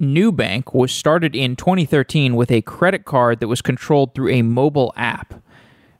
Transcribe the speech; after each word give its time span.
Nubank 0.00 0.72
was 0.72 0.92
started 0.92 1.36
in 1.36 1.56
2013 1.56 2.34
with 2.34 2.50
a 2.50 2.62
credit 2.62 3.04
card 3.04 3.38
that 3.40 3.48
was 3.48 3.60
controlled 3.60 4.14
through 4.14 4.30
a 4.30 4.40
mobile 4.40 4.94
app. 4.96 5.42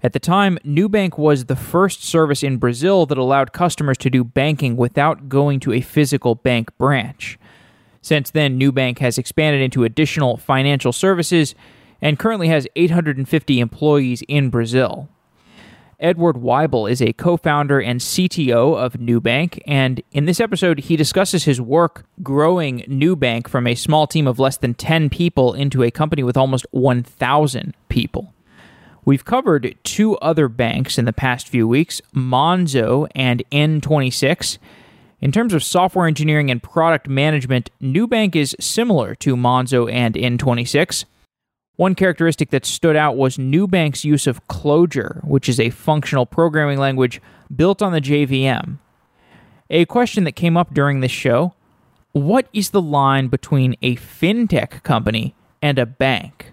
At 0.02 0.14
the 0.14 0.18
time, 0.18 0.58
Nubank 0.64 1.18
was 1.18 1.44
the 1.44 1.56
first 1.56 2.02
service 2.02 2.42
in 2.42 2.56
Brazil 2.56 3.04
that 3.04 3.18
allowed 3.18 3.52
customers 3.52 3.98
to 3.98 4.08
do 4.08 4.24
banking 4.24 4.74
without 4.74 5.28
going 5.28 5.60
to 5.60 5.74
a 5.74 5.82
physical 5.82 6.34
bank 6.34 6.76
branch. 6.78 7.38
Since 8.00 8.30
then, 8.30 8.58
Nubank 8.58 9.00
has 9.00 9.18
expanded 9.18 9.60
into 9.60 9.84
additional 9.84 10.38
financial 10.38 10.92
services 10.92 11.54
and 12.00 12.18
currently 12.18 12.48
has 12.48 12.66
850 12.76 13.60
employees 13.60 14.22
in 14.26 14.48
Brazil. 14.48 15.10
Edward 16.00 16.36
Wible 16.36 16.90
is 16.90 17.02
a 17.02 17.12
co 17.12 17.36
founder 17.36 17.80
and 17.80 18.00
CTO 18.00 18.76
of 18.76 18.94
Nubank, 18.94 19.60
and 19.66 20.02
in 20.12 20.24
this 20.24 20.40
episode, 20.40 20.80
he 20.80 20.96
discusses 20.96 21.44
his 21.44 21.60
work 21.60 22.06
growing 22.22 22.80
Nubank 22.88 23.48
from 23.48 23.66
a 23.66 23.74
small 23.74 24.06
team 24.06 24.26
of 24.26 24.38
less 24.38 24.56
than 24.56 24.74
10 24.74 25.10
people 25.10 25.52
into 25.52 25.82
a 25.82 25.90
company 25.90 26.22
with 26.22 26.36
almost 26.36 26.66
1,000 26.70 27.74
people. 27.88 28.32
We've 29.04 29.24
covered 29.24 29.76
two 29.84 30.16
other 30.16 30.48
banks 30.48 30.98
in 30.98 31.04
the 31.04 31.12
past 31.12 31.48
few 31.48 31.68
weeks 31.68 32.00
Monzo 32.14 33.06
and 33.14 33.42
N26. 33.52 34.58
In 35.20 35.32
terms 35.32 35.52
of 35.52 35.62
software 35.62 36.06
engineering 36.06 36.50
and 36.50 36.62
product 36.62 37.08
management, 37.08 37.70
Nubank 37.82 38.34
is 38.34 38.56
similar 38.58 39.14
to 39.16 39.36
Monzo 39.36 39.92
and 39.92 40.14
N26. 40.14 41.04
One 41.80 41.94
characteristic 41.94 42.50
that 42.50 42.66
stood 42.66 42.94
out 42.94 43.16
was 43.16 43.38
Nubank's 43.38 44.04
use 44.04 44.26
of 44.26 44.46
Clojure, 44.48 45.24
which 45.24 45.48
is 45.48 45.58
a 45.58 45.70
functional 45.70 46.26
programming 46.26 46.76
language 46.76 47.22
built 47.56 47.80
on 47.80 47.94
the 47.94 48.02
JVM. 48.02 48.76
A 49.70 49.86
question 49.86 50.24
that 50.24 50.32
came 50.32 50.58
up 50.58 50.74
during 50.74 51.00
this 51.00 51.10
show 51.10 51.54
what 52.12 52.48
is 52.52 52.68
the 52.68 52.82
line 52.82 53.28
between 53.28 53.76
a 53.80 53.96
fintech 53.96 54.82
company 54.82 55.34
and 55.62 55.78
a 55.78 55.86
bank? 55.86 56.52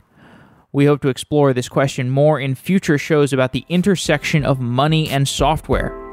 We 0.72 0.86
hope 0.86 1.02
to 1.02 1.10
explore 1.10 1.52
this 1.52 1.68
question 1.68 2.10
more 2.10 2.40
in 2.40 2.56
future 2.56 2.98
shows 2.98 3.34
about 3.34 3.52
the 3.52 3.66
intersection 3.68 4.46
of 4.46 4.62
money 4.62 5.10
and 5.10 5.28
software. 5.28 6.07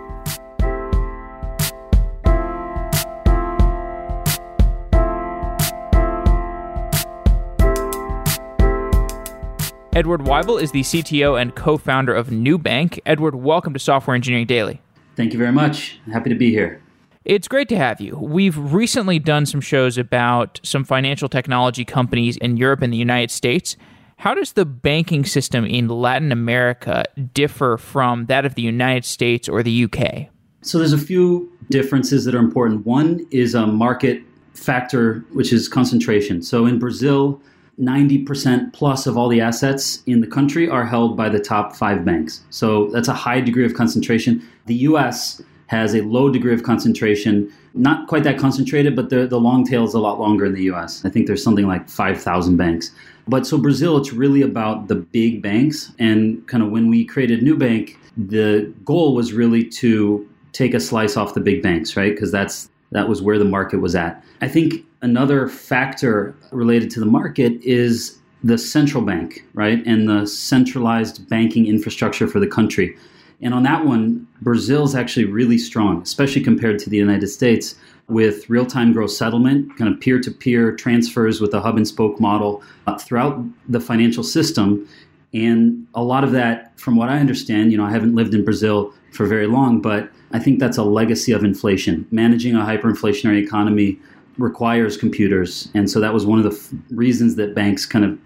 Edward 9.95 10.23
Wible 10.23 10.61
is 10.61 10.73
the 10.73 10.81
CTO 10.81 11.41
and 11.41 11.55
co 11.55 11.79
founder 11.79 12.13
of 12.13 12.27
Nubank. 12.27 12.99
Edward, 13.07 13.37
welcome 13.37 13.73
to 13.75 13.79
Software 13.79 14.17
Engineering 14.17 14.45
Daily. 14.45 14.83
Thank 15.15 15.33
you 15.33 15.39
very 15.39 15.53
much. 15.53 16.01
Happy 16.13 16.31
to 16.31 16.35
be 16.35 16.51
here. 16.51 16.83
It's 17.25 17.47
great 17.47 17.69
to 17.69 17.77
have 17.77 18.01
you. 18.01 18.17
We've 18.17 18.59
recently 18.59 19.21
done 19.21 19.47
some 19.47 19.61
shows 19.61 19.97
about 19.97 20.59
some 20.65 20.83
financial 20.83 21.29
technology 21.29 21.85
companies 21.85 22.37
in 22.39 22.57
Europe 22.57 22.83
and 22.83 22.93
the 22.93 22.97
United 22.97 23.31
States. 23.31 23.77
How 24.17 24.35
does 24.35 24.55
the 24.55 24.65
banking 24.65 25.25
system 25.25 25.65
in 25.65 25.87
Latin 25.87 26.33
America 26.33 27.05
differ 27.33 27.77
from 27.77 28.27
that 28.27 28.45
of 28.45 28.57
the 28.57 28.63
United 28.63 29.05
States 29.05 29.49
or 29.49 29.63
the 29.63 29.85
UK? 29.85 30.27
So 30.63 30.79
there's 30.79 30.93
a 30.93 30.99
few 30.99 31.53
differences 31.71 32.25
that 32.25 32.35
are 32.35 32.41
important. 32.41 32.85
One 32.85 33.25
is 33.31 33.55
a 33.55 33.65
market 33.65 34.23
factor, 34.55 35.25
which 35.33 35.53
is 35.53 35.69
concentration. 35.69 36.43
So 36.43 36.67
in 36.67 36.81
Brazil, 36.81 37.41
90% 37.81 38.73
plus 38.73 39.07
of 39.07 39.17
all 39.17 39.29
the 39.29 39.41
assets 39.41 40.03
in 40.07 40.21
the 40.21 40.27
country 40.27 40.69
are 40.69 40.87
held 40.87 41.17
by 41.17 41.29
the 41.29 41.41
top 41.41 41.75
five 41.75 42.05
banks. 42.05 42.43
So 42.51 42.89
that's 42.89 43.09
a 43.09 43.15
high 43.15 43.41
degree 43.41 43.65
of 43.65 43.75
concentration. 43.75 44.47
The 44.67 44.75
US 44.89 45.43
has 45.67 45.95
a 45.95 46.03
low 46.03 46.31
degree 46.31 46.55
of 46.55 46.63
concentration, 46.63 47.53
not 47.75 48.07
quite 48.07 48.23
that 48.25 48.39
concentrated, 48.39 48.95
but 48.95 49.11
the, 49.11 49.27
the 49.27 49.41
long 49.41 49.65
tail 49.67 49.85
is 49.85 49.95
a 49.95 49.99
lot 49.99 50.21
longer 50.21 50.45
in 50.47 50.55
the 50.55 50.65
US. 50.65 51.05
I 51.05 51.11
think 51.11 51.27
there's 51.27 51.43
something 51.43 51.67
like 51.67 51.89
5,000 51.89 52.57
banks. 52.57 52.93
But 53.27 53.47
so 53.47 53.59
Brazil, 53.59 53.97
it's 53.97 54.13
really 54.13 54.43
about 54.43 54.89
the 54.89 54.97
big 54.97 55.43
banks. 55.43 55.93
And 55.99 56.47
kind 56.47 56.63
of 56.63 56.71
when 56.71 56.89
we 56.91 57.05
created 57.05 57.41
Nubank, 57.41 57.97
the 58.17 58.73
goal 58.85 59.15
was 59.15 59.33
really 59.33 59.65
to 59.65 60.29
take 60.53 60.75
a 60.75 60.81
slice 60.81 61.17
off 61.17 61.35
the 61.35 61.41
big 61.41 61.63
banks, 61.63 61.97
right? 61.97 62.13
Because 62.13 62.31
that's 62.31 62.71
that 62.93 63.09
was 63.09 63.23
where 63.23 63.39
the 63.39 63.45
market 63.45 63.81
was 63.81 63.95
at. 63.95 64.23
I 64.41 64.49
think 64.49 64.85
another 65.03 65.49
factor 65.49 66.35
related 66.51 66.91
to 66.93 67.01
the 67.01 67.07
market 67.07 67.61
is 67.63 68.19
the 68.43 68.59
central 68.59 69.03
bank, 69.03 69.45
right? 69.55 69.85
And 69.87 70.09
the 70.09 70.27
centralized 70.27 71.29
banking 71.29 71.67
infrastructure 71.67 72.27
for 72.27 72.41
the 72.41 72.47
country. 72.47 72.97
And 73.41 73.53
on 73.53 73.63
that 73.65 73.85
one, 73.85 74.27
Brazil's 74.43 74.95
actually 74.95 75.25
really 75.25 75.59
strong, 75.59 76.03
especially 76.03 76.43
compared 76.43 76.79
to 76.81 76.91
the 76.91 76.97
United 76.97 77.29
States, 77.29 77.75
with 78.09 78.49
real 78.51 78.67
time 78.67 78.93
gross 78.93 79.17
settlement, 79.17 79.77
kind 79.77 79.93
of 79.93 79.99
peer 80.01 80.21
to 80.21 80.31
peer 80.31 80.77
transfers 80.77 81.41
with 81.41 81.55
a 81.55 81.61
hub 81.61 81.77
and 81.77 81.89
spoke 81.89 82.21
model 82.21 82.63
uh, 82.87 82.99
throughout 82.99 83.43
the 83.69 83.81
financial 83.81 84.23
system. 84.23 84.87
And 85.33 85.87
a 85.95 86.03
lot 86.03 86.23
of 86.23 86.33
that, 86.33 86.79
from 86.79 86.97
what 86.97 87.09
I 87.09 87.19
understand, 87.19 87.73
you 87.73 87.79
know, 87.79 87.85
I 87.85 87.91
haven't 87.91 88.15
lived 88.15 88.35
in 88.35 88.45
Brazil 88.45 88.93
for 89.13 89.27
very 89.27 89.47
long, 89.47 89.81
but 89.81 90.11
I 90.35 90.41
think 90.41 90.59
that's 90.59 90.77
a 90.77 90.83
legacy 90.83 91.31
of 91.31 91.45
inflation. 91.45 92.07
Managing 92.11 92.57
a 92.57 92.59
hyperinflationary 92.59 93.41
economy 93.41 94.01
requires 94.37 94.97
computers. 94.97 95.69
And 95.75 95.89
so 95.89 96.01
that 96.01 96.13
was 96.13 96.27
one 96.27 96.41
of 96.41 96.45
the 96.45 96.51
f- 96.51 96.71
reasons 96.91 97.37
that 97.37 97.55
banks 97.55 97.87
kind 97.87 98.05
of 98.05 98.19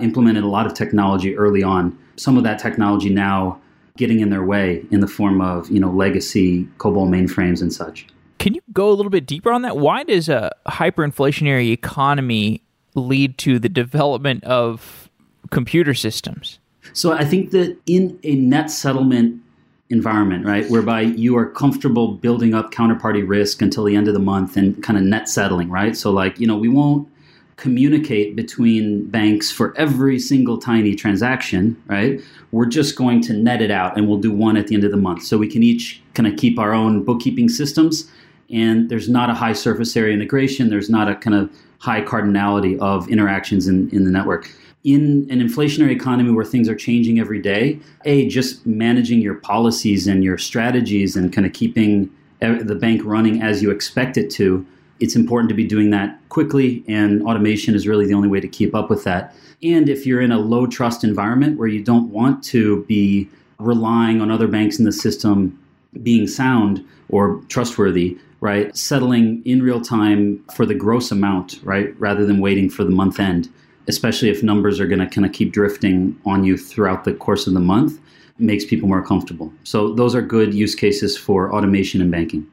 implemented 0.00 0.42
a 0.42 0.46
lot 0.48 0.64
of 0.64 0.72
technology 0.72 1.36
early 1.36 1.62
on. 1.62 1.96
Some 2.16 2.38
of 2.38 2.44
that 2.44 2.58
technology 2.58 3.10
now 3.10 3.60
getting 3.98 4.20
in 4.20 4.30
their 4.30 4.42
way 4.42 4.86
in 4.90 5.00
the 5.00 5.06
form 5.06 5.42
of, 5.42 5.70
you 5.70 5.78
know, 5.78 5.90
legacy 5.90 6.66
COBOL 6.78 7.08
mainframes 7.10 7.60
and 7.60 7.70
such. 7.70 8.06
Can 8.38 8.54
you 8.54 8.62
go 8.72 8.88
a 8.88 8.94
little 8.94 9.10
bit 9.10 9.26
deeper 9.26 9.52
on 9.52 9.60
that? 9.60 9.76
Why 9.76 10.02
does 10.02 10.30
a 10.30 10.50
hyperinflationary 10.66 11.72
economy 11.72 12.62
lead 12.94 13.36
to 13.36 13.58
the 13.58 13.68
development 13.68 14.44
of 14.44 15.10
computer 15.50 15.92
systems? 15.92 16.58
So 16.94 17.12
I 17.12 17.26
think 17.26 17.50
that 17.50 17.76
in 17.84 18.18
a 18.24 18.36
net 18.36 18.70
settlement 18.70 19.42
environment, 19.90 20.46
right, 20.46 20.68
whereby 20.70 21.02
you 21.02 21.36
are 21.36 21.46
comfortable 21.46 22.14
building 22.14 22.54
up 22.54 22.72
counterparty 22.72 23.26
risk 23.26 23.60
until 23.60 23.84
the 23.84 23.96
end 23.96 24.08
of 24.08 24.14
the 24.14 24.20
month 24.20 24.56
and 24.56 24.82
kind 24.82 24.96
of 24.96 25.04
net 25.04 25.28
settling, 25.28 25.68
right? 25.68 25.96
So, 25.96 26.10
like, 26.10 26.38
you 26.38 26.46
know, 26.46 26.56
we 26.56 26.68
won't 26.68 27.08
communicate 27.56 28.34
between 28.34 29.04
banks 29.10 29.50
for 29.50 29.76
every 29.76 30.18
single 30.18 30.56
tiny 30.56 30.94
transaction, 30.94 31.76
right? 31.86 32.20
We're 32.52 32.66
just 32.66 32.96
going 32.96 33.20
to 33.22 33.34
net 33.34 33.60
it 33.60 33.70
out 33.70 33.98
and 33.98 34.08
we'll 34.08 34.18
do 34.18 34.32
one 34.32 34.56
at 34.56 34.68
the 34.68 34.74
end 34.74 34.84
of 34.84 34.90
the 34.90 34.96
month. 34.96 35.24
So 35.24 35.36
we 35.36 35.46
can 35.46 35.62
each 35.62 36.00
kind 36.14 36.26
of 36.26 36.38
keep 36.38 36.58
our 36.58 36.72
own 36.72 37.04
bookkeeping 37.04 37.50
systems 37.50 38.10
and 38.50 38.88
there's 38.88 39.08
not 39.08 39.28
a 39.28 39.34
high 39.34 39.52
surface 39.52 39.94
area 39.96 40.14
integration, 40.14 40.70
there's 40.70 40.88
not 40.88 41.08
a 41.08 41.14
kind 41.14 41.36
of 41.36 41.50
high 41.78 42.00
cardinality 42.00 42.78
of 42.78 43.08
interactions 43.08 43.68
in, 43.68 43.90
in 43.90 44.04
the 44.04 44.10
network 44.10 44.50
in 44.82 45.26
an 45.30 45.40
inflationary 45.40 45.90
economy 45.90 46.30
where 46.30 46.44
things 46.44 46.68
are 46.68 46.74
changing 46.74 47.20
every 47.20 47.40
day, 47.40 47.78
a 48.04 48.28
just 48.28 48.66
managing 48.66 49.20
your 49.20 49.34
policies 49.34 50.06
and 50.06 50.24
your 50.24 50.38
strategies 50.38 51.16
and 51.16 51.32
kind 51.32 51.46
of 51.46 51.52
keeping 51.52 52.10
the 52.40 52.74
bank 52.74 53.02
running 53.04 53.42
as 53.42 53.62
you 53.62 53.70
expect 53.70 54.16
it 54.16 54.30
to, 54.30 54.66
it's 54.98 55.14
important 55.14 55.48
to 55.50 55.54
be 55.54 55.66
doing 55.66 55.90
that 55.90 56.18
quickly, 56.30 56.82
and 56.88 57.22
automation 57.22 57.74
is 57.74 57.86
really 57.86 58.06
the 58.06 58.14
only 58.14 58.28
way 58.28 58.40
to 58.40 58.48
keep 58.48 58.74
up 58.74 58.88
with 58.88 59.04
that. 59.04 59.34
And 59.62 59.88
if 59.88 60.06
you're 60.06 60.22
in 60.22 60.32
a 60.32 60.38
low 60.38 60.66
trust 60.66 61.04
environment 61.04 61.58
where 61.58 61.68
you 61.68 61.82
don't 61.82 62.10
want 62.10 62.42
to 62.44 62.84
be 62.84 63.28
relying 63.58 64.22
on 64.22 64.30
other 64.30 64.48
banks 64.48 64.78
in 64.78 64.86
the 64.86 64.92
system 64.92 65.58
being 66.02 66.26
sound 66.26 66.82
or 67.10 67.42
trustworthy, 67.48 68.16
right? 68.40 68.74
Settling 68.74 69.42
in 69.44 69.62
real 69.62 69.82
time 69.82 70.42
for 70.54 70.64
the 70.64 70.74
gross 70.74 71.10
amount, 71.10 71.60
right? 71.62 71.98
Rather 72.00 72.24
than 72.24 72.40
waiting 72.40 72.70
for 72.70 72.84
the 72.84 72.90
month 72.90 73.20
end 73.20 73.50
especially 73.88 74.28
if 74.28 74.42
numbers 74.42 74.80
are 74.80 74.86
going 74.86 75.00
to 75.00 75.06
kind 75.06 75.26
of 75.26 75.32
keep 75.32 75.52
drifting 75.52 76.18
on 76.26 76.44
you 76.44 76.56
throughout 76.56 77.04
the 77.04 77.14
course 77.14 77.46
of 77.46 77.54
the 77.54 77.60
month, 77.60 77.98
makes 78.38 78.64
people 78.64 78.88
more 78.88 79.04
comfortable. 79.04 79.52
So 79.64 79.94
those 79.94 80.14
are 80.14 80.22
good 80.22 80.54
use 80.54 80.74
cases 80.74 81.16
for 81.16 81.52
automation 81.54 82.00
and 82.00 82.10
banking. 82.10 82.46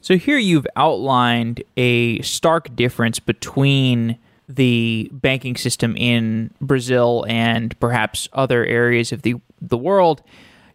So 0.00 0.16
here 0.16 0.38
you've 0.38 0.66
outlined 0.76 1.62
a 1.76 2.20
stark 2.22 2.74
difference 2.76 3.18
between 3.18 4.18
the 4.48 5.10
banking 5.12 5.56
system 5.56 5.96
in 5.96 6.52
Brazil 6.60 7.24
and 7.28 7.78
perhaps 7.80 8.28
other 8.32 8.64
areas 8.64 9.12
of 9.12 9.22
the 9.22 9.34
the 9.60 9.76
world. 9.76 10.22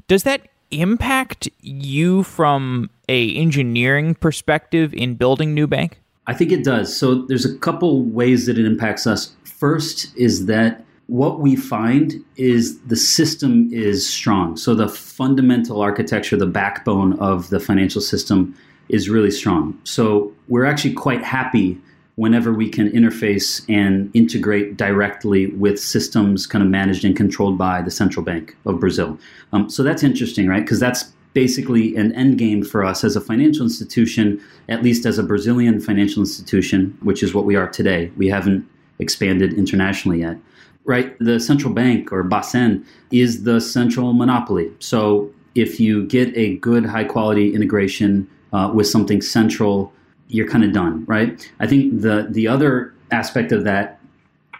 Does 0.07 0.23
that 0.23 0.49
impact 0.71 1.49
you 1.61 2.23
from 2.23 2.89
a 3.07 3.33
engineering 3.35 4.15
perspective 4.15 4.93
in 4.93 5.15
building 5.15 5.55
Nubank? 5.55 5.93
I 6.27 6.33
think 6.33 6.51
it 6.51 6.63
does. 6.63 6.95
So 6.95 7.15
there's 7.25 7.45
a 7.45 7.57
couple 7.57 8.03
ways 8.03 8.45
that 8.45 8.57
it 8.57 8.65
impacts 8.65 9.07
us. 9.07 9.33
First 9.61 10.17
is 10.17 10.47
that 10.47 10.83
what 11.05 11.39
we 11.39 11.55
find 11.55 12.15
is 12.35 12.79
the 12.79 12.95
system 12.95 13.69
is 13.71 14.09
strong. 14.09 14.57
So 14.57 14.73
the 14.73 14.87
fundamental 14.89 15.81
architecture, 15.81 16.35
the 16.35 16.47
backbone 16.47 17.13
of 17.19 17.51
the 17.51 17.59
financial 17.59 18.01
system 18.01 18.57
is 18.89 19.07
really 19.07 19.29
strong. 19.29 19.79
So 19.83 20.33
we're 20.47 20.65
actually 20.65 20.93
quite 20.93 21.23
happy 21.23 21.79
whenever 22.15 22.51
we 22.51 22.69
can 22.69 22.89
interface 22.89 23.63
and 23.69 24.09
integrate 24.15 24.77
directly 24.77 25.51
with 25.51 25.79
systems 25.79 26.47
kind 26.47 26.63
of 26.63 26.69
managed 26.71 27.05
and 27.05 27.15
controlled 27.15 27.59
by 27.59 27.83
the 27.83 27.91
central 27.91 28.25
bank 28.25 28.57
of 28.65 28.79
Brazil. 28.79 29.19
Um, 29.53 29.69
so 29.69 29.83
that's 29.83 30.01
interesting, 30.01 30.47
right? 30.47 30.63
Because 30.63 30.79
that's 30.79 31.03
basically 31.33 31.95
an 31.97 32.15
end 32.15 32.39
game 32.39 32.63
for 32.63 32.83
us 32.83 33.03
as 33.03 33.15
a 33.15 33.21
financial 33.21 33.61
institution, 33.61 34.41
at 34.69 34.81
least 34.81 35.05
as 35.05 35.19
a 35.19 35.23
Brazilian 35.23 35.79
financial 35.79 36.21
institution, 36.21 36.97
which 37.03 37.21
is 37.21 37.35
what 37.35 37.45
we 37.45 37.55
are 37.55 37.67
today. 37.67 38.11
We 38.17 38.27
haven't 38.27 38.67
expanded 39.01 39.53
internationally 39.53 40.21
yet. 40.21 40.37
Right? 40.85 41.15
The 41.19 41.39
central 41.39 41.73
bank 41.73 42.11
or 42.11 42.23
Bacen 42.23 42.83
is 43.11 43.43
the 43.43 43.61
central 43.61 44.13
monopoly. 44.13 44.71
So 44.79 45.31
if 45.53 45.79
you 45.79 46.07
get 46.07 46.35
a 46.35 46.57
good 46.57 46.85
high 46.85 47.03
quality 47.03 47.53
integration 47.53 48.27
uh, 48.53 48.71
with 48.73 48.87
something 48.87 49.21
central, 49.21 49.93
you're 50.27 50.47
kind 50.47 50.63
of 50.63 50.71
done, 50.71 51.05
right? 51.05 51.51
I 51.59 51.67
think 51.67 52.01
the 52.01 52.27
the 52.29 52.47
other 52.47 52.93
aspect 53.11 53.51
of 53.51 53.63
that 53.65 53.99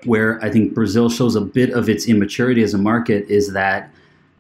where 0.05 0.43
I 0.43 0.49
think 0.49 0.73
Brazil 0.73 1.09
shows 1.09 1.35
a 1.35 1.41
bit 1.41 1.71
of 1.71 1.87
its 1.87 2.07
immaturity 2.07 2.63
as 2.63 2.73
a 2.73 2.77
market 2.77 3.27
is 3.29 3.53
that 3.53 3.89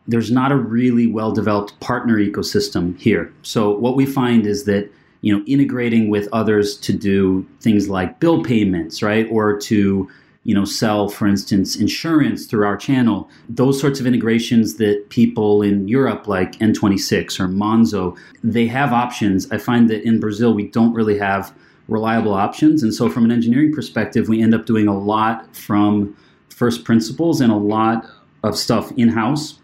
there's 0.07 0.31
not 0.31 0.51
a 0.51 0.55
really 0.55 1.07
well 1.07 1.31
developed 1.31 1.79
partner 1.79 2.17
ecosystem 2.17 2.99
here. 2.99 3.31
So 3.43 3.71
what 3.71 3.95
we 3.95 4.05
find 4.05 4.45
is 4.45 4.65
that 4.65 4.91
you 5.21 5.35
know 5.35 5.43
integrating 5.45 6.09
with 6.09 6.27
others 6.33 6.75
to 6.77 6.93
do 6.93 7.45
things 7.61 7.89
like 7.89 8.19
bill 8.19 8.43
payments, 8.43 9.01
right, 9.01 9.27
or 9.31 9.57
to 9.61 10.09
you 10.43 10.55
know 10.55 10.65
sell, 10.65 11.07
for 11.09 11.27
instance, 11.27 11.75
insurance 11.75 12.45
through 12.45 12.65
our 12.65 12.77
channel. 12.77 13.29
Those 13.47 13.79
sorts 13.79 13.99
of 13.99 14.07
integrations 14.07 14.75
that 14.75 15.09
people 15.09 15.61
in 15.61 15.87
Europe, 15.87 16.27
like 16.27 16.53
N26 16.53 17.39
or 17.39 17.47
Monzo, 17.47 18.17
they 18.43 18.67
have 18.67 18.91
options. 18.91 19.49
I 19.51 19.57
find 19.57 19.89
that 19.89 20.03
in 20.03 20.19
Brazil 20.19 20.53
we 20.53 20.67
don't 20.67 20.93
really 20.93 21.17
have 21.19 21.53
reliable 21.87 22.33
options, 22.33 22.83
and 22.83 22.93
so 22.93 23.09
from 23.09 23.25
an 23.25 23.31
engineering 23.31 23.73
perspective, 23.73 24.27
we 24.27 24.41
end 24.41 24.55
up 24.55 24.65
doing 24.65 24.87
a 24.87 24.97
lot 24.97 25.55
from 25.55 26.17
first 26.49 26.83
principles 26.83 27.41
and 27.41 27.51
a 27.51 27.55
lot 27.57 28.05
of 28.43 28.57
stuff 28.57 28.91
in 28.97 29.09
house 29.09 29.59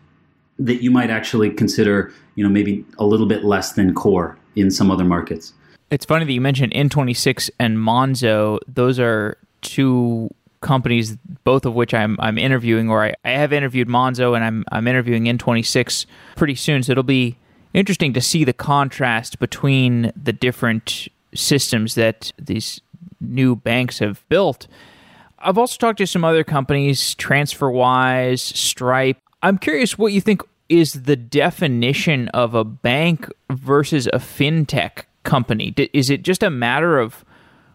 that 0.59 0.81
you 0.81 0.89
might 0.89 1.09
actually 1.11 1.51
consider, 1.51 2.11
you 2.35 2.43
know, 2.43 2.49
maybe 2.49 2.83
a 2.97 3.05
little 3.05 3.27
bit 3.27 3.43
less 3.43 3.73
than 3.73 3.93
core 3.93 4.37
in 4.57 4.71
some 4.71 4.91
other 4.91 5.03
markets. 5.03 5.53
It's 5.89 6.05
funny 6.05 6.25
that 6.25 6.33
you 6.33 6.41
mentioned 6.41 6.73
N26 6.73 7.49
and 7.59 7.77
Monzo. 7.77 8.59
Those 8.67 8.99
are 8.99 9.37
two 9.61 10.29
companies, 10.61 11.15
both 11.43 11.65
of 11.65 11.75
which 11.75 11.93
I'm 11.93 12.17
I'm 12.19 12.37
interviewing, 12.37 12.89
or 12.89 13.05
I, 13.05 13.13
I 13.23 13.31
have 13.31 13.53
interviewed 13.53 13.87
Monzo 13.87 14.35
and 14.35 14.43
I'm 14.43 14.65
I'm 14.71 14.87
interviewing 14.87 15.25
N26 15.25 16.05
pretty 16.35 16.55
soon. 16.55 16.83
So 16.83 16.91
it'll 16.91 17.03
be 17.03 17.37
interesting 17.73 18.13
to 18.13 18.21
see 18.21 18.43
the 18.43 18.53
contrast 18.53 19.39
between 19.39 20.11
the 20.21 20.33
different 20.33 21.07
systems 21.33 21.95
that 21.95 22.33
these 22.37 22.81
new 23.21 23.55
banks 23.55 23.99
have 23.99 24.27
built. 24.29 24.67
I've 25.39 25.57
also 25.57 25.77
talked 25.77 25.99
to 25.99 26.07
some 26.07 26.23
other 26.23 26.43
companies, 26.43 27.15
TransferWise, 27.15 28.39
Stripe. 28.39 29.17
I'm 29.43 29.57
curious 29.59 29.97
what 29.97 30.11
you 30.11 30.19
think 30.19 30.41
is 30.69 31.03
the 31.03 31.15
definition 31.15 32.27
of 32.29 32.53
a 32.53 32.63
bank 32.63 33.29
versus 33.51 34.07
a 34.07 34.17
fintech 34.17 35.03
company. 35.23 35.73
Is 35.93 36.09
it 36.09 36.23
just 36.23 36.43
a 36.43 36.49
matter 36.49 36.99
of 36.99 37.23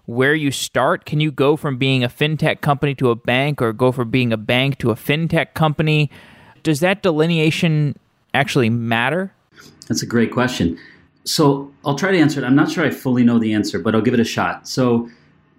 where 0.07 0.35
you 0.35 0.51
start? 0.51 1.05
Can 1.05 1.21
you 1.21 1.31
go 1.31 1.57
from 1.57 1.79
being 1.79 2.03
a 2.03 2.09
fintech 2.09 2.61
company 2.61 2.95
to 2.97 3.11
a 3.11 3.15
bank 3.15 3.63
or 3.63 3.73
go 3.73 3.93
from 3.93 4.11
being 4.11 4.33
a 4.33 4.37
bank 4.37 4.79
to 4.79 4.91
a 4.91 4.95
fintech 4.95 5.55
company? 5.55 6.11
Does 6.63 6.81
that 6.81 7.03
delineation 7.03 7.99
actually 8.35 8.71
matter? 8.71 9.33
That's 9.89 10.03
a 10.03 10.07
great 10.07 10.33
question. 10.33 10.79
So 11.25 11.73
I'll 11.85 11.95
try 11.95 12.11
to 12.11 12.19
answer 12.19 12.41
it. 12.43 12.45
I'm 12.45 12.57
not 12.57 12.71
sure 12.71 12.85
I 12.85 12.91
fully 12.91 13.23
know 13.23 13.39
the 13.39 13.53
answer, 13.53 13.79
but 13.79 13.95
I'll 13.95 14.03
give 14.03 14.15
it 14.15 14.21
a 14.21 14.25
shot. 14.25 14.67
So 14.67 15.09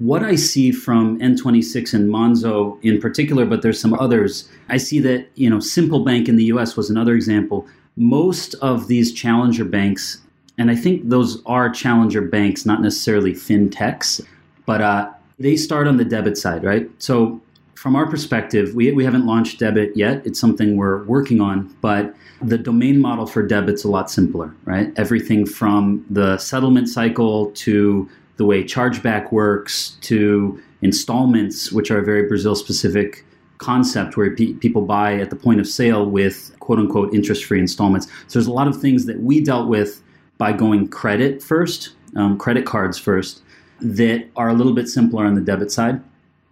what 0.04 0.22
I 0.22 0.36
see 0.36 0.74
from 0.74 1.18
N26 1.20 1.94
and 1.94 2.10
Monzo 2.10 2.78
in 2.84 3.00
particular, 3.00 3.46
but 3.46 3.62
there's 3.62 3.80
some 3.80 3.94
others. 3.94 4.50
I 4.68 4.76
see 4.76 5.00
that, 5.00 5.30
you 5.36 5.50
know, 5.50 5.62
Simple 5.62 6.04
Bank 6.04 6.28
in 6.28 6.36
the 6.36 6.44
US 6.46 6.76
was 6.76 6.90
another 6.90 7.16
example. 7.16 7.66
Most 7.96 8.54
of 8.56 8.90
these 8.90 9.14
challenger 9.14 9.64
banks, 9.64 10.20
and 10.58 10.70
I 10.70 10.76
think 10.76 11.08
those 11.08 11.42
are 11.46 11.70
challenger 11.70 12.22
banks, 12.22 12.66
not 12.66 12.82
necessarily 12.82 13.32
fintechs, 13.32 14.20
but 14.66 14.82
uh, 14.82 15.10
they 15.40 15.56
start 15.56 15.88
on 15.88 15.96
the 15.96 16.04
debit 16.04 16.38
side, 16.38 16.66
right? 16.66 16.90
So 16.98 17.42
from 17.76 17.96
our 17.96 18.06
perspective, 18.06 18.76
we, 18.76 18.92
we 18.92 19.06
haven't 19.06 19.26
launched 19.26 19.60
debit 19.60 19.96
yet. 19.96 20.26
It's 20.26 20.40
something 20.40 20.76
we're 20.76 21.06
working 21.06 21.40
on, 21.40 21.74
but 21.80 22.14
the 22.42 22.58
domain 22.58 23.00
model 23.00 23.26
for 23.26 23.42
debit's 23.42 23.86
a 23.86 23.90
lot 23.90 24.12
simpler, 24.12 24.54
right? 24.66 24.92
Everything 24.98 25.46
from 25.46 26.06
the 26.10 26.38
settlement 26.40 26.90
cycle 26.90 27.52
to 27.52 28.10
the 28.38 28.46
way 28.46 28.64
chargeback 28.64 29.32
works 29.32 29.98
to 30.02 30.62
installments, 30.82 31.72
which 31.72 31.92
are 31.92 32.00
a 32.00 32.04
very 32.04 32.28
Brazil 32.28 32.56
specific 32.56 33.26
concept 33.58 34.18
where 34.18 34.36
pe- 34.36 34.54
people 34.54 34.82
buy 34.82 35.16
at 35.16 35.30
the 35.30 35.36
point 35.36 35.60
of 35.60 35.68
sale 35.68 36.06
with 36.06 36.56
quote 36.60 36.80
unquote 36.80 37.14
interest 37.14 37.46
free 37.46 37.60
installments. 37.60 38.08
So 38.28 38.40
there's 38.40 38.48
a 38.48 38.52
lot 38.52 38.68
of 38.68 38.80
things 38.80 39.06
that 39.06 39.20
we 39.22 39.42
dealt 39.42 39.70
with 39.70 40.02
by 40.38 40.52
going 40.52 40.90
credit 40.90 41.42
first, 41.42 41.94
um, 42.16 42.38
credit 42.38 42.66
cards 42.66 42.98
first, 42.98 43.42
that 43.80 44.28
are 44.36 44.50
a 44.50 44.54
little 44.54 44.74
bit 44.74 44.88
simpler 44.88 45.26
on 45.26 45.36
the 45.36 45.42
debit 45.42 45.72
side. 45.72 46.02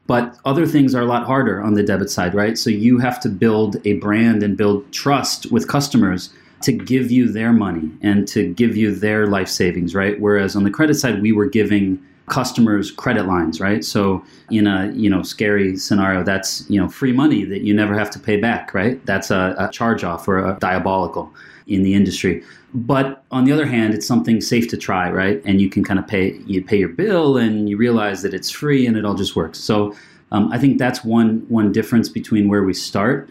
But 0.07 0.37
other 0.45 0.65
things 0.65 0.95
are 0.95 1.01
a 1.01 1.05
lot 1.05 1.25
harder 1.25 1.61
on 1.61 1.73
the 1.73 1.83
debit 1.83 2.09
side, 2.09 2.33
right? 2.33 2.57
So 2.57 2.69
you 2.69 2.99
have 2.99 3.19
to 3.21 3.29
build 3.29 3.77
a 3.85 3.93
brand 3.93 4.43
and 4.43 4.57
build 4.57 4.91
trust 4.91 5.51
with 5.51 5.67
customers 5.67 6.33
to 6.63 6.71
give 6.71 7.11
you 7.11 7.31
their 7.31 7.51
money 7.51 7.89
and 8.01 8.27
to 8.29 8.53
give 8.53 8.75
you 8.77 8.93
their 8.93 9.27
life 9.27 9.47
savings, 9.47 9.95
right? 9.95 10.19
Whereas 10.19 10.55
on 10.55 10.63
the 10.63 10.71
credit 10.71 10.95
side, 10.95 11.21
we 11.21 11.31
were 11.31 11.47
giving 11.47 12.03
customers 12.27 12.91
credit 12.91 13.25
lines, 13.25 13.59
right? 13.59 13.83
So 13.83 14.23
in 14.49 14.65
a 14.65 14.91
you 14.93 15.09
know 15.09 15.21
scary 15.21 15.75
scenario, 15.75 16.23
that's 16.23 16.69
you 16.69 16.79
know 16.79 16.87
free 16.87 17.11
money 17.11 17.43
that 17.45 17.61
you 17.61 17.73
never 17.73 17.93
have 17.93 18.09
to 18.11 18.19
pay 18.19 18.37
back, 18.37 18.73
right? 18.73 19.05
That's 19.05 19.31
a, 19.31 19.55
a 19.57 19.69
charge 19.71 20.03
off 20.03 20.27
or 20.27 20.39
a 20.39 20.57
diabolical 20.59 21.33
in 21.67 21.83
the 21.83 21.93
industry. 21.93 22.43
But 22.73 23.23
on 23.31 23.43
the 23.43 23.51
other 23.51 23.65
hand, 23.65 23.93
it's 23.93 24.07
something 24.07 24.39
safe 24.39 24.69
to 24.69 24.77
try, 24.77 25.11
right? 25.11 25.41
And 25.45 25.59
you 25.59 25.69
can 25.69 25.83
kind 25.83 25.99
of 25.99 26.07
pay 26.07 26.37
you 26.45 26.63
pay 26.63 26.77
your 26.77 26.89
bill 26.89 27.37
and 27.37 27.69
you 27.69 27.77
realize 27.77 28.21
that 28.21 28.33
it's 28.33 28.49
free 28.49 28.87
and 28.87 28.95
it 28.95 29.05
all 29.05 29.15
just 29.15 29.35
works. 29.35 29.59
So 29.59 29.93
um, 30.31 30.51
I 30.51 30.57
think 30.57 30.77
that's 30.77 31.03
one 31.03 31.45
one 31.49 31.71
difference 31.71 32.07
between 32.07 32.47
where 32.47 32.63
we 32.63 32.73
start 32.73 33.29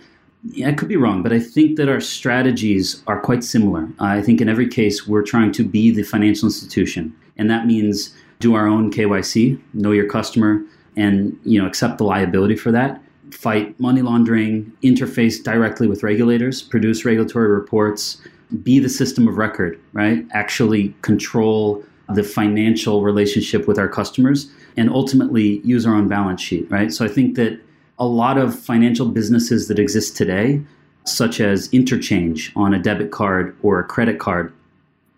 I 0.65 0.73
could 0.73 0.89
be 0.89 0.97
wrong, 0.97 1.23
but 1.23 1.33
I 1.33 1.39
think 1.39 1.77
that 1.77 1.89
our 1.89 2.01
strategies 2.01 3.03
are 3.07 3.21
quite 3.21 3.45
similar. 3.45 3.89
I 3.99 4.23
think 4.23 4.41
in 4.41 4.49
every 4.49 4.69
case, 4.69 5.07
we're 5.07 5.23
trying 5.23 5.53
to 5.53 5.65
be 5.65 5.91
the 5.91 6.03
financial 6.03 6.47
institution, 6.47 7.15
and 7.37 7.51
that 7.51 7.67
means 7.67 8.15
do 8.39 8.55
our 8.55 8.67
own 8.67 8.91
KYC, 8.91 9.61
know 9.75 9.93
your 9.93 10.09
customer, 10.09 10.63
and 10.97 11.39
you 11.45 11.61
know 11.61 11.67
accept 11.67 11.99
the 11.99 12.05
liability 12.05 12.57
for 12.57 12.73
that. 12.73 13.03
Fight 13.33 13.79
money 13.79 14.03
laundering, 14.03 14.73
interface 14.83 15.43
directly 15.43 15.87
with 15.87 16.03
regulators, 16.03 16.63
produce 16.63 17.05
regulatory 17.05 17.49
reports, 17.49 18.21
be 18.63 18.79
the 18.79 18.89
system 18.89 19.29
of 19.29 19.37
record, 19.37 19.79
right? 19.93 20.27
Actually 20.33 20.95
control 21.03 21.85
the 22.15 22.25
financial 22.25 23.03
relationship 23.03 23.69
with 23.69 23.79
our 23.79 23.89
customers, 23.89 24.51
and 24.79 24.89
ultimately 24.89 25.61
use 25.65 25.87
our 25.87 25.95
own 25.95 26.09
balance 26.09 26.41
sheet, 26.41 26.69
right? 26.71 26.93
So 26.93 27.05
I 27.05 27.09
think 27.09 27.37
that 27.37 27.61
a 28.01 28.07
lot 28.07 28.39
of 28.39 28.59
financial 28.59 29.07
businesses 29.07 29.69
that 29.69 29.79
exist 29.79 30.17
today, 30.17 30.61
such 31.05 31.39
as 31.39 31.73
interchange 31.73 32.51
on 32.57 32.73
a 32.73 32.79
debit 32.79 33.11
card 33.11 33.55
or 33.63 33.79
a 33.79 33.85
credit 33.85 34.19
card, 34.19 34.53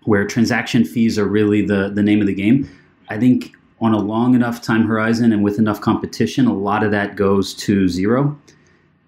where 0.04 0.26
transaction 0.26 0.84
fees 0.84 1.16
are 1.16 1.24
really 1.24 1.64
the, 1.64 1.88
the 1.94 2.02
name 2.02 2.20
of 2.20 2.26
the 2.26 2.34
game, 2.34 2.68
I 3.08 3.18
think 3.18 3.54
on 3.80 3.94
a 3.94 3.98
long 3.98 4.34
enough 4.34 4.60
time 4.60 4.86
horizon 4.86 5.32
and 5.32 5.44
with 5.44 5.58
enough 5.58 5.80
competition, 5.80 6.46
a 6.46 6.54
lot 6.54 6.82
of 6.82 6.90
that 6.90 7.14
goes 7.14 7.54
to 7.54 7.88
zero. 7.88 8.36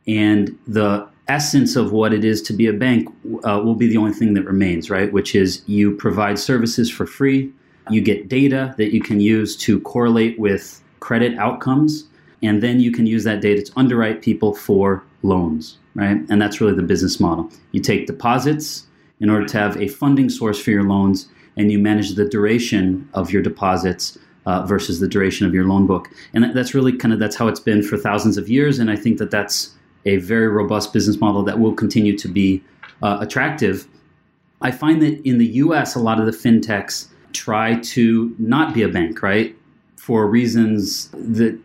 And 0.06 0.56
the 0.68 1.08
essence 1.26 1.74
of 1.74 1.90
what 1.90 2.12
it 2.12 2.24
is 2.24 2.42
to 2.42 2.52
be 2.52 2.68
a 2.68 2.72
bank 2.72 3.08
uh, 3.44 3.60
will 3.64 3.74
be 3.74 3.88
the 3.88 3.96
only 3.96 4.12
thing 4.12 4.34
that 4.34 4.44
remains, 4.44 4.88
right? 4.88 5.12
Which 5.12 5.34
is 5.34 5.62
you 5.66 5.96
provide 5.96 6.38
services 6.38 6.90
for 6.90 7.06
free, 7.06 7.52
you 7.90 8.00
get 8.00 8.28
data 8.28 8.74
that 8.78 8.94
you 8.94 9.00
can 9.00 9.20
use 9.20 9.56
to 9.58 9.80
correlate 9.80 10.38
with 10.38 10.80
credit 11.00 11.36
outcomes 11.38 12.06
and 12.44 12.62
then 12.62 12.80
you 12.80 12.92
can 12.92 13.06
use 13.06 13.24
that 13.24 13.40
data 13.40 13.62
to 13.62 13.72
underwrite 13.76 14.22
people 14.22 14.54
for 14.54 15.02
loans, 15.22 15.78
right? 15.94 16.18
And 16.28 16.40
that's 16.40 16.60
really 16.60 16.74
the 16.74 16.82
business 16.82 17.18
model. 17.18 17.50
You 17.72 17.80
take 17.80 18.06
deposits 18.06 18.86
in 19.20 19.30
order 19.30 19.46
to 19.46 19.58
have 19.58 19.76
a 19.80 19.88
funding 19.88 20.28
source 20.28 20.60
for 20.60 20.70
your 20.70 20.82
loans, 20.82 21.28
and 21.56 21.70
you 21.70 21.78
manage 21.78 22.14
the 22.14 22.28
duration 22.28 23.08
of 23.14 23.30
your 23.30 23.42
deposits 23.42 24.18
uh, 24.46 24.66
versus 24.66 25.00
the 25.00 25.08
duration 25.08 25.46
of 25.46 25.54
your 25.54 25.64
loan 25.64 25.86
book. 25.86 26.10
And 26.34 26.54
that's 26.54 26.74
really 26.74 26.92
kind 26.92 27.14
of 27.14 27.20
that's 27.20 27.36
how 27.36 27.48
it's 27.48 27.60
been 27.60 27.82
for 27.82 27.96
thousands 27.96 28.36
of 28.36 28.48
years. 28.48 28.78
And 28.78 28.90
I 28.90 28.96
think 28.96 29.18
that 29.18 29.30
that's 29.30 29.74
a 30.04 30.16
very 30.18 30.48
robust 30.48 30.92
business 30.92 31.18
model 31.18 31.42
that 31.44 31.58
will 31.58 31.72
continue 31.72 32.18
to 32.18 32.28
be 32.28 32.62
uh, 33.02 33.18
attractive. 33.20 33.86
I 34.60 34.70
find 34.70 35.00
that 35.02 35.26
in 35.26 35.38
the 35.38 35.46
U.S., 35.46 35.94
a 35.94 36.00
lot 36.00 36.20
of 36.20 36.26
the 36.26 36.32
fintechs 36.32 37.08
try 37.32 37.76
to 37.80 38.34
not 38.38 38.74
be 38.74 38.82
a 38.82 38.88
bank, 38.88 39.22
right? 39.22 39.56
For 39.96 40.26
reasons 40.26 41.08
that 41.12 41.58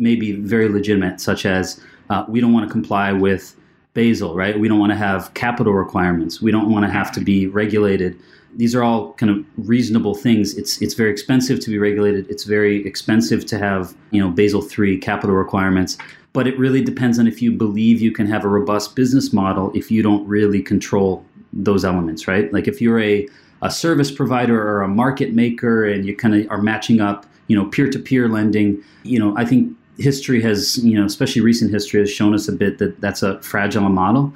may 0.00 0.16
be 0.16 0.32
very 0.32 0.68
legitimate, 0.68 1.20
such 1.20 1.46
as 1.46 1.80
uh, 2.08 2.24
we 2.28 2.40
don't 2.40 2.52
want 2.52 2.66
to 2.66 2.72
comply 2.72 3.12
with 3.12 3.56
Basel, 3.94 4.34
right? 4.34 4.58
We 4.58 4.68
don't 4.68 4.78
want 4.78 4.90
to 4.92 4.96
have 4.96 5.32
capital 5.34 5.74
requirements. 5.74 6.40
We 6.40 6.50
don't 6.50 6.70
want 6.70 6.84
to 6.84 6.90
have 6.90 7.10
to 7.12 7.20
be 7.20 7.46
regulated. 7.46 8.18
These 8.56 8.74
are 8.74 8.82
all 8.82 9.12
kind 9.14 9.30
of 9.30 9.44
reasonable 9.56 10.14
things. 10.14 10.56
It's 10.56 10.80
it's 10.82 10.94
very 10.94 11.10
expensive 11.10 11.60
to 11.60 11.70
be 11.70 11.78
regulated. 11.78 12.28
It's 12.30 12.44
very 12.44 12.84
expensive 12.86 13.46
to 13.46 13.58
have 13.58 13.94
you 14.10 14.20
know 14.20 14.30
Basel 14.30 14.62
three 14.62 14.98
capital 14.98 15.36
requirements. 15.36 15.98
But 16.32 16.46
it 16.46 16.56
really 16.58 16.82
depends 16.82 17.18
on 17.18 17.26
if 17.26 17.42
you 17.42 17.50
believe 17.50 18.00
you 18.00 18.12
can 18.12 18.26
have 18.26 18.44
a 18.44 18.48
robust 18.48 18.94
business 18.94 19.32
model 19.32 19.72
if 19.74 19.90
you 19.90 20.02
don't 20.02 20.26
really 20.26 20.62
control 20.62 21.24
those 21.52 21.84
elements, 21.84 22.28
right? 22.28 22.52
Like 22.52 22.68
if 22.68 22.80
you're 22.80 23.00
a, 23.00 23.28
a 23.62 23.70
service 23.70 24.12
provider 24.12 24.60
or 24.60 24.82
a 24.82 24.88
market 24.88 25.34
maker 25.34 25.84
and 25.84 26.06
you 26.06 26.14
kind 26.14 26.34
of 26.34 26.48
are 26.50 26.62
matching 26.62 27.00
up, 27.00 27.26
you 27.48 27.56
know, 27.56 27.66
peer 27.66 27.90
to 27.90 27.98
peer 27.98 28.28
lending, 28.28 28.80
you 29.02 29.18
know, 29.18 29.36
I 29.36 29.44
think 29.44 29.76
history 30.00 30.42
has, 30.42 30.78
you 30.78 30.98
know, 30.98 31.04
especially 31.04 31.42
recent 31.42 31.70
history 31.70 32.00
has 32.00 32.10
shown 32.10 32.34
us 32.34 32.48
a 32.48 32.52
bit 32.52 32.78
that 32.78 33.00
that's 33.00 33.22
a 33.22 33.40
fragile 33.42 33.88
model. 33.88 34.32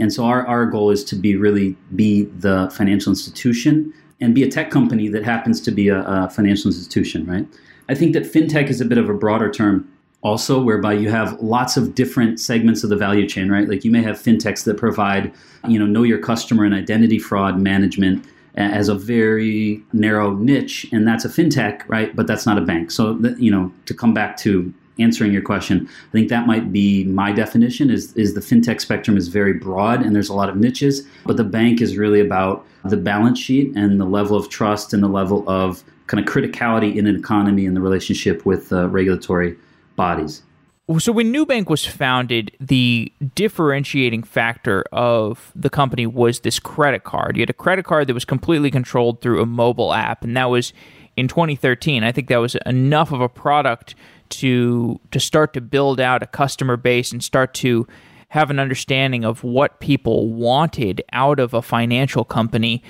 And 0.00 0.12
so 0.12 0.24
our, 0.24 0.46
our 0.46 0.64
goal 0.66 0.90
is 0.90 1.02
to 1.04 1.16
be 1.16 1.36
really 1.36 1.76
be 1.94 2.24
the 2.24 2.70
financial 2.74 3.10
institution 3.10 3.92
and 4.20 4.34
be 4.34 4.42
a 4.42 4.50
tech 4.50 4.70
company 4.70 5.08
that 5.08 5.24
happens 5.24 5.60
to 5.62 5.70
be 5.70 5.88
a, 5.88 6.02
a 6.02 6.30
financial 6.30 6.68
institution, 6.68 7.26
right? 7.26 7.46
I 7.88 7.94
think 7.94 8.12
that 8.12 8.24
fintech 8.24 8.68
is 8.68 8.80
a 8.80 8.84
bit 8.84 8.98
of 8.98 9.08
a 9.08 9.14
broader 9.14 9.50
term 9.50 9.88
also 10.22 10.60
whereby 10.60 10.92
you 10.92 11.10
have 11.10 11.40
lots 11.40 11.76
of 11.76 11.94
different 11.94 12.40
segments 12.40 12.82
of 12.82 12.90
the 12.90 12.96
value 12.96 13.26
chain 13.26 13.50
right 13.50 13.68
like 13.68 13.84
you 13.84 13.90
may 13.90 14.02
have 14.02 14.16
fintechs 14.16 14.64
that 14.64 14.76
provide 14.76 15.32
you 15.68 15.78
know 15.78 15.86
know 15.86 16.02
your 16.02 16.18
customer 16.18 16.64
and 16.64 16.74
identity 16.74 17.18
fraud 17.18 17.60
management 17.60 18.24
as 18.56 18.88
a 18.88 18.94
very 18.94 19.80
narrow 19.92 20.34
niche 20.34 20.86
and 20.90 21.06
that's 21.06 21.24
a 21.24 21.28
fintech 21.28 21.82
right 21.86 22.16
but 22.16 22.26
that's 22.26 22.46
not 22.46 22.58
a 22.58 22.60
bank 22.60 22.90
so 22.90 23.16
you 23.38 23.50
know 23.50 23.72
to 23.86 23.94
come 23.94 24.12
back 24.12 24.36
to 24.36 24.72
answering 24.98 25.32
your 25.32 25.42
question 25.42 25.88
i 26.08 26.12
think 26.12 26.28
that 26.28 26.46
might 26.46 26.72
be 26.72 27.04
my 27.04 27.32
definition 27.32 27.90
is 27.90 28.12
is 28.14 28.34
the 28.34 28.40
fintech 28.40 28.80
spectrum 28.80 29.16
is 29.16 29.28
very 29.28 29.52
broad 29.52 30.02
and 30.02 30.14
there's 30.14 30.28
a 30.28 30.34
lot 30.34 30.48
of 30.48 30.56
niches 30.56 31.06
but 31.26 31.36
the 31.36 31.44
bank 31.44 31.80
is 31.80 31.96
really 31.96 32.20
about 32.20 32.64
the 32.84 32.96
balance 32.96 33.38
sheet 33.38 33.74
and 33.76 34.00
the 34.00 34.04
level 34.04 34.36
of 34.36 34.48
trust 34.48 34.92
and 34.92 35.02
the 35.02 35.08
level 35.08 35.48
of 35.48 35.82
kind 36.06 36.26
of 36.26 36.32
criticality 36.32 36.96
in 36.96 37.06
an 37.06 37.16
economy 37.16 37.66
and 37.66 37.76
the 37.76 37.80
relationship 37.80 38.44
with 38.44 38.72
uh, 38.72 38.88
regulatory 38.88 39.56
bodies. 39.96 40.42
So 40.98 41.12
when 41.12 41.34
Nubank 41.34 41.68
was 41.68 41.84
founded, 41.84 42.50
the 42.58 43.12
differentiating 43.34 44.22
factor 44.22 44.84
of 44.90 45.52
the 45.54 45.68
company 45.68 46.06
was 46.06 46.40
this 46.40 46.58
credit 46.58 47.04
card. 47.04 47.36
You 47.36 47.42
had 47.42 47.50
a 47.50 47.54
credit 47.54 47.84
card 47.84 48.06
that 48.06 48.14
was 48.14 48.24
completely 48.24 48.70
controlled 48.70 49.20
through 49.20 49.42
a 49.42 49.46
mobile 49.46 49.92
app, 49.92 50.24
and 50.24 50.34
that 50.38 50.48
was 50.48 50.72
in 51.14 51.28
2013. 51.28 52.04
I 52.04 52.12
think 52.12 52.28
that 52.28 52.38
was 52.38 52.56
enough 52.64 53.12
of 53.12 53.20
a 53.20 53.28
product 53.28 53.96
to 54.30 55.00
to 55.10 55.20
start 55.20 55.52
to 55.54 55.60
build 55.60 56.00
out 56.00 56.22
a 56.22 56.26
customer 56.26 56.76
base 56.76 57.12
and 57.12 57.22
start 57.22 57.54
to 57.54 57.86
have 58.28 58.50
an 58.50 58.58
understanding 58.58 59.24
of 59.24 59.42
what 59.42 59.80
people 59.80 60.28
wanted 60.28 61.02
out 61.12 61.40
of 61.40 61.54
a 61.54 61.62
financial 61.62 62.24
company 62.24 62.82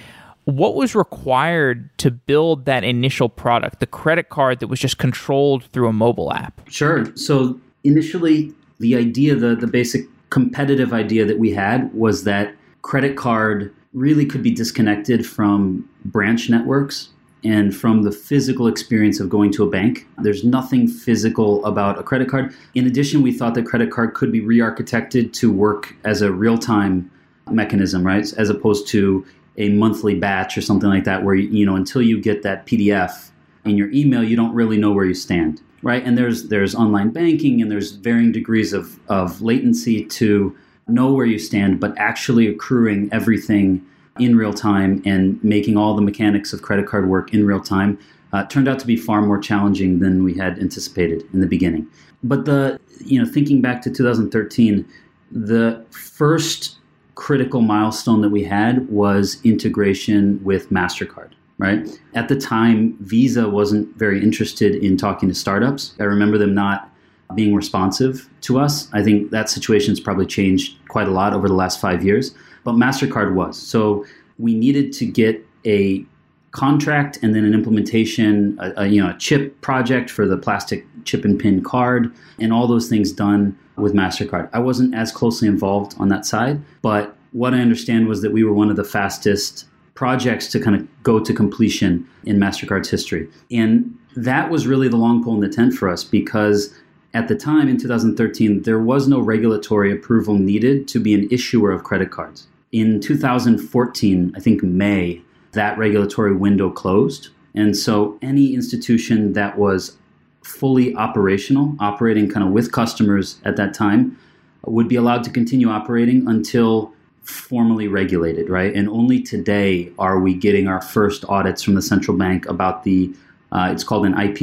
what 0.49 0.75
was 0.75 0.95
required 0.95 1.91
to 1.99 2.11
build 2.11 2.65
that 2.65 2.83
initial 2.83 3.29
product, 3.29 3.81
the 3.81 3.87
credit 3.87 4.31
card 4.31 4.61
that 4.61 4.69
was 4.69 4.81
just 4.81 4.97
controlled 4.97 5.63
through 5.65 5.89
a 5.89 5.93
mobile 5.93 6.33
app? 6.33 6.63
Sure. 6.71 7.15
So 7.17 7.61
initially, 7.85 8.55
the 8.81 8.97
idea, 8.97 9.35
the, 9.35 9.55
the 9.55 9.67
basic 9.67 10.07
competitive 10.31 10.95
idea 10.95 11.27
that 11.27 11.39
we 11.39 11.53
had 11.53 11.93
was 11.93 12.25
that 12.25 12.55
credit 12.81 13.15
card 13.15 13.75
really 13.93 14.25
could 14.25 14.43
be 14.43 14.51
disconnected 14.51 15.27
from 15.27 15.87
branch 16.07 16.49
networks 16.49 17.11
and 17.45 17.75
from 17.75 18.03
the 18.03 18.11
physical 18.11 18.67
experience 18.67 19.21
of 19.21 19.29
going 19.29 19.53
to 19.53 19.65
a 19.65 19.71
bank. 19.71 20.07
There's 20.19 20.45
nothing 20.45 20.89
physical 20.89 21.65
about 21.65 21.99
a 21.99 22.03
credit 22.03 22.29
card. 22.29 22.55
In 22.75 22.87
addition, 22.87 23.23
we 23.23 23.33
thought 23.33 23.55
that 23.55 23.67
credit 23.67 23.91
card 23.91 24.15
could 24.15 24.33
be 24.33 24.41
re 24.41 24.59
architected 24.59 25.33
to 25.35 25.53
work 25.53 25.95
as 26.05 26.21
a 26.21 26.33
real 26.33 26.59
time 26.59 27.11
mechanism, 27.51 28.05
right? 28.05 28.31
As 28.37 28.51
opposed 28.51 28.89
to 28.89 29.25
a 29.59 29.69
monthly 29.71 30.15
batch 30.15 30.57
or 30.57 30.63
something 30.63 30.89
like 30.89 31.05
that 31.05 31.25
where 31.25 31.35
you 31.35 31.67
know 31.67 31.77
until 31.77 32.01
you 32.01 32.21
get 32.21 32.43
that 32.43 32.65
PDF 32.65 33.31
in 33.65 33.77
your 33.77 33.91
email 33.91 34.23
you 34.23 34.37
don't 34.37 34.55
really 34.55 34.79
know 34.79 34.93
where 34.93 35.05
you 35.05 35.15
stand 35.15 35.61
right 35.83 36.05
and 36.05 36.17
there's 36.17 36.45
there's 36.45 36.75
online 36.75 37.11
banking 37.11 37.61
and 37.61 37.71
there's 37.71 37.93
varying 37.93 38.33
degrees 38.33 38.73
of 38.73 38.99
of 39.09 39.43
latency 39.43 40.05
to 40.05 40.57
know 40.87 41.13
where 41.13 41.27
you 41.27 41.39
stand 41.39 41.81
but 41.81 41.93
actually 41.99 42.47
accruing 42.47 43.13
everything 43.13 43.85
in 44.21 44.37
real 44.37 44.53
time 44.53 45.03
and 45.05 45.43
making 45.43 45.77
all 45.77 45.95
the 45.95 46.03
mechanics 46.03 46.53
of 46.53 46.63
credit 46.63 46.87
card 46.87 47.09
work 47.09 47.33
in 47.33 47.47
real 47.47 47.61
time 47.61 47.99
uh, 48.33 48.45
turned 48.45 48.69
out 48.69 48.79
to 48.79 48.87
be 48.87 48.97
far 48.97 49.23
more 49.23 49.39
challenging 49.39 50.01
than 50.01 50.23
we 50.23 50.35
had 50.35 50.59
anticipated 50.59 51.25
in 51.33 51.41
the 51.41 51.47
beginning 51.47 51.87
but 52.23 52.45
the 52.45 52.79
you 53.05 53.23
know 53.23 53.31
thinking 53.31 53.61
back 53.61 53.83
to 53.83 53.91
2013 53.91 54.87
the 55.31 55.85
first 55.91 56.79
critical 57.19 57.61
milestone 57.61 58.21
that 58.21 58.31
we 58.31 58.45
had 58.45 58.89
was 58.89 59.41
integration 59.43 60.43
with 60.45 60.71
MasterCard, 60.71 61.33
right? 61.59 61.85
At 62.15 62.29
the 62.29 62.37
time, 62.37 62.97
Visa 63.01 63.49
wasn't 63.49 63.95
very 63.97 64.23
interested 64.23 64.77
in 64.77 64.97
talking 64.97 65.29
to 65.29 65.35
startups. 65.35 65.95
I 65.99 66.05
remember 66.05 66.39
them 66.39 66.55
not 66.55 66.91
being 67.35 67.57
responsive 67.57 68.31
to 68.43 68.61
us. 68.61 68.89
I 68.93 69.03
think 69.03 69.33
that 69.33 69.51
situation 69.51 69.91
has 69.91 69.99
probably 69.99 70.27
changed 70.27 70.79
quite 70.87 71.09
a 71.09 71.11
lot 71.11 71.35
over 71.35 71.49
the 71.49 71.55
last 71.55 71.81
five 71.81 72.05
years, 72.05 72.35
but 72.65 72.75
MasterCard 72.75 73.35
was. 73.35 73.57
So 73.59 74.05
we 74.39 74.55
needed 74.55 74.93
to 74.95 75.07
get 75.07 75.45
a 75.67 76.05
contract 76.51 77.19
and 77.23 77.35
then 77.35 77.45
an 77.45 77.55
implementation, 77.55 78.59
a, 78.61 78.83
a, 78.83 78.87
you 78.87 79.03
know, 79.03 79.11
a 79.11 79.19
chip 79.19 79.61
project 79.61 80.11
for 80.11 80.27
the 80.27 80.37
plastic 80.37 80.87
chip 81.05 81.25
and 81.25 81.39
pin 81.39 81.63
card, 81.63 82.13
and 82.39 82.53
all 82.53 82.67
those 82.67 82.89
things 82.89 83.13
done 83.13 83.57
with 83.77 83.95
Mastercard. 83.95 84.49
I 84.53 84.59
wasn't 84.59 84.95
as 84.95 85.13
closely 85.13 85.47
involved 85.49 85.95
on 85.99 86.09
that 86.09 86.27
side, 86.27 86.61
but 86.83 87.17
what 87.33 87.55
I 87.55 87.59
understand 87.61 88.09
was 88.09 88.23
that 88.23 88.33
we 88.33 88.43
were 88.45 88.53
one 88.53 88.71
of 88.71 88.77
the 88.77 88.85
fastest 88.85 89.67
projects 89.95 90.49
to 90.49 90.61
kind 90.61 90.77
of 90.77 91.03
go 91.03 91.21
to 91.21 91.35
completion 91.35 92.09
in 92.25 92.39
Mastercard's 92.39 92.89
history, 92.89 93.29
and 93.51 93.97
that 94.17 94.51
was 94.51 94.67
really 94.67 94.89
the 94.89 94.97
long 94.97 95.23
pole 95.23 95.35
in 95.35 95.41
the 95.41 95.49
tent 95.49 95.75
for 95.75 95.89
us 95.89 96.05
because. 96.05 96.75
At 97.19 97.27
the 97.27 97.35
time 97.35 97.69
in 97.69 97.79
2013, 97.79 98.63
there 98.63 98.79
was 98.79 99.09
no 99.09 99.19
regulatory 99.19 99.91
approval 99.91 100.35
needed 100.35 100.87
to 100.87 101.01
be 101.01 101.15
an 101.15 101.27
issuer 101.33 101.73
of 101.73 101.83
credit 101.83 102.13
cards. 102.13 102.47
In 102.71 103.01
2014, 103.01 104.33
I 104.37 104.39
think 104.39 104.63
May, 104.63 105.23
that 105.51 105.77
regulatory 105.77 106.33
window 106.33 106.71
closed. 106.71 107.31
And 107.57 107.77
so 107.77 108.17
any 108.23 108.55
institution 108.55 109.33
that 109.33 109.59
was 109.59 109.97
fully 110.45 110.95
operational, 110.95 111.75
operating 111.81 112.31
kind 112.31 112.47
of 112.47 112.53
with 112.53 112.71
customers 112.71 113.41
at 113.45 113.57
that 113.57 113.75
time, 113.75 114.17
would 114.65 114.87
be 114.87 114.95
allowed 114.95 115.25
to 115.25 115.31
continue 115.31 115.69
operating 115.69 116.25
until 116.29 116.93
formally 117.25 117.89
regulated, 117.89 118.49
right? 118.49 118.73
And 118.73 118.89
only 118.89 119.21
today 119.21 119.91
are 119.99 120.21
we 120.21 120.35
getting 120.35 120.69
our 120.69 120.81
first 120.81 121.25
audits 121.29 121.65
from 121.65 121.75
the 121.75 121.83
central 121.83 122.17
bank 122.17 122.47
about 122.47 122.85
the, 122.85 123.13
uh, 123.51 123.71
it's 123.73 123.83
called 123.83 124.07
an 124.07 124.17
IP, 124.17 124.41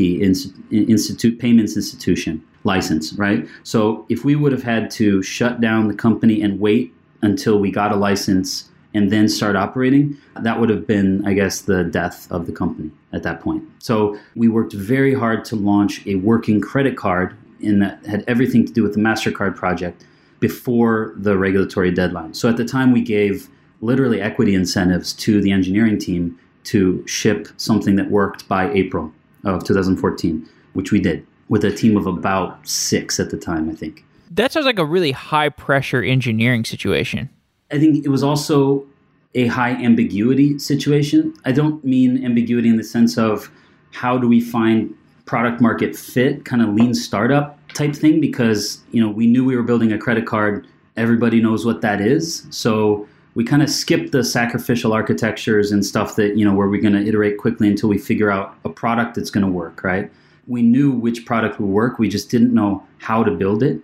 Institute 0.70 1.40
Payments 1.40 1.78
Institution 1.78 2.44
license, 2.66 3.14
right? 3.14 3.48
So 3.64 4.06
if 4.10 4.26
we 4.26 4.36
would 4.36 4.52
have 4.52 4.64
had 4.64 4.92
to 4.92 5.22
shut 5.22 5.62
down 5.62 5.88
the 5.88 5.94
company 5.94 6.42
and 6.42 6.60
wait 6.60 6.94
until 7.22 7.60
we 7.60 7.72
got 7.72 7.92
a 7.92 7.96
license 7.96 8.70
and 8.94 9.12
then 9.12 9.28
start 9.28 9.56
operating, 9.56 10.18
that 10.42 10.60
would 10.60 10.70
have 10.70 10.88
been, 10.88 11.26
I 11.26 11.34
guess, 11.34 11.62
the 11.62 11.84
death 11.84 12.32
of 12.32 12.46
the 12.46 12.52
company 12.52 12.92
at 13.14 13.24
that 13.24 13.42
point. 13.42 13.64
So 13.80 14.18
we 14.36 14.48
worked 14.48 14.74
very 14.74 15.14
hard 15.14 15.46
to 15.46 15.56
launch 15.56 16.06
a 16.08 16.16
working 16.16 16.62
credit 16.62 16.98
card 16.98 17.36
and 17.62 17.82
that 17.82 18.06
had 18.06 18.24
everything 18.28 18.66
to 18.66 18.74
do 18.74 18.84
with 18.84 18.94
the 18.94 19.00
MasterCard 19.00 19.56
project 19.56 20.06
before 20.40 21.14
the 21.18 21.38
regulatory 21.38 21.92
deadline. 21.92 22.34
So 22.34 22.50
at 22.50 22.58
the 22.58 22.66
time, 22.66 22.92
we 22.92 23.02
gave 23.02 23.50
literally 23.82 24.22
equity 24.22 24.54
incentives 24.54 25.14
to 25.14 25.42
the 25.42 25.52
engineering 25.52 25.98
team 25.98 26.38
to 26.66 27.06
ship 27.08 27.48
something 27.58 27.96
that 27.96 28.10
worked 28.10 28.48
by 28.48 28.72
April 28.72 29.12
of 29.44 29.64
2014, 29.64 30.48
which 30.74 30.92
we 30.92 31.00
did 31.00 31.26
with 31.50 31.64
a 31.64 31.72
team 31.72 31.96
of 31.98 32.08
about 32.08 32.68
six 32.68 33.20
at 33.20 33.30
the 33.30 33.38
time, 33.38 33.70
I 33.70 33.74
think. 33.74 34.04
That 34.32 34.52
sounds 34.52 34.66
like 34.66 34.80
a 34.80 34.86
really 34.86 35.12
high 35.12 35.50
pressure 35.50 36.04
engineering 36.04 36.66
situation. 36.66 37.30
I 37.72 37.80
think 37.80 38.06
it 38.06 38.10
was 38.10 38.24
also 38.24 38.86
a 39.34 39.48
high 39.48 39.72
ambiguity 39.72 40.58
situation. 40.58 41.34
I 41.46 41.52
don't 41.52 41.84
mean 41.84 42.24
ambiguity 42.26 42.70
in 42.70 42.78
the 42.78 42.84
sense 42.84 43.18
of 43.18 43.52
how 43.92 44.18
do 44.18 44.28
we 44.28 44.42
find 44.42 44.96
product 45.26 45.62
market 45.62 45.96
fit, 45.96 46.46
kind 46.46 46.62
of 46.62 46.70
lean 46.70 46.94
startup 46.94 47.60
type 47.74 47.96
thing, 47.96 48.22
because 48.22 48.82
you 48.92 49.02
know 49.02 49.10
we 49.10 49.28
knew 49.28 49.44
we 49.44 49.56
were 49.56 49.64
building 49.64 49.92
a 49.92 49.98
credit 49.98 50.26
card. 50.26 50.68
Everybody 50.98 51.42
knows 51.42 51.66
what 51.66 51.82
that 51.82 52.00
is, 52.00 52.48
so 52.50 53.08
we 53.36 53.44
kind 53.44 53.62
of 53.62 53.70
skipped 53.70 54.14
the 54.14 54.24
sacrificial 54.24 54.94
architectures 54.94 55.72
and 55.72 55.86
stuff 55.86 56.16
that 56.16 56.38
you 56.38 56.46
know 56.46 56.54
where 56.54 56.68
we're 56.68 56.82
going 56.82 56.94
to 56.94 57.06
iterate 57.06 57.38
quickly 57.38 57.68
until 57.68 57.90
we 57.90 57.98
figure 57.98 58.32
out 58.32 58.56
a 58.64 58.70
product 58.70 59.16
that's 59.16 59.30
going 59.30 59.46
to 59.46 59.52
work. 59.52 59.84
Right? 59.84 60.12
We 60.48 60.62
knew 60.62 60.92
which 60.92 61.26
product 61.26 61.60
would 61.60 61.70
work. 61.70 62.00
We 62.00 62.10
just 62.10 62.30
didn't 62.30 62.54
know 62.54 62.86
how 63.00 63.24
to 63.24 63.32
build 63.32 63.64
it 63.64 63.82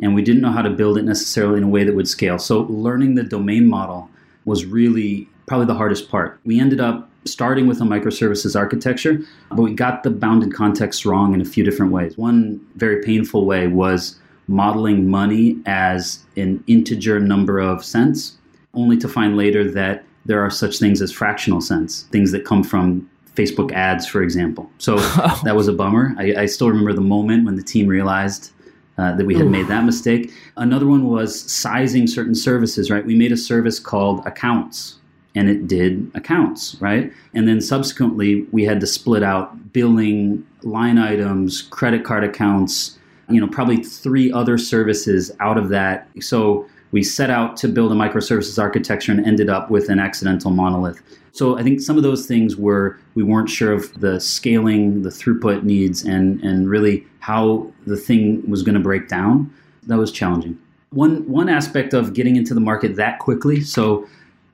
and 0.00 0.14
we 0.14 0.22
didn't 0.22 0.42
know 0.42 0.50
how 0.50 0.62
to 0.62 0.70
build 0.70 0.98
it 0.98 1.04
necessarily 1.04 1.58
in 1.58 1.64
a 1.64 1.68
way 1.68 1.84
that 1.84 1.94
would 1.94 2.08
scale. 2.08 2.38
So 2.38 2.62
learning 2.62 3.14
the 3.14 3.22
domain 3.22 3.68
model 3.68 4.08
was 4.44 4.64
really 4.64 5.28
probably 5.46 5.66
the 5.66 5.74
hardest 5.74 6.10
part. 6.10 6.40
We 6.44 6.60
ended 6.60 6.80
up 6.80 7.08
starting 7.24 7.66
with 7.66 7.80
a 7.80 7.84
microservices 7.84 8.58
architecture, 8.58 9.20
but 9.50 9.62
we 9.62 9.72
got 9.72 10.02
the 10.02 10.10
bounded 10.10 10.52
context 10.52 11.06
wrong 11.06 11.32
in 11.32 11.40
a 11.40 11.44
few 11.44 11.64
different 11.64 11.92
ways. 11.92 12.18
One 12.18 12.60
very 12.76 13.02
painful 13.02 13.46
way 13.46 13.66
was 13.66 14.18
modeling 14.46 15.08
money 15.08 15.58
as 15.64 16.24
an 16.36 16.62
integer 16.66 17.18
number 17.18 17.58
of 17.58 17.84
cents, 17.84 18.36
only 18.74 18.98
to 18.98 19.08
find 19.08 19.36
later 19.36 19.70
that 19.70 20.04
there 20.26 20.40
are 20.40 20.50
such 20.50 20.78
things 20.78 21.00
as 21.00 21.12
fractional 21.12 21.60
cents, 21.60 22.02
things 22.10 22.30
that 22.32 22.44
come 22.44 22.62
from 22.62 23.08
Facebook 23.34 23.72
ads, 23.72 24.06
for 24.06 24.22
example. 24.22 24.70
So 24.78 24.96
that 25.44 25.54
was 25.56 25.68
a 25.68 25.72
bummer. 25.72 26.14
I, 26.18 26.34
I 26.42 26.46
still 26.46 26.68
remember 26.68 26.92
the 26.92 27.00
moment 27.00 27.44
when 27.44 27.56
the 27.56 27.62
team 27.62 27.86
realized 27.86 28.52
uh, 28.96 29.14
that 29.16 29.26
we 29.26 29.34
had 29.34 29.48
made 29.48 29.66
that 29.68 29.84
mistake. 29.84 30.32
Another 30.56 30.86
one 30.86 31.08
was 31.08 31.40
sizing 31.50 32.06
certain 32.06 32.34
services, 32.34 32.90
right? 32.90 33.04
We 33.04 33.14
made 33.14 33.32
a 33.32 33.36
service 33.36 33.80
called 33.80 34.24
accounts 34.24 34.98
and 35.34 35.48
it 35.48 35.66
did 35.66 36.10
accounts, 36.14 36.76
right? 36.80 37.12
And 37.34 37.48
then 37.48 37.60
subsequently, 37.60 38.42
we 38.52 38.64
had 38.64 38.80
to 38.80 38.86
split 38.86 39.22
out 39.22 39.72
billing, 39.72 40.46
line 40.62 40.98
items, 40.98 41.60
credit 41.60 42.04
card 42.04 42.22
accounts, 42.22 42.98
you 43.28 43.40
know, 43.40 43.48
probably 43.48 43.82
three 43.82 44.30
other 44.30 44.56
services 44.56 45.32
out 45.40 45.58
of 45.58 45.70
that. 45.70 46.08
So 46.20 46.68
we 46.92 47.02
set 47.02 47.30
out 47.30 47.56
to 47.58 47.68
build 47.68 47.90
a 47.90 47.96
microservices 47.96 48.62
architecture 48.62 49.10
and 49.10 49.26
ended 49.26 49.50
up 49.50 49.70
with 49.70 49.88
an 49.88 49.98
accidental 49.98 50.52
monolith. 50.52 51.02
So 51.34 51.58
I 51.58 51.64
think 51.64 51.80
some 51.80 51.96
of 51.96 52.04
those 52.04 52.26
things 52.26 52.54
were 52.54 52.96
we 53.16 53.24
weren't 53.24 53.50
sure 53.50 53.72
of 53.72 53.92
the 54.00 54.20
scaling, 54.20 55.02
the 55.02 55.08
throughput 55.10 55.64
needs, 55.64 56.04
and 56.04 56.40
and 56.42 56.70
really 56.70 57.04
how 57.18 57.72
the 57.88 57.96
thing 57.96 58.48
was 58.48 58.62
going 58.62 58.76
to 58.76 58.80
break 58.80 59.08
down. 59.08 59.52
That 59.88 59.98
was 59.98 60.12
challenging. 60.12 60.56
One 60.90 61.28
one 61.28 61.48
aspect 61.48 61.92
of 61.92 62.14
getting 62.14 62.36
into 62.36 62.54
the 62.54 62.60
market 62.60 62.94
that 62.96 63.18
quickly. 63.18 63.62
So 63.62 64.06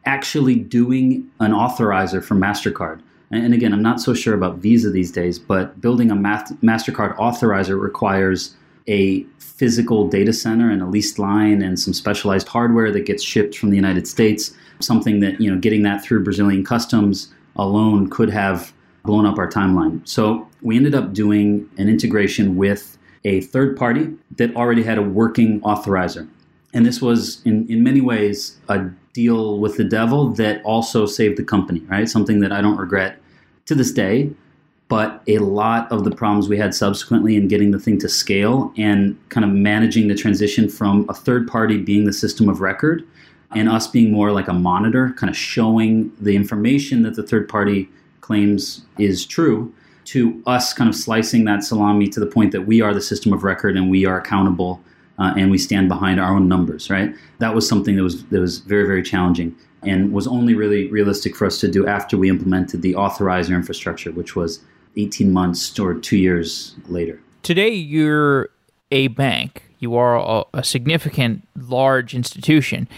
actually 0.07 0.55
doing 0.55 1.31
an 1.39 1.53
authorizer 1.53 2.25
for 2.25 2.35
MasterCard. 2.35 3.03
And 3.31 3.53
again, 3.53 3.75
I'm 3.75 3.83
not 3.83 4.01
so 4.01 4.15
sure 4.15 4.35
about 4.35 4.57
Visa 4.57 4.91
these 4.91 5.13
days, 5.13 5.39
but 5.39 5.79
building 5.83 6.11
a 6.11 6.17
MasterCard 6.17 7.15
authorizer 7.17 7.79
requires 7.79 8.57
a 8.89 9.25
physical 9.39 10.09
data 10.09 10.33
center 10.33 10.71
and 10.71 10.83
a 10.83 10.87
leased 10.87 11.19
line 11.19 11.63
and 11.63 11.79
some 11.79 11.93
specialized 11.93 12.49
hardware 12.49 12.91
that 12.93 13.07
gets 13.07 13.23
shipped 13.23 13.57
from 13.57 13.71
the 13.71 13.77
United 13.77 14.07
States. 14.09 14.55
Something 14.81 15.21
that, 15.21 15.41
you 15.41 15.51
know, 15.53 15.59
getting 15.59 15.83
that 15.83 16.03
through 16.03 16.25
Brazilian 16.25 16.65
customs 16.65 17.33
alone 17.57 18.09
could 18.09 18.31
have 18.31 18.73
blown 19.05 19.27
up 19.27 19.39
our 19.39 19.51
timeline. 19.51 20.07
So 20.09 20.49
we 20.63 20.77
ended 20.77 20.95
up 20.95 21.13
doing 21.13 21.69
an 21.79 21.89
integration 21.89 22.57
with 22.57 22.97
a 23.25 23.43
third 23.43 23.77
party 23.77 24.15
that 24.37 24.55
already 24.57 24.83
had 24.83 24.99
a 24.99 25.03
working 25.03 25.61
authorizer. 25.61 26.29
And 26.73 26.87
this 26.87 27.03
was, 27.03 27.43
in, 27.45 27.67
in 27.69 27.83
many 27.83 28.01
ways, 28.01 28.57
a 28.69 28.89
deal 29.13 29.59
with 29.59 29.77
the 29.77 29.85
devil 29.85 30.31
that 30.35 30.63
also 30.65 31.05
saved 31.05 31.37
the 31.37 31.45
company, 31.45 31.81
right? 31.81 32.09
Something 32.09 32.41
that 32.41 32.53
I 32.53 32.61
don't 32.61 32.77
regret 32.77 33.19
to 33.67 33.75
this 33.75 33.93
day. 33.93 34.31
But 34.91 35.23
a 35.29 35.39
lot 35.39 35.91
of 35.93 36.03
the 36.03 36.11
problems 36.11 36.49
we 36.49 36.59
had 36.59 36.75
subsequently 36.75 37.37
in 37.37 37.47
getting 37.47 37.71
the 37.71 37.79
thing 37.79 37.97
to 38.01 38.09
scale 38.09 38.73
and 38.77 39.17
kind 39.29 39.45
of 39.45 39.53
managing 39.53 40.09
the 40.09 40.17
transition 40.17 40.69
from 40.69 41.07
a 41.09 41.15
third 41.15 41.47
party 41.47 41.79
being 41.79 42.07
the 42.07 42.13
system 42.13 42.49
of 42.49 42.61
record 42.61 43.07
and 43.55 43.69
us 43.69 43.87
being 43.87 44.11
more 44.11 44.33
like 44.33 44.49
a 44.49 44.53
monitor, 44.53 45.15
kind 45.17 45.31
of 45.31 45.37
showing 45.37 46.11
the 46.21 46.35
information 46.35 47.03
that 47.05 47.15
the 47.15 47.23
third 47.23 47.49
party 47.49 47.89
claims 48.21 48.85
is 48.99 49.25
true, 49.25 49.73
to 50.07 50.43
us 50.47 50.73
kind 50.73 50.91
of 50.91 50.97
slicing 50.97 51.45
that 51.45 51.63
salami 51.63 52.09
to 52.09 52.19
the 52.19 52.27
point 52.27 52.51
that 52.51 52.63
we 52.63 52.81
are 52.81 52.93
the 52.93 53.01
system 53.01 53.33
of 53.33 53.45
record 53.45 53.77
and 53.77 53.93
we 53.93 54.05
are 54.05 54.19
accountable 54.19 54.83
uh, 55.21 55.33
and 55.37 55.53
we 55.53 55.59
stand 55.59 55.89
behind 55.89 56.19
our 56.19 56.35
own 56.35 56.49
numbers, 56.49 56.91
right? 56.91 57.15
That 57.39 57.55
was 57.55 57.69
something 57.69 57.95
that 57.95 58.03
was 58.03 58.25
that 58.25 58.41
was 58.41 58.59
very 58.59 58.89
very 58.89 59.05
challenging 59.05 59.55
and 59.85 60.13
was 60.13 60.27
only 60.27 60.55
really 60.55 60.89
realistic 60.89 61.37
for 61.37 61.47
us 61.47 61.61
to 61.61 61.69
do 61.69 61.87
after 61.87 62.19
we 62.19 62.29
implemented 62.29 62.83
the 62.83 62.95
authorizer 62.95 63.55
infrastructure, 63.55 64.11
which 64.11 64.35
was 64.35 64.61
18 64.97 65.33
months 65.33 65.79
or 65.79 65.95
two 65.95 66.17
years 66.17 66.75
later. 66.89 67.21
Today, 67.43 67.71
you're 67.71 68.51
a 68.91 69.09
bank. 69.09 69.63
You 69.79 69.95
are 69.97 70.17
a, 70.17 70.45
a 70.59 70.65
significant, 70.65 71.47
large 71.57 72.15
institution. 72.15 72.89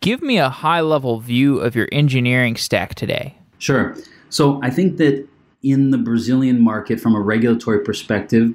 Give 0.00 0.22
me 0.22 0.38
a 0.38 0.48
high 0.48 0.80
level 0.80 1.20
view 1.20 1.58
of 1.58 1.74
your 1.74 1.88
engineering 1.92 2.56
stack 2.56 2.94
today. 2.94 3.34
Sure. 3.58 3.96
So 4.30 4.60
I 4.62 4.70
think 4.70 4.96
that 4.98 5.26
in 5.62 5.90
the 5.90 5.98
Brazilian 5.98 6.60
market, 6.60 7.00
from 7.00 7.14
a 7.14 7.20
regulatory 7.20 7.80
perspective, 7.80 8.54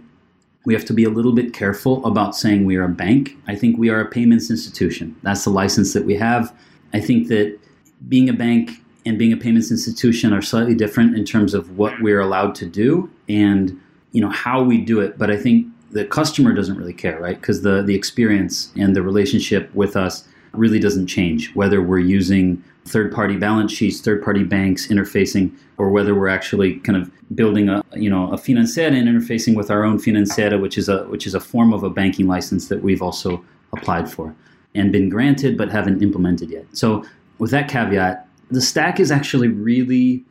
we 0.65 0.73
have 0.73 0.85
to 0.85 0.93
be 0.93 1.03
a 1.03 1.09
little 1.09 1.33
bit 1.33 1.53
careful 1.53 2.03
about 2.05 2.35
saying 2.35 2.65
we 2.65 2.75
are 2.75 2.85
a 2.85 2.89
bank. 2.89 3.37
I 3.47 3.55
think 3.55 3.77
we 3.77 3.89
are 3.89 3.99
a 3.99 4.05
payments 4.09 4.49
institution. 4.49 5.15
That's 5.21 5.43
the 5.43 5.51
license 5.51 5.93
that 5.93 6.05
we 6.05 6.15
have. 6.15 6.55
I 6.93 6.99
think 6.99 7.27
that 7.27 7.59
being 8.07 8.29
a 8.29 8.33
bank 8.33 8.71
and 9.05 9.19
being 9.19 9.31
a 9.31 9.37
payments 9.37 9.71
institution 9.71 10.33
are 10.33 10.41
slightly 10.41 10.73
different 10.73 11.15
in 11.15 11.25
terms 11.25 11.53
of 11.53 11.77
what 11.77 12.01
we're 12.01 12.19
allowed 12.19 12.55
to 12.55 12.65
do 12.65 13.09
and 13.29 13.79
you 14.11 14.21
know 14.21 14.29
how 14.29 14.63
we 14.63 14.79
do 14.79 14.99
it. 14.99 15.17
But 15.17 15.29
I 15.29 15.37
think 15.37 15.67
the 15.91 16.05
customer 16.05 16.53
doesn't 16.53 16.77
really 16.77 16.93
care, 16.93 17.19
right? 17.19 17.39
Because 17.39 17.61
the 17.61 17.81
the 17.81 17.95
experience 17.95 18.71
and 18.75 18.95
the 18.95 19.01
relationship 19.01 19.73
with 19.75 19.95
us 19.95 20.27
really 20.53 20.79
doesn't 20.79 21.07
change 21.07 21.53
whether 21.53 21.81
we're 21.81 21.99
using 21.99 22.63
third 22.85 23.11
party 23.11 23.35
balance 23.35 23.71
sheets, 23.71 23.99
third 23.99 24.23
party 24.23 24.43
banks 24.43 24.87
interfacing, 24.87 25.51
or 25.77 25.89
whether 25.89 26.15
we're 26.15 26.29
actually 26.29 26.75
kind 26.79 26.97
of 27.01 27.11
building 27.35 27.69
a 27.69 27.83
you 27.95 28.09
know 28.09 28.31
a 28.31 28.37
financiera 28.37 28.93
and 28.93 29.07
interfacing 29.07 29.55
with 29.55 29.69
our 29.69 29.83
own 29.83 29.99
financiera, 29.99 30.59
which 30.59 30.77
is 30.77 30.89
a 30.89 31.03
which 31.05 31.27
is 31.27 31.35
a 31.35 31.39
form 31.39 31.73
of 31.73 31.83
a 31.83 31.89
banking 31.89 32.27
license 32.27 32.67
that 32.69 32.81
we've 32.81 33.01
also 33.01 33.43
applied 33.73 34.09
for 34.09 34.33
and 34.73 34.91
been 34.91 35.09
granted 35.09 35.57
but 35.57 35.69
haven't 35.69 36.01
implemented 36.01 36.49
yet. 36.49 36.65
So 36.73 37.05
with 37.37 37.51
that 37.51 37.69
caveat, 37.69 38.24
the 38.49 38.61
stack 38.61 38.99
is 38.99 39.11
actually 39.11 39.47
really 39.47 40.23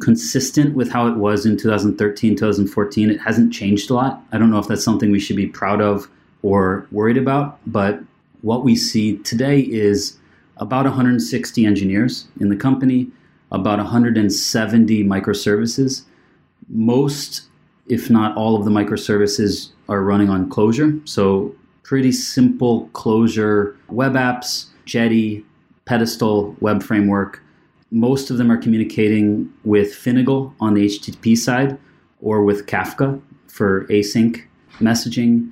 consistent 0.00 0.74
with 0.74 0.90
how 0.90 1.06
it 1.06 1.16
was 1.16 1.46
in 1.46 1.56
2013, 1.56 2.36
2014. 2.36 3.10
It 3.10 3.20
hasn't 3.20 3.52
changed 3.52 3.90
a 3.90 3.94
lot. 3.94 4.22
I 4.32 4.38
don't 4.38 4.50
know 4.50 4.58
if 4.58 4.68
that's 4.68 4.84
something 4.84 5.10
we 5.10 5.20
should 5.20 5.36
be 5.36 5.46
proud 5.46 5.80
of 5.80 6.08
or 6.42 6.86
worried 6.90 7.16
about, 7.16 7.58
but 7.66 8.00
what 8.42 8.64
we 8.64 8.76
see 8.76 9.18
today 9.18 9.60
is 9.60 10.18
about 10.58 10.84
160 10.84 11.64
engineers 11.64 12.28
in 12.40 12.48
the 12.48 12.56
company, 12.56 13.08
about 13.50 13.78
170 13.78 15.04
microservices. 15.04 16.02
Most, 16.68 17.42
if 17.88 18.10
not 18.10 18.36
all 18.36 18.56
of 18.56 18.64
the 18.64 18.70
microservices 18.70 19.70
are 19.88 20.02
running 20.02 20.28
on 20.28 20.50
Clojure. 20.50 21.06
So 21.08 21.54
pretty 21.82 22.12
simple 22.12 22.88
Clojure 22.92 23.76
web 23.88 24.12
apps, 24.12 24.66
Jetty, 24.84 25.44
Pedestal 25.86 26.54
web 26.60 26.82
framework. 26.82 27.42
Most 27.90 28.30
of 28.30 28.36
them 28.38 28.50
are 28.50 28.56
communicating 28.56 29.52
with 29.64 29.94
Finagle 29.94 30.52
on 30.60 30.74
the 30.74 30.86
HTTP 30.86 31.36
side 31.36 31.78
or 32.20 32.44
with 32.44 32.66
Kafka 32.66 33.20
for 33.46 33.86
async 33.86 34.42
messaging. 34.78 35.50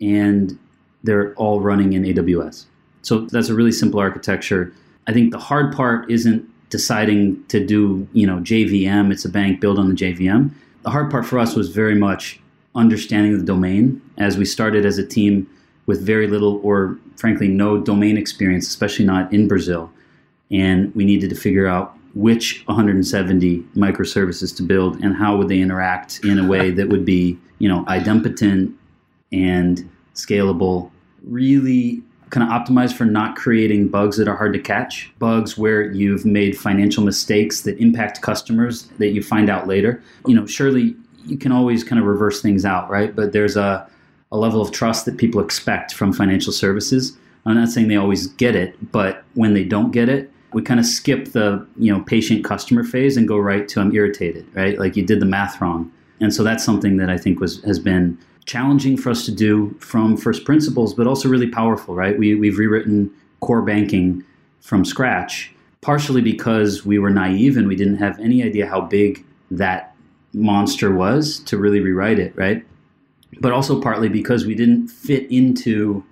And 0.00 0.58
they're 1.02 1.34
all 1.34 1.60
running 1.60 1.94
in 1.94 2.02
AWS. 2.02 2.66
So 3.02 3.20
that's 3.20 3.48
a 3.48 3.54
really 3.54 3.72
simple 3.72 4.00
architecture. 4.00 4.72
I 5.06 5.12
think 5.12 5.32
the 5.32 5.38
hard 5.38 5.74
part 5.74 6.10
isn't 6.10 6.46
deciding 6.68 7.44
to 7.46 7.64
do, 7.64 8.06
you 8.12 8.26
know, 8.26 8.36
JVM, 8.36 9.10
it's 9.10 9.24
a 9.24 9.28
bank 9.28 9.60
built 9.60 9.78
on 9.78 9.88
the 9.88 9.94
JVM. 9.94 10.50
The 10.82 10.90
hard 10.90 11.10
part 11.10 11.26
for 11.26 11.38
us 11.38 11.54
was 11.54 11.70
very 11.70 11.94
much 11.94 12.40
understanding 12.74 13.36
the 13.36 13.44
domain 13.44 14.00
as 14.18 14.38
we 14.38 14.44
started 14.44 14.86
as 14.86 14.96
a 14.96 15.06
team 15.06 15.48
with 15.86 16.00
very 16.00 16.28
little 16.28 16.60
or 16.62 16.96
frankly 17.16 17.48
no 17.48 17.78
domain 17.78 18.16
experience, 18.16 18.68
especially 18.68 19.04
not 19.04 19.32
in 19.32 19.48
Brazil. 19.48 19.90
And 20.50 20.94
we 20.94 21.04
needed 21.04 21.30
to 21.30 21.36
figure 21.36 21.66
out 21.66 21.96
which 22.14 22.64
170 22.66 23.60
microservices 23.76 24.56
to 24.56 24.62
build 24.62 25.02
and 25.02 25.14
how 25.14 25.36
would 25.36 25.48
they 25.48 25.60
interact 25.60 26.20
in 26.24 26.38
a 26.38 26.46
way 26.46 26.70
that 26.72 26.88
would 26.88 27.04
be, 27.04 27.38
you 27.58 27.68
know, 27.68 27.84
idempotent 27.84 28.74
and 29.32 29.88
scalable, 30.14 30.90
really 31.22 32.02
kind 32.30 32.48
of 32.48 32.50
optimized 32.50 32.94
for 32.94 33.04
not 33.04 33.36
creating 33.36 33.88
bugs 33.88 34.16
that 34.16 34.28
are 34.28 34.36
hard 34.36 34.52
to 34.52 34.58
catch, 34.58 35.12
bugs 35.18 35.58
where 35.58 35.90
you've 35.92 36.24
made 36.24 36.56
financial 36.56 37.04
mistakes 37.04 37.62
that 37.62 37.78
impact 37.78 38.22
customers 38.22 38.84
that 38.98 39.08
you 39.08 39.22
find 39.22 39.50
out 39.50 39.66
later. 39.66 40.02
You 40.26 40.34
know, 40.34 40.46
surely 40.46 40.96
you 41.26 41.36
can 41.36 41.52
always 41.52 41.84
kind 41.84 42.00
of 42.00 42.06
reverse 42.06 42.40
things 42.40 42.64
out, 42.64 42.88
right? 42.88 43.14
But 43.14 43.32
there's 43.32 43.56
a, 43.56 43.88
a 44.32 44.36
level 44.36 44.60
of 44.60 44.70
trust 44.70 45.04
that 45.06 45.16
people 45.16 45.40
expect 45.40 45.92
from 45.92 46.12
financial 46.12 46.52
services. 46.52 47.16
I'm 47.46 47.56
not 47.56 47.68
saying 47.68 47.88
they 47.88 47.96
always 47.96 48.28
get 48.28 48.54
it, 48.54 48.92
but 48.92 49.24
when 49.34 49.54
they 49.54 49.64
don't 49.64 49.90
get 49.90 50.08
it, 50.08 50.30
we 50.52 50.62
kind 50.62 50.80
of 50.80 50.86
skip 50.86 51.32
the 51.32 51.66
you 51.76 51.92
know 51.92 52.02
patient 52.02 52.44
customer 52.44 52.84
phase 52.84 53.16
and 53.16 53.28
go 53.28 53.38
right 53.38 53.68
to 53.68 53.80
I'm 53.80 53.94
irritated, 53.94 54.46
right? 54.54 54.78
Like 54.78 54.96
you 54.96 55.04
did 55.04 55.20
the 55.20 55.26
math 55.26 55.60
wrong. 55.60 55.90
And 56.20 56.34
so 56.34 56.42
that's 56.42 56.64
something 56.64 56.98
that 56.98 57.08
I 57.08 57.16
think 57.16 57.40
was 57.40 57.62
has 57.64 57.78
been 57.78 58.18
challenging 58.46 58.96
for 58.96 59.10
us 59.10 59.24
to 59.24 59.32
do 59.32 59.74
from 59.78 60.16
first 60.16 60.44
principles, 60.44 60.94
but 60.94 61.06
also 61.06 61.28
really 61.28 61.48
powerful, 61.48 61.94
right? 61.94 62.18
We, 62.18 62.34
we've 62.34 62.58
rewritten 62.58 63.10
core 63.40 63.62
banking 63.62 64.24
from 64.60 64.84
scratch, 64.84 65.52
partially 65.80 66.20
because 66.20 66.84
we 66.84 66.98
were 66.98 67.10
naive 67.10 67.56
and 67.56 67.68
we 67.68 67.76
didn't 67.76 67.96
have 67.96 68.18
any 68.18 68.42
idea 68.42 68.66
how 68.66 68.80
big 68.80 69.24
that 69.50 69.94
monster 70.32 70.92
was 70.92 71.40
to 71.40 71.58
really 71.58 71.80
rewrite 71.80 72.18
it, 72.18 72.34
right? 72.36 72.64
But 73.40 73.52
also 73.52 73.80
partly 73.80 74.08
because 74.08 74.46
we 74.46 74.54
didn't 74.54 74.88
fit 74.88 75.30
into 75.30 76.04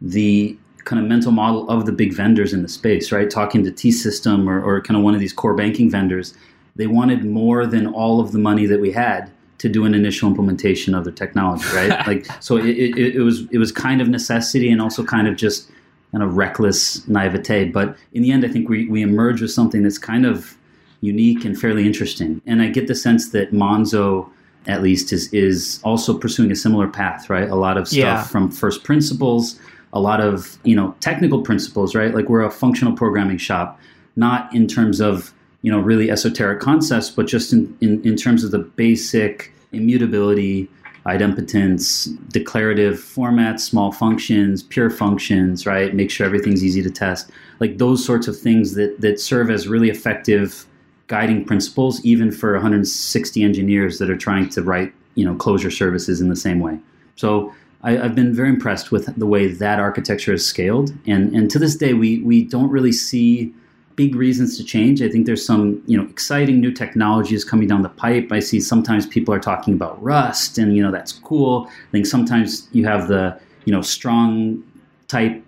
the 0.00 0.56
kind 0.84 1.00
of 1.00 1.08
mental 1.08 1.32
model 1.32 1.68
of 1.68 1.86
the 1.86 1.92
big 1.92 2.12
vendors 2.12 2.52
in 2.52 2.62
the 2.62 2.68
space, 2.68 3.10
right? 3.12 3.30
Talking 3.30 3.64
to 3.64 3.70
T 3.70 3.90
System 3.90 4.48
or, 4.48 4.62
or 4.62 4.80
kind 4.80 4.96
of 4.96 5.02
one 5.02 5.14
of 5.14 5.20
these 5.20 5.32
core 5.32 5.54
banking 5.54 5.90
vendors, 5.90 6.34
they 6.76 6.86
wanted 6.86 7.24
more 7.24 7.66
than 7.66 7.86
all 7.86 8.20
of 8.20 8.32
the 8.32 8.38
money 8.38 8.66
that 8.66 8.80
we 8.80 8.92
had 8.92 9.30
to 9.58 9.68
do 9.68 9.84
an 9.84 9.94
initial 9.94 10.28
implementation 10.28 10.94
of 10.94 11.04
the 11.04 11.12
technology, 11.12 11.64
right? 11.74 12.06
like, 12.06 12.26
so 12.42 12.56
it, 12.56 12.66
it, 12.66 13.16
it, 13.16 13.22
was 13.22 13.48
it 13.50 13.58
was 13.58 13.72
kind 13.72 14.00
of 14.00 14.08
necessity 14.08 14.70
and 14.70 14.80
also 14.82 15.04
kind 15.04 15.26
of 15.28 15.36
just 15.36 15.70
kind 16.12 16.22
of 16.22 16.36
reckless 16.36 17.06
naivete. 17.08 17.66
But 17.70 17.96
in 18.12 18.22
the 18.22 18.30
end, 18.30 18.44
I 18.44 18.48
think 18.48 18.68
we 18.68 18.86
we 18.88 19.02
emerge 19.02 19.40
with 19.40 19.50
something 19.52 19.82
that's 19.82 19.98
kind 19.98 20.26
of 20.26 20.56
unique 21.00 21.44
and 21.44 21.58
fairly 21.58 21.86
interesting. 21.86 22.40
And 22.46 22.62
I 22.62 22.68
get 22.68 22.86
the 22.88 22.94
sense 22.94 23.30
that 23.30 23.52
Monzo 23.52 24.28
at 24.66 24.82
least 24.82 25.12
is 25.12 25.32
is 25.32 25.80
also 25.82 26.16
pursuing 26.16 26.50
a 26.50 26.56
similar 26.56 26.88
path, 26.88 27.28
right? 27.30 27.48
A 27.48 27.54
lot 27.54 27.76
of 27.76 27.86
stuff 27.88 27.98
Yeah. 27.98 28.22
from 28.24 28.50
first 28.50 28.84
principles, 28.84 29.58
a 29.94 30.00
lot 30.00 30.20
of 30.20 30.58
you 30.64 30.76
know 30.76 30.94
technical 31.00 31.40
principles, 31.40 31.94
right? 31.94 32.14
Like 32.14 32.28
we're 32.28 32.42
a 32.42 32.50
functional 32.50 32.92
programming 32.92 33.38
shop, 33.38 33.80
not 34.16 34.52
in 34.54 34.66
terms 34.66 35.00
of 35.00 35.32
you 35.62 35.72
know 35.72 35.78
really 35.78 36.10
esoteric 36.10 36.60
concepts, 36.60 37.08
but 37.08 37.26
just 37.26 37.52
in 37.52 37.74
in, 37.80 38.02
in 38.06 38.16
terms 38.16 38.44
of 38.44 38.50
the 38.50 38.58
basic 38.58 39.52
immutability, 39.72 40.68
idempotence, 41.06 42.08
declarative 42.28 42.96
formats, 42.96 43.60
small 43.60 43.92
functions, 43.92 44.62
pure 44.62 44.90
functions, 44.90 45.64
right? 45.64 45.94
Make 45.94 46.10
sure 46.10 46.26
everything's 46.26 46.62
easy 46.62 46.82
to 46.82 46.90
test, 46.90 47.30
like 47.60 47.78
those 47.78 48.04
sorts 48.04 48.28
of 48.28 48.38
things 48.38 48.74
that 48.74 49.00
that 49.00 49.20
serve 49.20 49.48
as 49.50 49.68
really 49.68 49.90
effective 49.90 50.66
guiding 51.06 51.44
principles, 51.44 52.04
even 52.04 52.32
for 52.32 52.54
160 52.54 53.44
engineers 53.44 53.98
that 53.98 54.10
are 54.10 54.16
trying 54.16 54.48
to 54.48 54.62
write, 54.62 54.92
you 55.14 55.24
know, 55.24 55.34
Clojure 55.34 55.72
services 55.72 56.20
in 56.20 56.30
the 56.30 56.36
same 56.36 56.60
way. 56.60 56.78
So 57.16 57.54
I, 57.84 58.02
I've 58.02 58.14
been 58.14 58.34
very 58.34 58.48
impressed 58.48 58.90
with 58.90 59.14
the 59.16 59.26
way 59.26 59.46
that 59.46 59.78
architecture 59.78 60.32
is 60.32 60.44
scaled, 60.44 60.92
and 61.06 61.32
and 61.34 61.50
to 61.50 61.58
this 61.58 61.76
day, 61.76 61.92
we 61.92 62.18
we 62.20 62.44
don't 62.44 62.70
really 62.70 62.92
see 62.92 63.52
big 63.96 64.16
reasons 64.16 64.56
to 64.56 64.64
change. 64.64 65.00
I 65.02 65.08
think 65.08 65.26
there's 65.26 65.44
some 65.44 65.82
you 65.86 65.96
know 65.96 66.08
exciting 66.08 66.60
new 66.60 66.72
technologies 66.72 67.44
coming 67.44 67.68
down 67.68 67.82
the 67.82 67.90
pipe. 67.90 68.32
I 68.32 68.40
see 68.40 68.60
sometimes 68.60 69.06
people 69.06 69.32
are 69.34 69.38
talking 69.38 69.74
about 69.74 70.02
Rust, 70.02 70.58
and 70.58 70.74
you 70.74 70.82
know 70.82 70.90
that's 70.90 71.12
cool. 71.12 71.68
I 71.68 71.90
think 71.92 72.06
sometimes 72.06 72.68
you 72.72 72.86
have 72.86 73.08
the 73.08 73.38
you 73.66 73.72
know 73.72 73.82
strong 73.82 74.62
type 75.08 75.44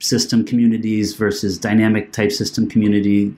system 0.00 0.44
communities 0.44 1.14
versus 1.14 1.56
dynamic 1.56 2.12
type 2.12 2.32
system 2.32 2.68
community 2.68 3.34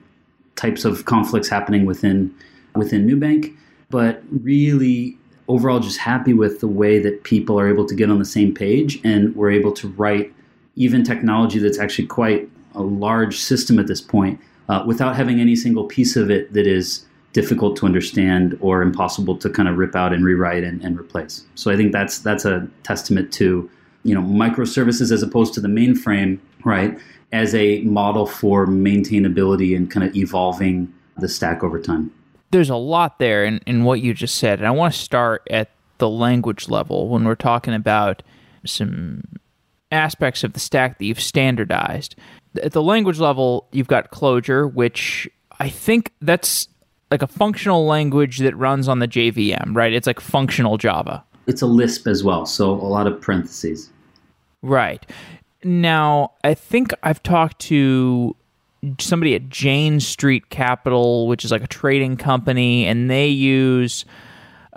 types 0.57 0.85
of 0.85 1.05
conflicts 1.05 1.49
happening 1.49 1.85
within 1.85 2.35
within 2.75 3.07
Nubank, 3.07 3.55
but 3.91 4.23
really 4.31 5.19
overall 5.49 5.81
just 5.81 5.99
happy 5.99 6.35
with 6.35 6.61
the 6.61 6.69
way 6.69 6.99
that 6.99 7.25
people 7.25 7.59
are 7.59 7.69
able 7.69 7.87
to 7.87 7.95
get 7.95 8.11
on 8.11 8.19
the 8.19 8.25
same 8.25 8.55
page 8.55 9.01
and 9.05 9.35
we're 9.35 9.51
able 9.51 9.73
to 9.73 9.89
write 9.89 10.33
even 10.77 11.03
technology 11.03 11.59
that's 11.59 11.79
actually 11.79 12.07
quite 12.07 12.49
a 12.75 12.83
large 12.83 13.39
system 13.39 13.79
at 13.79 13.87
this 13.87 14.01
point 14.01 14.39
uh, 14.69 14.85
without 14.87 15.17
having 15.17 15.41
any 15.41 15.57
single 15.57 15.85
piece 15.85 16.17
of 16.17 16.31
it 16.31 16.53
that 16.53 16.67
is 16.67 17.07
difficult 17.33 17.77
to 17.77 17.87
understand 17.87 18.57
or 18.61 18.83
impossible 18.83 19.37
to 19.37 19.51
kind 19.51 19.69
of 19.69 19.77
rip 19.77 19.95
out 19.95 20.13
and 20.13 20.25
rewrite 20.25 20.65
and, 20.65 20.83
and 20.83 20.99
replace. 20.99 21.45
So 21.55 21.71
I 21.71 21.77
think 21.77 21.93
that's 21.93 22.19
that's 22.19 22.45
a 22.45 22.69
testament 22.83 23.33
to 23.35 23.69
you 24.05 24.15
know 24.15 24.23
microservices 24.23 25.13
as 25.13 25.23
opposed 25.23 25.55
to 25.55 25.61
the 25.61 25.69
mainframe, 25.69 26.39
right? 26.65 26.99
As 27.33 27.55
a 27.55 27.83
model 27.83 28.27
for 28.27 28.67
maintainability 28.67 29.77
and 29.77 29.91
kind 29.91 30.07
of 30.07 30.17
evolving 30.17 30.93
the 31.19 31.29
stack 31.29 31.63
over 31.63 31.81
time. 31.81 32.11
There's 32.51 32.71
a 32.71 32.77
lot 32.77 33.19
there 33.19 33.45
in, 33.45 33.61
in 33.67 33.85
what 33.85 34.01
you 34.01 34.15
just 34.15 34.37
said, 34.37 34.59
and 34.59 34.67
I 34.67 34.71
want 34.71 34.95
to 34.95 34.99
start 34.99 35.47
at 35.51 35.71
the 35.99 36.09
language 36.09 36.69
level 36.69 37.09
when 37.09 37.25
we're 37.25 37.35
talking 37.35 37.75
about 37.75 38.23
some 38.65 39.23
aspects 39.91 40.45
of 40.45 40.53
the 40.53 40.61
stack 40.61 40.99
that 40.99 41.05
you've 41.05 41.21
standardized. 41.21 42.17
At 42.63 42.73
the 42.73 42.83
language 42.83 43.19
level, 43.19 43.69
you've 43.73 43.89
got 43.89 44.11
Clojure, 44.11 44.73
which 44.73 45.29
I 45.59 45.69
think 45.69 46.13
that's 46.21 46.69
like 47.11 47.23
a 47.23 47.27
functional 47.27 47.87
language 47.87 48.39
that 48.39 48.57
runs 48.57 48.89
on 48.89 48.99
the 48.99 49.09
JVM, 49.09 49.75
right? 49.75 49.93
It's 49.93 50.07
like 50.07 50.21
functional 50.21 50.77
Java. 50.77 51.25
It's 51.47 51.63
a 51.63 51.67
Lisp 51.67 52.07
as 52.07 52.23
well, 52.23 52.45
so 52.45 52.73
a 52.73 52.89
lot 52.89 53.07
of 53.07 53.21
parentheses. 53.21 53.91
Right. 54.63 55.05
Now, 55.65 56.33
I 56.45 56.55
think 56.55 56.93
I've 57.03 57.23
talked 57.23 57.59
to 57.61 58.37
somebody 59.01 59.35
at 59.35 59.49
Jane 59.49 60.01
Street 60.01 60.51
Capital, 60.51 61.27
which 61.27 61.45
is 61.45 61.51
like 61.51 61.63
a 61.63 61.69
trading 61.69 62.17
company, 62.17 62.87
and 62.87 63.11
they 63.11 63.29
use 63.29 64.05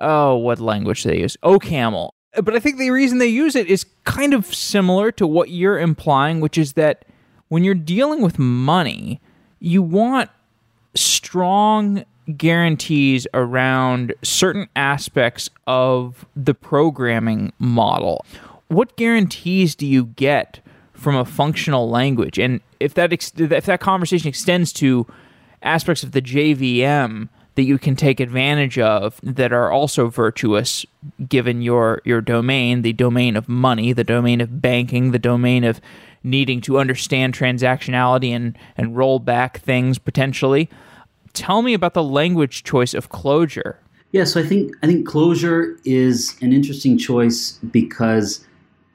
oh, 0.02 0.36
what 0.36 0.60
language 0.60 1.04
they 1.04 1.20
use? 1.20 1.38
OCaml. 1.44 2.10
But 2.42 2.56
I 2.56 2.60
think 2.60 2.78
the 2.78 2.92
reason 2.92 3.20
they 3.20 3.28
use 3.28 3.56
it 3.56 3.68
is 3.68 3.86
kind 4.04 4.34
of 4.34 4.46
similar 4.46 5.12
to 5.14 5.28
what 5.28 5.50
you're 5.50 5.80
implying, 5.80 6.40
which 6.40 6.58
is 6.58 6.74
that 6.74 7.06
when 7.50 7.64
you're 7.64 7.76
dealing 7.76 8.22
with 8.22 8.40
money, 8.40 9.20
you 9.60 9.84
want 9.84 10.30
strong 10.96 12.06
guarantees 12.38 13.28
around 13.34 14.14
certain 14.24 14.68
aspects 14.76 15.50
of 15.68 16.26
the 16.36 16.54
programming 16.54 17.52
model. 17.60 18.26
What 18.70 18.96
guarantees 18.96 19.76
do 19.76 19.86
you 19.86 20.06
get 20.06 20.62
from 21.02 21.16
a 21.16 21.26
functional 21.26 21.90
language? 21.90 22.38
And 22.38 22.62
if 22.80 22.94
that 22.94 23.12
ex- 23.12 23.34
if 23.36 23.66
that 23.66 23.80
conversation 23.80 24.28
extends 24.28 24.72
to 24.74 25.08
aspects 25.64 26.04
of 26.04 26.12
the 26.12 26.22
JVM 26.22 27.28
that 27.56 27.64
you 27.64 27.78
can 27.78 27.96
take 27.96 28.20
advantage 28.20 28.80
of 28.80 29.20
that 29.24 29.52
are 29.52 29.72
also 29.72 30.08
virtuous 30.08 30.86
given 31.28 31.62
your 31.62 32.02
your 32.06 32.22
domain, 32.22 32.84
the 32.84 32.94
domain 32.94 33.36
of 33.36 33.50
money, 33.50 33.94
the 33.94 34.04
domain 34.04 34.42
of 34.42 34.62
banking, 34.62 35.12
the 35.12 35.20
domain 35.20 35.64
of 35.64 35.82
needing 36.24 36.62
to 36.62 36.78
understand 36.78 37.34
transactionality 37.34 38.30
and 38.30 38.58
and 38.78 38.96
roll 38.96 39.20
back 39.20 39.60
things 39.60 39.98
potentially. 39.98 40.70
Tell 41.34 41.62
me 41.62 41.74
about 41.74 41.94
the 41.94 42.04
language 42.04 42.64
choice 42.64 42.94
of 42.94 43.10
Clojure. 43.10 43.78
Yeah, 44.12 44.26
so 44.26 44.40
I 44.40 44.44
think 44.44 44.74
I 44.84 44.88
think 44.88 45.08
Clojure 45.08 45.80
is 45.84 46.38
an 46.42 46.54
interesting 46.54 46.98
choice 46.98 47.54
because 47.72 48.46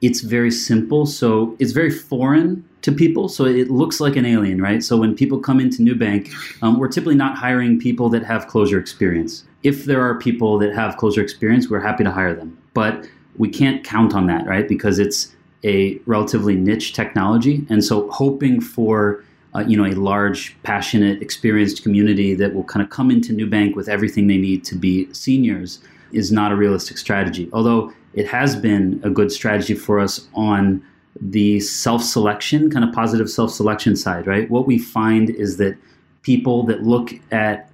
it's 0.01 0.21
very 0.21 0.51
simple. 0.51 1.05
So 1.05 1.55
it's 1.59 1.71
very 1.71 1.89
foreign 1.89 2.67
to 2.83 2.91
people. 2.91 3.27
So 3.27 3.45
it 3.45 3.69
looks 3.69 3.99
like 3.99 4.15
an 4.15 4.25
alien, 4.25 4.61
right? 4.61 4.83
So 4.83 4.95
when 4.97 5.15
people 5.15 5.39
come 5.39 5.59
into 5.59 5.81
Nubank, 5.81 6.31
um, 6.61 6.79
we're 6.79 6.87
typically 6.87 7.15
not 7.15 7.35
hiring 7.35 7.79
people 7.79 8.09
that 8.09 8.23
have 8.23 8.47
Clojure 8.47 8.79
experience. 8.79 9.43
If 9.63 9.85
there 9.85 10.01
are 10.01 10.15
people 10.15 10.59
that 10.59 10.73
have 10.75 10.95
Clojure 10.97 11.23
experience, 11.23 11.69
we're 11.69 11.79
happy 11.79 12.03
to 12.03 12.11
hire 12.11 12.35
them. 12.35 12.57
But 12.73 13.09
we 13.37 13.49
can't 13.49 13.83
count 13.83 14.13
on 14.13 14.27
that, 14.27 14.45
right? 14.45 14.67
Because 14.67 14.99
it's 14.99 15.35
a 15.63 15.99
relatively 16.05 16.55
niche 16.55 16.93
technology, 16.93 17.65
and 17.69 17.83
so 17.83 18.09
hoping 18.11 18.61
for 18.61 19.23
uh, 19.55 19.63
you 19.67 19.75
know 19.75 19.85
a 19.85 19.95
large, 19.95 20.55
passionate, 20.63 21.21
experienced 21.21 21.83
community 21.83 22.35
that 22.35 22.53
will 22.53 22.63
kind 22.63 22.83
of 22.83 22.89
come 22.89 23.09
into 23.09 23.33
Nubank 23.33 23.75
with 23.75 23.89
everything 23.89 24.27
they 24.27 24.37
need 24.37 24.63
to 24.65 24.75
be 24.75 25.11
seniors 25.13 25.79
is 26.11 26.31
not 26.31 26.51
a 26.51 26.55
realistic 26.55 26.97
strategy. 26.97 27.49
Although 27.51 27.91
it 28.13 28.27
has 28.27 28.55
been 28.55 28.99
a 29.03 29.09
good 29.09 29.31
strategy 29.31 29.73
for 29.73 29.99
us 29.99 30.27
on 30.33 30.83
the 31.21 31.59
self-selection, 31.59 32.69
kind 32.69 32.85
of 32.85 32.93
positive 32.93 33.29
self-selection 33.29 33.95
side, 33.95 34.27
right? 34.27 34.49
What 34.49 34.67
we 34.67 34.77
find 34.77 35.29
is 35.29 35.57
that 35.57 35.77
people 36.21 36.63
that 36.63 36.83
look 36.83 37.11
at 37.31 37.69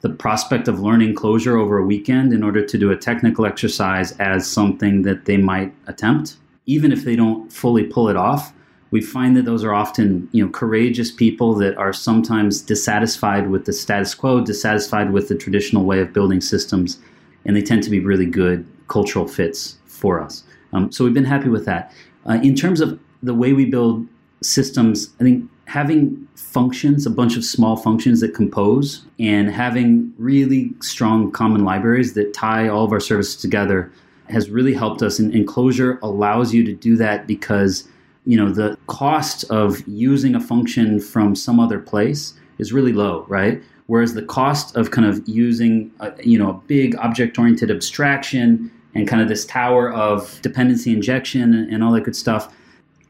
the 0.00 0.08
prospect 0.08 0.68
of 0.68 0.80
learning 0.80 1.14
Clojure 1.14 1.60
over 1.60 1.78
a 1.78 1.84
weekend 1.84 2.32
in 2.32 2.42
order 2.42 2.64
to 2.64 2.78
do 2.78 2.90
a 2.90 2.96
technical 2.96 3.44
exercise 3.46 4.12
as 4.18 4.46
something 4.46 5.02
that 5.02 5.24
they 5.24 5.36
might 5.36 5.74
attempt, 5.86 6.36
even 6.66 6.92
if 6.92 7.04
they 7.04 7.16
don't 7.16 7.52
fully 7.52 7.84
pull 7.84 8.08
it 8.08 8.16
off, 8.16 8.52
we 8.90 9.00
find 9.00 9.36
that 9.36 9.44
those 9.44 9.64
are 9.64 9.74
often 9.74 10.28
you 10.32 10.44
know 10.44 10.50
courageous 10.50 11.10
people 11.10 11.54
that 11.54 11.76
are 11.76 11.92
sometimes 11.92 12.62
dissatisfied 12.62 13.50
with 13.50 13.66
the 13.66 13.72
status 13.72 14.14
quo, 14.14 14.40
dissatisfied 14.40 15.12
with 15.12 15.28
the 15.28 15.34
traditional 15.34 15.84
way 15.84 16.00
of 16.00 16.12
building 16.12 16.40
systems, 16.40 16.98
and 17.44 17.56
they 17.56 17.62
tend 17.62 17.82
to 17.82 17.90
be 17.90 18.00
really 18.00 18.26
good 18.26 18.66
cultural 18.86 19.26
fits 19.26 19.77
for 19.98 20.20
us. 20.20 20.44
Um, 20.72 20.92
so 20.92 21.04
we've 21.04 21.14
been 21.14 21.24
happy 21.24 21.48
with 21.48 21.64
that. 21.66 21.92
Uh, 22.28 22.38
in 22.42 22.54
terms 22.54 22.80
of 22.80 22.98
the 23.22 23.34
way 23.34 23.52
we 23.52 23.64
build 23.64 24.06
systems, 24.42 25.10
I 25.20 25.24
think 25.24 25.50
having 25.66 26.26
functions, 26.34 27.04
a 27.06 27.10
bunch 27.10 27.36
of 27.36 27.44
small 27.44 27.76
functions 27.76 28.20
that 28.20 28.34
compose, 28.34 29.04
and 29.18 29.50
having 29.50 30.12
really 30.18 30.72
strong 30.80 31.30
common 31.30 31.64
libraries 31.64 32.14
that 32.14 32.32
tie 32.32 32.68
all 32.68 32.84
of 32.84 32.92
our 32.92 33.00
services 33.00 33.36
together 33.36 33.92
has 34.30 34.50
really 34.50 34.74
helped 34.74 35.02
us. 35.02 35.18
And, 35.18 35.32
Clojure 35.46 36.00
allows 36.02 36.54
you 36.54 36.64
to 36.64 36.74
do 36.74 36.96
that 36.96 37.26
because 37.26 37.88
you 38.24 38.36
know 38.36 38.50
the 38.50 38.76
cost 38.86 39.44
of 39.50 39.86
using 39.88 40.34
a 40.34 40.40
function 40.40 41.00
from 41.00 41.34
some 41.34 41.58
other 41.58 41.78
place 41.78 42.34
is 42.58 42.72
really 42.72 42.92
low, 42.92 43.24
right? 43.28 43.62
Whereas 43.86 44.12
the 44.12 44.22
cost 44.22 44.76
of 44.76 44.90
kind 44.90 45.06
of 45.06 45.26
using 45.26 45.90
a, 46.00 46.12
you 46.22 46.38
know 46.38 46.50
a 46.50 46.54
big 46.66 46.96
object-oriented 46.96 47.70
abstraction 47.70 48.70
and 48.98 49.06
kind 49.08 49.22
of 49.22 49.28
this 49.28 49.46
tower 49.46 49.92
of 49.92 50.40
dependency 50.42 50.92
injection 50.92 51.54
and, 51.54 51.82
all 51.82 51.92
that 51.92 52.02
good 52.02 52.16
stuff, 52.16 52.52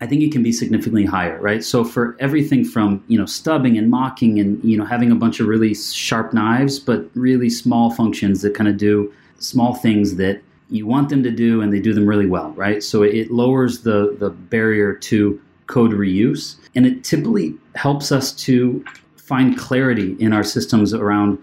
I 0.01 0.07
think 0.07 0.23
it 0.23 0.31
can 0.31 0.43
be 0.43 0.53
significantly 0.53 1.05
higher, 1.05 1.41
right? 1.41 1.65
So 1.65 1.83
for 1.83 2.17
everything 2.21 2.65
from 2.65 3.03
you 3.09 3.19
know 3.19 3.27
stubbing 3.27 3.77
and 3.77 3.91
mocking 3.91 4.39
and 4.39 4.63
you 4.63 4.77
know 4.77 4.85
having 4.85 5.11
a 5.11 5.15
bunch 5.15 5.41
of 5.41 5.49
really 5.49 5.75
sharp 5.75 6.33
knives, 6.33 6.79
but 6.79 7.11
really 7.15 7.51
small 7.51 7.91
functions 7.91 8.43
that 8.43 8.55
kind 8.55 8.69
of 8.69 8.77
do 8.77 9.13
small 9.39 9.75
things 9.75 10.17
that 10.17 10.43
you 10.71 10.87
want 10.87 11.09
them 11.09 11.23
to 11.23 11.31
do 11.31 11.63
and 11.63 11.73
they 11.73 11.81
do 11.81 11.95
them 11.95 12.07
really 12.07 12.27
well, 12.27 12.51
right? 12.51 12.83
So 12.83 13.03
it 13.03 13.31
lowers 13.31 13.83
the 13.83 14.17
the 14.21 14.31
barrier 14.31 14.93
to 14.95 15.41
code 15.67 15.93
reuse 15.93 16.57
and 16.75 16.87
it 16.87 17.03
typically 17.05 17.55
helps 17.75 18.13
us 18.13 18.33
to 18.33 18.85
find 19.17 19.59
clarity 19.59 20.17
in 20.21 20.33
our 20.33 20.45
systems 20.45 20.95
around 20.95 21.39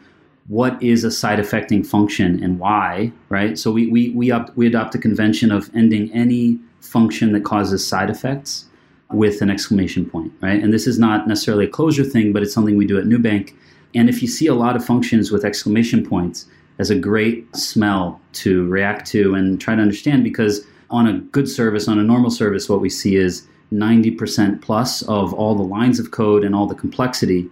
what 0.47 0.81
is 0.81 1.03
a 1.03 1.11
side 1.11 1.39
affecting 1.39 1.83
function 1.83 2.43
and 2.43 2.59
why, 2.59 3.11
right? 3.29 3.57
So 3.57 3.71
we 3.71 3.87
we 3.87 4.11
we, 4.11 4.31
up, 4.31 4.55
we 4.55 4.67
adopt 4.67 4.95
a 4.95 4.99
convention 4.99 5.51
of 5.51 5.69
ending 5.75 6.11
any 6.13 6.59
function 6.81 7.31
that 7.33 7.43
causes 7.43 7.85
side 7.85 8.09
effects 8.09 8.65
with 9.11 9.41
an 9.41 9.49
exclamation 9.49 10.07
point, 10.07 10.31
right? 10.41 10.61
And 10.61 10.73
this 10.73 10.87
is 10.87 10.99
not 10.99 11.27
necessarily 11.27 11.65
a 11.65 11.69
Clojure 11.69 12.09
thing, 12.09 12.33
but 12.33 12.43
it's 12.43 12.53
something 12.53 12.77
we 12.77 12.85
do 12.85 12.97
at 12.97 13.05
Nubank. 13.05 13.53
And 13.93 14.09
if 14.09 14.21
you 14.21 14.27
see 14.27 14.47
a 14.47 14.53
lot 14.53 14.75
of 14.75 14.83
functions 14.83 15.31
with 15.31 15.45
exclamation 15.45 16.05
points, 16.05 16.47
as 16.79 16.89
a 16.89 16.95
great 16.95 17.55
smell 17.55 18.19
to 18.33 18.67
react 18.67 19.07
to 19.07 19.33
and 19.33 19.61
try 19.61 19.75
to 19.75 19.81
understand 19.81 20.23
because 20.23 20.65
on 20.89 21.07
a 21.07 21.19
good 21.19 21.49
service, 21.49 21.87
on 21.87 21.99
a 21.99 22.03
normal 22.03 22.29
service, 22.29 22.69
what 22.69 22.81
we 22.81 22.89
see 22.89 23.15
is 23.15 23.47
90% 23.71 24.61
plus 24.61 25.01
of 25.03 25.33
all 25.33 25.55
the 25.55 25.63
lines 25.63 25.99
of 25.99 26.11
code 26.11 26.43
and 26.43 26.53
all 26.53 26.67
the 26.67 26.75
complexity 26.75 27.49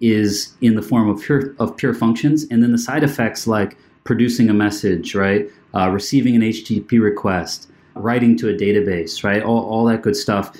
is 0.00 0.54
in 0.60 0.74
the 0.74 0.82
form 0.82 1.08
of 1.08 1.22
pure 1.22 1.54
of 1.58 1.76
pure 1.76 1.94
functions, 1.94 2.46
and 2.50 2.62
then 2.62 2.72
the 2.72 2.78
side 2.78 3.02
effects 3.02 3.46
like 3.46 3.76
producing 4.04 4.48
a 4.48 4.54
message, 4.54 5.14
right, 5.14 5.50
uh, 5.74 5.90
receiving 5.90 6.36
an 6.36 6.42
HTTP 6.42 7.00
request, 7.00 7.68
writing 7.94 8.36
to 8.38 8.48
a 8.48 8.54
database, 8.54 9.24
right, 9.24 9.42
all, 9.42 9.64
all 9.66 9.84
that 9.86 10.02
good 10.02 10.16
stuff 10.16 10.56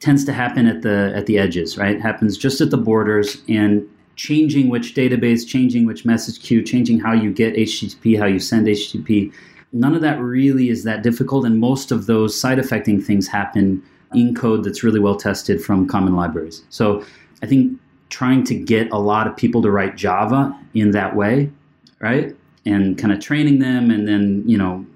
tends 0.00 0.24
to 0.24 0.32
happen 0.32 0.66
at 0.66 0.82
the 0.82 1.12
at 1.14 1.26
the 1.26 1.38
edges, 1.38 1.78
right? 1.78 2.00
Happens 2.00 2.36
just 2.36 2.60
at 2.60 2.70
the 2.70 2.76
borders 2.76 3.42
and 3.48 3.88
changing 4.16 4.68
which 4.68 4.94
database, 4.94 5.46
changing 5.46 5.86
which 5.86 6.04
message 6.04 6.42
queue, 6.42 6.62
changing 6.62 7.00
how 7.00 7.12
you 7.12 7.32
get 7.32 7.54
HTTP, 7.54 8.18
how 8.18 8.26
you 8.26 8.38
send 8.38 8.66
HTTP. 8.66 9.32
None 9.72 9.94
of 9.94 10.02
that 10.02 10.20
really 10.20 10.68
is 10.68 10.84
that 10.84 11.02
difficult, 11.02 11.46
and 11.46 11.58
most 11.58 11.92
of 11.92 12.06
those 12.06 12.38
side 12.38 12.58
affecting 12.58 13.00
things 13.00 13.26
happen 13.26 13.82
in 14.12 14.34
code 14.34 14.64
that's 14.64 14.82
really 14.82 15.00
well 15.00 15.16
tested 15.16 15.62
from 15.62 15.86
common 15.86 16.14
libraries. 16.14 16.62
So 16.68 17.02
I 17.42 17.46
think 17.46 17.78
trying 18.12 18.44
to 18.44 18.54
get 18.54 18.90
a 18.92 18.98
lot 18.98 19.26
of 19.26 19.36
people 19.36 19.62
to 19.62 19.70
write 19.70 19.96
Java 19.96 20.56
in 20.74 20.92
that 20.92 21.16
way, 21.16 21.50
right? 21.98 22.36
And 22.64 22.96
kind 22.96 23.12
of 23.12 23.18
training 23.18 23.58
them 23.58 23.90
and 23.90 24.06
then, 24.06 24.44
you 24.46 24.56
know, 24.56 24.86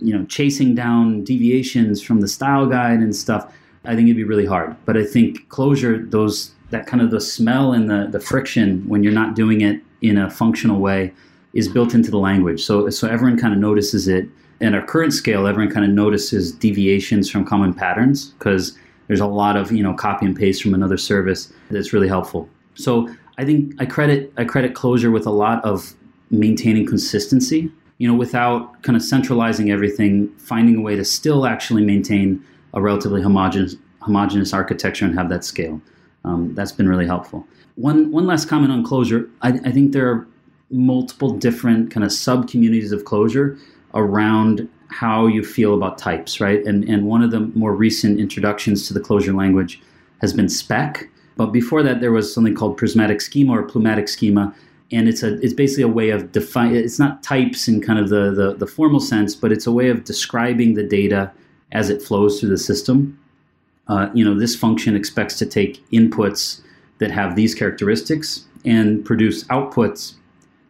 you 0.00 0.16
know, 0.16 0.24
chasing 0.26 0.74
down 0.74 1.24
deviations 1.24 2.00
from 2.00 2.20
the 2.20 2.28
style 2.28 2.66
guide 2.66 3.00
and 3.00 3.14
stuff, 3.14 3.52
I 3.84 3.94
think 3.94 4.06
it'd 4.06 4.16
be 4.16 4.24
really 4.24 4.46
hard. 4.46 4.76
But 4.84 4.96
I 4.96 5.04
think 5.04 5.48
Clojure, 5.48 6.10
those 6.10 6.52
that 6.70 6.86
kind 6.86 7.02
of 7.02 7.10
the 7.10 7.20
smell 7.20 7.72
and 7.72 7.90
the, 7.90 8.08
the 8.10 8.20
friction 8.20 8.82
when 8.88 9.02
you're 9.02 9.12
not 9.12 9.34
doing 9.34 9.60
it 9.60 9.80
in 10.00 10.16
a 10.16 10.30
functional 10.30 10.80
way 10.80 11.12
is 11.52 11.68
built 11.68 11.94
into 11.94 12.10
the 12.10 12.18
language. 12.18 12.64
So 12.64 12.88
so 12.90 13.08
everyone 13.08 13.38
kind 13.38 13.52
of 13.52 13.60
notices 13.60 14.08
it 14.08 14.28
at 14.60 14.74
our 14.74 14.82
current 14.82 15.12
scale, 15.12 15.46
everyone 15.46 15.72
kind 15.72 15.84
of 15.84 15.92
notices 15.92 16.52
deviations 16.52 17.28
from 17.28 17.44
common 17.44 17.74
patterns 17.74 18.30
because 18.38 18.78
there's 19.08 19.20
a 19.20 19.26
lot 19.26 19.56
of 19.56 19.72
you 19.72 19.82
know 19.82 19.94
copy 19.94 20.26
and 20.26 20.36
paste 20.36 20.62
from 20.62 20.74
another 20.74 20.96
service 20.96 21.52
that's 21.70 21.92
really 21.92 22.08
helpful. 22.08 22.48
So 22.74 23.08
I 23.38 23.44
think 23.44 23.74
I 23.78 23.86
credit 23.86 24.32
I 24.36 24.44
credit 24.44 24.74
Clojure 24.74 25.12
with 25.12 25.26
a 25.26 25.30
lot 25.30 25.64
of 25.64 25.94
maintaining 26.30 26.86
consistency. 26.86 27.70
You 27.98 28.08
know, 28.08 28.14
without 28.14 28.82
kind 28.82 28.96
of 28.96 29.02
centralizing 29.02 29.70
everything, 29.70 30.28
finding 30.36 30.76
a 30.76 30.80
way 30.80 30.96
to 30.96 31.04
still 31.04 31.46
actually 31.46 31.84
maintain 31.84 32.44
a 32.74 32.80
relatively 32.80 33.22
homogenous 33.22 33.76
homogeneous 34.00 34.52
architecture 34.52 35.04
and 35.04 35.14
have 35.16 35.28
that 35.28 35.44
scale. 35.44 35.80
Um, 36.24 36.54
that's 36.54 36.72
been 36.72 36.88
really 36.88 37.06
helpful. 37.06 37.46
One 37.76 38.10
one 38.10 38.26
last 38.26 38.48
comment 38.48 38.72
on 38.72 38.84
Clojure. 38.84 39.30
I, 39.42 39.48
I 39.64 39.72
think 39.72 39.92
there 39.92 40.10
are 40.10 40.26
multiple 40.70 41.36
different 41.36 41.90
kind 41.90 42.04
of 42.04 42.12
sub 42.12 42.48
communities 42.48 42.92
of 42.92 43.04
Clojure 43.04 43.58
around 43.94 44.68
how 44.92 45.26
you 45.26 45.44
feel 45.44 45.74
about 45.74 45.98
types, 45.98 46.40
right? 46.40 46.64
And 46.64 46.84
and 46.88 47.06
one 47.06 47.22
of 47.22 47.30
the 47.30 47.40
more 47.54 47.74
recent 47.74 48.20
introductions 48.20 48.86
to 48.88 48.94
the 48.94 49.00
Clojure 49.00 49.34
language 49.36 49.80
has 50.20 50.32
been 50.32 50.48
spec. 50.48 51.08
But 51.36 51.46
before 51.46 51.82
that, 51.82 52.00
there 52.00 52.12
was 52.12 52.32
something 52.32 52.54
called 52.54 52.76
prismatic 52.76 53.20
schema 53.20 53.58
or 53.58 53.62
plumatic 53.62 54.08
schema, 54.08 54.54
and 54.92 55.08
it's 55.08 55.22
a 55.22 55.40
it's 55.40 55.54
basically 55.54 55.84
a 55.84 55.88
way 55.88 56.10
of 56.10 56.32
define. 56.32 56.74
It's 56.74 56.98
not 56.98 57.22
types 57.22 57.68
in 57.68 57.80
kind 57.80 57.98
of 57.98 58.08
the, 58.08 58.30
the 58.30 58.54
the 58.54 58.66
formal 58.66 59.00
sense, 59.00 59.34
but 59.34 59.50
it's 59.50 59.66
a 59.66 59.72
way 59.72 59.88
of 59.88 60.04
describing 60.04 60.74
the 60.74 60.82
data 60.82 61.32
as 61.72 61.90
it 61.90 62.02
flows 62.02 62.38
through 62.38 62.50
the 62.50 62.58
system. 62.58 63.18
Uh, 63.88 64.08
you 64.14 64.24
know, 64.24 64.38
this 64.38 64.54
function 64.54 64.94
expects 64.94 65.36
to 65.38 65.46
take 65.46 65.82
inputs 65.90 66.60
that 66.98 67.10
have 67.10 67.34
these 67.34 67.54
characteristics 67.54 68.44
and 68.64 69.04
produce 69.04 69.44
outputs 69.44 70.14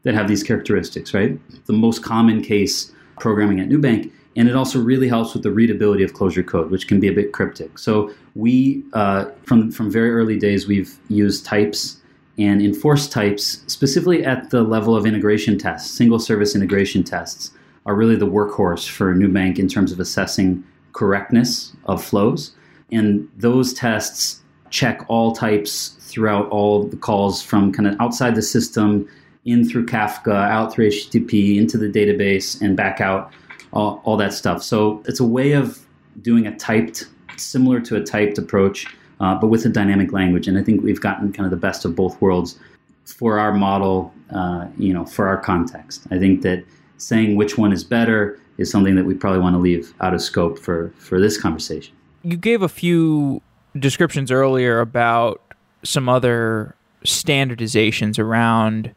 that 0.05 0.15
have 0.15 0.29
these 0.29 0.43
characteristics, 0.43 1.13
right? 1.13 1.39
The 1.67 1.73
most 1.73 2.03
common 2.03 2.43
case 2.43 2.91
programming 3.23 3.61
at 3.61 3.69
Nubank. 3.69 4.11
And 4.35 4.49
it 4.49 4.57
also 4.57 4.81
really 4.81 5.09
helps 5.09 5.33
with 5.33 5.43
the 5.43 5.51
readability 5.51 6.03
of 6.03 6.13
Clojure 6.13 6.47
code, 6.47 6.71
which 6.71 6.89
can 6.89 6.99
be 6.99 7.09
a 7.09 7.13
bit 7.13 7.33
cryptic. 7.33 7.79
So 7.79 8.13
we, 8.35 8.83
uh, 8.95 9.27
from, 9.45 9.71
from 9.71 9.91
very 9.91 10.11
early 10.11 10.39
days, 10.39 10.67
we've 10.67 10.99
used 11.09 11.45
types 11.45 12.01
and 12.39 12.63
enforced 12.63 13.13
types 13.13 13.63
specifically 13.67 14.25
at 14.25 14.51
the 14.51 14.63
level 14.63 14.97
of 14.97 15.07
integration 15.07 15.59
tests. 15.59 15.91
Single 15.91 16.19
service 16.19 16.57
integration 16.57 17.05
tests 17.05 17.53
are 17.87 17.95
really 17.95 18.17
the 18.17 18.27
workhorse 18.27 18.89
for 18.89 19.15
Nubank 19.15 19.59
in 19.59 19.69
terms 19.69 19.93
of 19.93 20.01
assessing 20.01 20.65
correctness 20.93 21.75
of 21.85 22.03
flows. 22.03 22.53
And 22.91 23.29
those 23.37 23.73
tests 23.73 24.43
check 24.71 25.05
all 25.09 25.33
types 25.33 25.97
throughout 26.01 26.49
all 26.49 26.85
the 26.85 26.97
calls 26.97 27.43
from 27.43 27.73
kind 27.73 27.87
of 27.87 28.01
outside 28.01 28.35
the 28.35 28.43
system 28.43 29.07
in 29.45 29.69
through 29.69 29.87
Kafka, 29.87 30.33
out 30.33 30.73
through 30.73 30.89
HTTP, 30.89 31.57
into 31.57 31.77
the 31.77 31.89
database, 31.89 32.61
and 32.61 32.77
back 32.77 33.01
out, 33.01 33.33
all, 33.73 34.01
all 34.05 34.17
that 34.17 34.33
stuff. 34.33 34.63
So 34.63 35.03
it's 35.07 35.21
a 35.21 35.25
way 35.25 35.53
of 35.53 35.85
doing 36.21 36.47
a 36.47 36.57
typed, 36.57 37.07
similar 37.37 37.81
to 37.81 37.97
a 37.97 38.03
typed 38.03 38.39
approach, 38.39 38.87
uh, 39.21 39.35
but 39.35 39.49
with 39.49 39.65
a 39.67 39.69
dynamic 39.69 40.13
language. 40.13 40.47
And 40.47 40.59
I 40.59 40.63
think 40.63 40.83
we've 40.83 41.01
gotten 41.01 41.33
kind 41.33 41.45
of 41.45 41.51
the 41.51 41.57
best 41.57 41.85
of 41.85 41.97
both 41.97 42.21
worlds 42.21 42.59
for 43.05 43.39
our 43.39 43.53
model, 43.53 44.13
uh, 44.31 44.67
you 44.79 44.93
know, 44.93 45.05
for 45.05 45.27
our 45.27 45.39
context. 45.39 46.07
I 46.11 46.19
think 46.19 46.43
that 46.43 46.65
saying 46.99 47.37
which 47.37 47.59
one 47.59 47.73
is 47.73 47.83
better 47.83 48.39
is 48.59 48.71
something 48.71 48.95
that 48.95 49.05
we 49.05 49.15
probably 49.15 49.41
want 49.41 49.55
to 49.55 49.59
leave 49.59 49.93
out 50.01 50.15
of 50.15 50.23
scope 50.23 50.59
for 50.59 50.93
for 50.99 51.21
this 51.21 51.41
conversation. 51.41 51.95
You 52.23 52.37
gave 52.37 52.63
a 52.63 52.69
few 52.69 53.43
descriptions 53.77 54.31
earlier 54.31 54.81
about 54.81 55.41
some 55.83 56.09
other 56.09 56.77
standardizations 57.05 58.19
around 58.19 58.95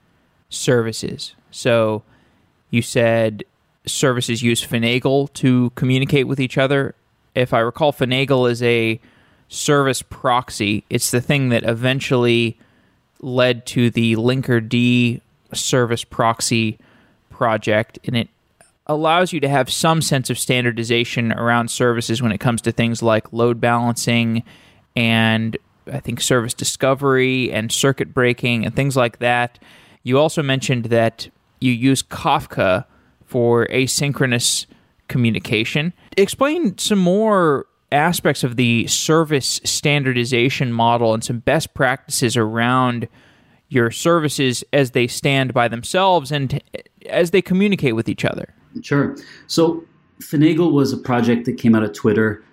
services. 0.50 1.36
So 1.52 2.04
you 2.70 2.82
said 2.82 3.44
services 3.86 4.42
use 4.42 4.66
Finagle 4.66 5.32
to 5.34 5.72
communicate 5.76 6.28
with 6.28 6.40
each 6.40 6.58
other. 6.58 6.96
If 7.34 7.54
I 7.54 7.60
recall, 7.60 7.94
Finagle 7.94 8.50
is 8.50 8.64
a 8.64 9.00
service 9.48 10.02
proxy. 10.02 10.84
It's 10.90 11.12
the 11.12 11.22
thing 11.22 11.50
that 11.50 11.64
eventually 11.64 12.58
led 13.22 13.66
to 13.68 13.90
the 13.90 14.16
Linkerd 14.16 15.22
service 15.54 16.04
proxy 16.04 16.78
project, 17.30 18.00
and 18.06 18.16
it 18.16 18.30
allows 18.88 19.34
you 19.34 19.40
to 19.40 19.50
have 19.50 19.72
some 19.72 20.02
sense 20.02 20.30
of 20.30 20.38
standardization 20.38 21.32
around 21.32 21.70
services 21.70 22.22
when 22.22 22.32
it 22.32 22.40
comes 22.40 22.62
to 22.62 22.72
things 22.72 23.02
like 23.02 23.34
load 23.34 23.60
balancing 23.60 24.44
and 24.96 25.58
I 25.92 26.00
think 26.00 26.22
service 26.22 26.54
discovery 26.54 27.52
and 27.52 27.72
circuit 27.72 28.14
breaking 28.14 28.66
and 28.66 28.76
things 28.76 28.96
like 28.96 29.20
that. 29.20 29.60
You 30.06 30.20
also 30.20 30.44
mentioned 30.44 30.86
that 30.86 31.28
you 31.60 31.72
use 31.72 32.04
Kafka 32.04 32.86
for 33.26 33.66
asynchronous 33.68 34.68
communication. 35.08 35.94
Explain 36.16 36.78
some 36.78 37.00
more 37.00 37.66
aspects 37.92 38.44
of 38.44 38.56
the 38.56 38.86
service 38.86 39.60
standardization 39.64 40.72
model 40.72 41.16
and 41.16 41.24
some 41.24 41.40
best 41.40 41.74
practices 41.74 42.38
around 42.38 43.08
your 43.70 43.90
services 43.90 44.64
as 44.74 44.92
they 44.92 45.08
stand 45.08 45.56
by 45.56 45.68
themselves 45.68 46.32
and 46.32 46.62
as 47.10 47.32
they 47.32 47.42
communicate 47.42 47.96
with 47.96 48.08
each 48.08 48.24
other. 48.24 48.54
Sure. 48.84 49.18
So 49.48 49.84
Finagle 50.20 50.72
was 50.72 50.94
a 50.94 50.98
project 50.98 51.46
that 51.46 51.54
came 51.54 51.74
out 51.74 51.82
of 51.82 51.94
Twitter 51.94 52.44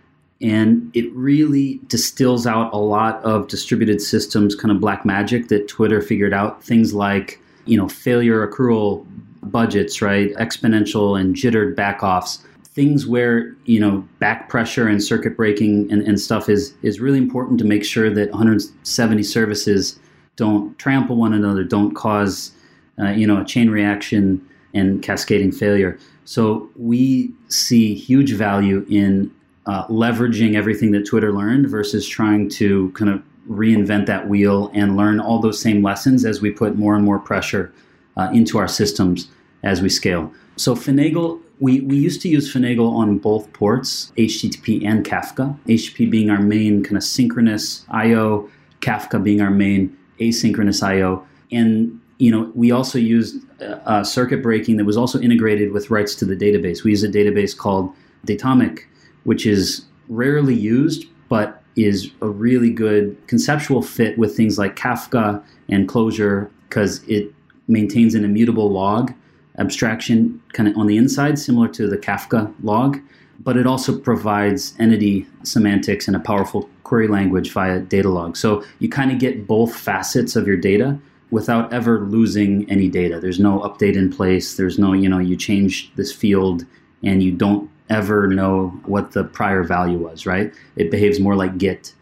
and 0.42 0.90
it 0.94 1.12
really 1.14 1.81
distills 1.87 2.46
out 2.46 2.72
a 2.72 2.78
lot 2.78 3.22
of 3.24 3.48
distributed 3.48 4.00
systems 4.00 4.55
kind 4.55 4.72
of 4.72 4.81
black 4.81 5.05
magic 5.05 5.48
that 5.48 5.68
Twitter 5.68 6.00
figured 6.02 6.35
out 6.35 6.62
things 6.64 6.92
like 6.92 7.38
you 7.64 7.76
know, 7.76 7.88
failure 7.88 8.46
accrual 8.46 9.07
budgets, 9.42 10.02
right? 10.02 10.33
Exponential 10.35 11.20
and 11.20 11.35
jittered 11.35 11.76
backoffs, 11.76 12.42
things 12.64 13.07
where, 13.07 13.55
you 13.64 13.81
know, 13.81 14.07
back 14.18 14.48
pressure 14.48 14.88
and 14.88 15.02
circuit 15.02 15.37
breaking 15.37 15.90
and, 15.92 16.02
and 16.02 16.20
stuff 16.20 16.48
is, 16.48 16.74
is 16.83 17.00
really 17.00 17.18
important 17.18 17.59
to 17.59 17.64
make 17.64 17.85
sure 17.85 18.11
that 18.11 18.31
170 18.31 19.22
services 19.22 19.98
don't 20.37 20.76
trample 20.78 21.16
one 21.16 21.33
another, 21.33 21.64
don't 21.64 21.94
cause, 21.94 22.52
uh, 22.98 23.11
you 23.11 23.26
know, 23.26 23.40
a 23.40 23.44
chain 23.44 23.70
reaction 23.70 24.44
and 24.74 25.02
cascading 25.02 25.52
failure. 25.52 25.98
So 26.24 26.70
we 26.76 27.33
see 27.48 27.94
huge 27.94 28.33
value 28.33 28.87
in 28.88 29.31
uh, 29.66 29.87
leveraging 29.87 30.57
everything 30.57 30.90
that 30.92 31.07
Twitter 31.07 31.33
learned 31.33 31.68
versus 31.68 32.07
trying 32.07 32.48
to 32.48 32.90
kind 32.92 33.11
of 33.11 33.22
reinvent 33.48 34.07
that 34.07 34.29
wheel 34.29 34.70
and 34.75 34.96
learn 34.96 35.20
all 35.20 35.38
those 35.38 35.61
same 35.61 35.83
lessons 35.83 36.25
as 36.25 36.40
we 36.40 36.51
put 36.51 36.77
more 36.77 36.94
and 36.94 37.05
more 37.05 37.18
pressure 37.18 37.72
uh, 38.16 38.31
into 38.33 38.59
our 38.59 38.68
systems 38.68 39.29
as 39.62 39.83
we 39.83 39.88
scale. 39.88 40.33
So 40.57 40.75
Finagle, 40.75 41.40
we, 41.61 41.81
we 41.81 41.96
used 41.96 42.20
to 42.22 42.29
use 42.29 42.53
Finagle 42.53 42.90
on 42.92 43.18
both 43.18 43.53
ports, 43.53 44.12
HTTP 44.16 44.85
and 44.85 45.05
Kafka. 45.05 45.59
HTTP 45.66 46.11
being 46.11 46.31
our 46.31 46.40
main 46.40 46.83
kind 46.83 46.96
of 46.96 47.05
synchronous 47.05 47.85
I/O, 47.90 48.51
Kafka 48.81 49.22
being 49.22 49.40
our 49.40 49.51
main 49.51 49.96
asynchronous 50.18 50.83
I/O, 50.83 51.25
and 51.51 52.01
you 52.18 52.31
know 52.31 52.51
we 52.55 52.72
also 52.72 52.98
used 52.98 53.37
uh, 53.62 54.03
circuit 54.03 54.42
breaking 54.42 54.77
that 54.77 54.85
was 54.85 54.96
also 54.96 55.20
integrated 55.20 55.72
with 55.72 55.90
writes 55.90 56.14
to 56.16 56.25
the 56.25 56.37
database. 56.37 56.83
We 56.83 56.90
use 56.90 57.05
a 57.05 57.09
database 57.09 57.57
called 57.57 57.94
Datomic, 58.25 58.88
which 59.24 59.46
is 59.46 59.85
rarely 60.08 60.54
used, 60.54 61.06
but 61.28 61.62
is 61.76 62.11
a 62.20 62.28
really 62.28 62.70
good 62.70 63.16
conceptual 63.26 63.82
fit 63.82 64.18
with 64.18 64.37
things 64.37 64.58
like 64.58 64.76
Kafka 64.76 65.42
and 65.68 65.88
Clojure 65.88 66.50
because 66.68 67.02
it 67.08 67.32
maintains 67.68 68.14
an 68.14 68.24
immutable 68.24 68.70
log 68.70 69.12
abstraction 69.58 70.40
kind 70.52 70.68
of 70.68 70.76
on 70.76 70.87
the 70.87 70.96
inside, 70.96 71.38
similar 71.38 71.68
to 71.68 71.87
the 71.87 71.98
Kafka 71.98 72.52
log, 72.62 72.98
but 73.40 73.56
it 73.56 73.66
also 73.66 73.98
provides 73.98 74.74
entity 74.78 75.26
semantics 75.42 76.06
and 76.06 76.16
a 76.16 76.20
powerful 76.20 76.68
query 76.85 77.08
language 77.08 77.52
via 77.52 77.80
Datalog. 77.80 78.37
So 78.37 78.64
you 78.78 78.88
kind 78.88 79.11
of 79.11 79.18
get 79.18 79.46
both 79.46 79.74
facets 79.74 80.37
of 80.37 80.46
your 80.46 80.56
data 80.56 80.98
without 81.30 81.72
ever 81.72 82.00
losing 82.00 82.70
any 82.70 82.88
data. 82.88 83.18
There's 83.18 83.40
no 83.40 83.61
update 83.61 83.96
in 83.96 84.12
place. 84.12 84.56
There's 84.56 84.78
no, 84.78 84.92
you 84.92 85.08
know, 85.08 85.18
you 85.18 85.37
change 85.37 85.92
this 85.96 86.12
field 86.12 86.64
and 87.02 87.22
you 87.22 87.32
don't 87.32 87.70
ever 87.90 88.26
know 88.26 88.68
what 88.86 89.12
the 89.12 89.24
prior 89.24 89.62
value 89.62 89.98
was, 89.98 90.26
right? 90.26 90.52
It 90.76 90.90
behaves 90.90 91.20
more 91.20 91.36
like 91.36 91.58
Git. 91.58 91.94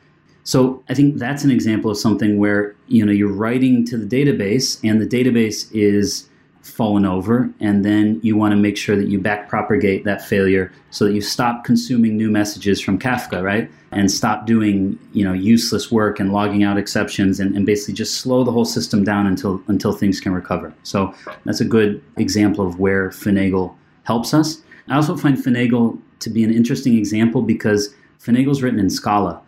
So 0.44 0.82
I 0.88 0.94
think 0.94 1.16
that's 1.16 1.44
an 1.44 1.50
example 1.50 1.90
of 1.90 1.98
something 1.98 2.38
where, 2.38 2.74
you 2.88 3.04
know, 3.04 3.12
you're 3.12 3.32
writing 3.32 3.84
to 3.86 3.96
the 3.96 4.06
database 4.06 4.80
and 4.88 5.00
the 5.00 5.06
database 5.06 5.70
is 5.72 6.28
fallen 6.62 7.06
over 7.06 7.50
and 7.60 7.84
then 7.84 8.20
you 8.22 8.36
want 8.36 8.52
to 8.52 8.56
make 8.56 8.76
sure 8.76 8.94
that 8.94 9.08
you 9.08 9.18
backpropagate 9.18 10.04
that 10.04 10.22
failure 10.22 10.70
so 10.90 11.06
that 11.06 11.12
you 11.12 11.20
stop 11.20 11.64
consuming 11.64 12.16
new 12.16 12.30
messages 12.30 12.80
from 12.80 12.98
kafka 12.98 13.42
right 13.42 13.70
and 13.92 14.10
stop 14.10 14.44
doing 14.46 14.98
you 15.12 15.24
know 15.24 15.32
useless 15.32 15.90
work 15.90 16.20
and 16.20 16.32
logging 16.32 16.62
out 16.62 16.76
exceptions 16.76 17.40
and, 17.40 17.56
and 17.56 17.64
basically 17.64 17.94
just 17.94 18.16
slow 18.16 18.44
the 18.44 18.52
whole 18.52 18.66
system 18.66 19.02
down 19.04 19.26
until 19.26 19.62
until 19.68 19.92
things 19.92 20.20
can 20.20 20.32
recover 20.32 20.72
so 20.82 21.14
that's 21.46 21.62
a 21.62 21.64
good 21.64 22.02
example 22.18 22.66
of 22.66 22.78
where 22.78 23.08
finagle 23.08 23.74
helps 24.04 24.34
us 24.34 24.62
i 24.90 24.96
also 24.96 25.16
find 25.16 25.38
finagle 25.38 25.98
to 26.18 26.29
be 26.29 26.44
an 26.44 26.53
interesting 26.53 26.98
example 26.98 27.42
because 27.42 27.94
finagle 28.22 28.50
is 28.50 28.62
written 28.62 28.79
in 28.79 28.90
scala 28.90 29.40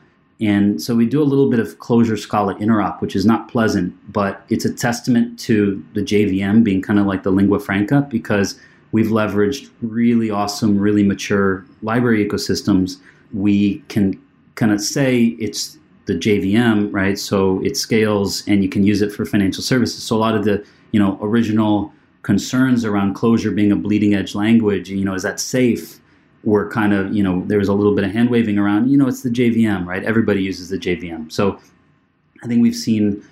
and 0.42 0.82
so 0.82 0.96
we 0.96 1.06
do 1.06 1.22
a 1.22 1.24
little 1.24 1.48
bit 1.48 1.60
of 1.60 1.78
Clojure 1.78 2.18
Scala 2.18 2.56
interop, 2.56 3.00
which 3.00 3.14
is 3.14 3.24
not 3.24 3.48
pleasant, 3.48 3.94
but 4.12 4.44
it's 4.48 4.64
a 4.64 4.74
testament 4.74 5.38
to 5.40 5.84
the 5.94 6.00
JVM 6.00 6.64
being 6.64 6.82
kind 6.82 6.98
of 6.98 7.06
like 7.06 7.22
the 7.22 7.30
lingua 7.30 7.60
franca 7.60 8.06
because 8.10 8.58
we've 8.90 9.06
leveraged 9.06 9.70
really 9.82 10.30
awesome, 10.30 10.78
really 10.78 11.04
mature 11.04 11.64
library 11.82 12.26
ecosystems. 12.26 12.96
We 13.32 13.78
can 13.88 14.20
kind 14.56 14.72
of 14.72 14.80
say 14.80 15.36
it's 15.38 15.78
the 16.06 16.14
JVM, 16.14 16.92
right? 16.92 17.18
So 17.18 17.62
it 17.62 17.76
scales 17.76 18.42
and 18.48 18.64
you 18.64 18.68
can 18.68 18.82
use 18.82 19.00
it 19.00 19.12
for 19.12 19.24
financial 19.24 19.62
services. 19.62 20.02
So 20.02 20.16
a 20.16 20.18
lot 20.18 20.34
of 20.34 20.44
the, 20.44 20.64
you 20.90 20.98
know, 20.98 21.20
original 21.22 21.92
concerns 22.22 22.84
around 22.84 23.14
Clojure 23.14 23.54
being 23.54 23.72
a 23.72 23.76
bleeding 23.76 24.14
edge 24.14 24.34
language, 24.34 24.88
you 24.88 25.04
know, 25.04 25.14
is 25.14 25.22
that 25.22 25.40
safe? 25.40 26.00
were 26.44 26.68
kind 26.70 26.92
of, 26.92 27.14
you 27.14 27.22
know, 27.22 27.44
there 27.46 27.58
was 27.58 27.68
a 27.68 27.72
little 27.72 27.94
bit 27.94 28.04
of 28.04 28.10
hand 28.10 28.30
waving 28.30 28.58
around. 28.58 28.90
You 28.90 28.96
know, 28.96 29.06
it's 29.06 29.22
the 29.22 29.30
JVM, 29.30 29.86
right? 29.86 30.02
Everybody 30.02 30.42
uses 30.42 30.68
the 30.68 30.78
JVM. 30.78 31.30
So 31.30 31.58
I 32.42 32.46
think 32.46 32.62
we've 32.62 32.74
seen 32.74 33.24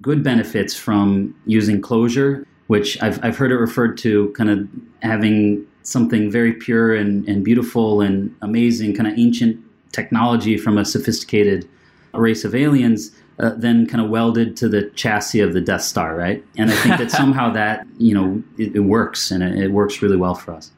good 0.00 0.22
benefits 0.22 0.74
from 0.74 1.34
using 1.46 1.80
Clojure, 1.80 2.44
which 2.68 3.00
I've, 3.02 3.22
I've 3.24 3.36
heard 3.36 3.50
it 3.50 3.56
referred 3.56 3.98
to 3.98 4.32
kind 4.36 4.50
of 4.50 4.68
having 5.02 5.66
something 5.82 6.30
very 6.30 6.52
pure 6.52 6.94
and, 6.94 7.28
and 7.28 7.44
beautiful 7.44 8.00
and 8.00 8.34
amazing, 8.42 8.94
kind 8.94 9.08
of 9.08 9.18
ancient 9.18 9.60
technology 9.90 10.56
from 10.56 10.78
a 10.78 10.84
sophisticated 10.84 11.68
race 12.14 12.44
of 12.44 12.54
aliens. 12.54 13.10
Uh, 13.38 13.50
then 13.56 13.86
kind 13.86 14.04
of 14.04 14.10
welded 14.10 14.56
to 14.58 14.68
the 14.68 14.82
chassis 14.90 15.40
of 15.40 15.54
the 15.54 15.60
Death 15.60 15.82
Star, 15.82 16.14
right? 16.14 16.44
And 16.58 16.70
I 16.70 16.74
think 16.76 16.98
that 16.98 17.10
somehow 17.20 17.50
that 17.52 17.86
you 17.98 18.14
know 18.14 18.42
it, 18.58 18.76
it 18.76 18.80
works 18.80 19.30
and 19.30 19.42
it, 19.42 19.58
it 19.58 19.70
works 19.72 20.02
really 20.02 20.16
well 20.16 20.34
for 20.34 20.52
us. 20.52 20.70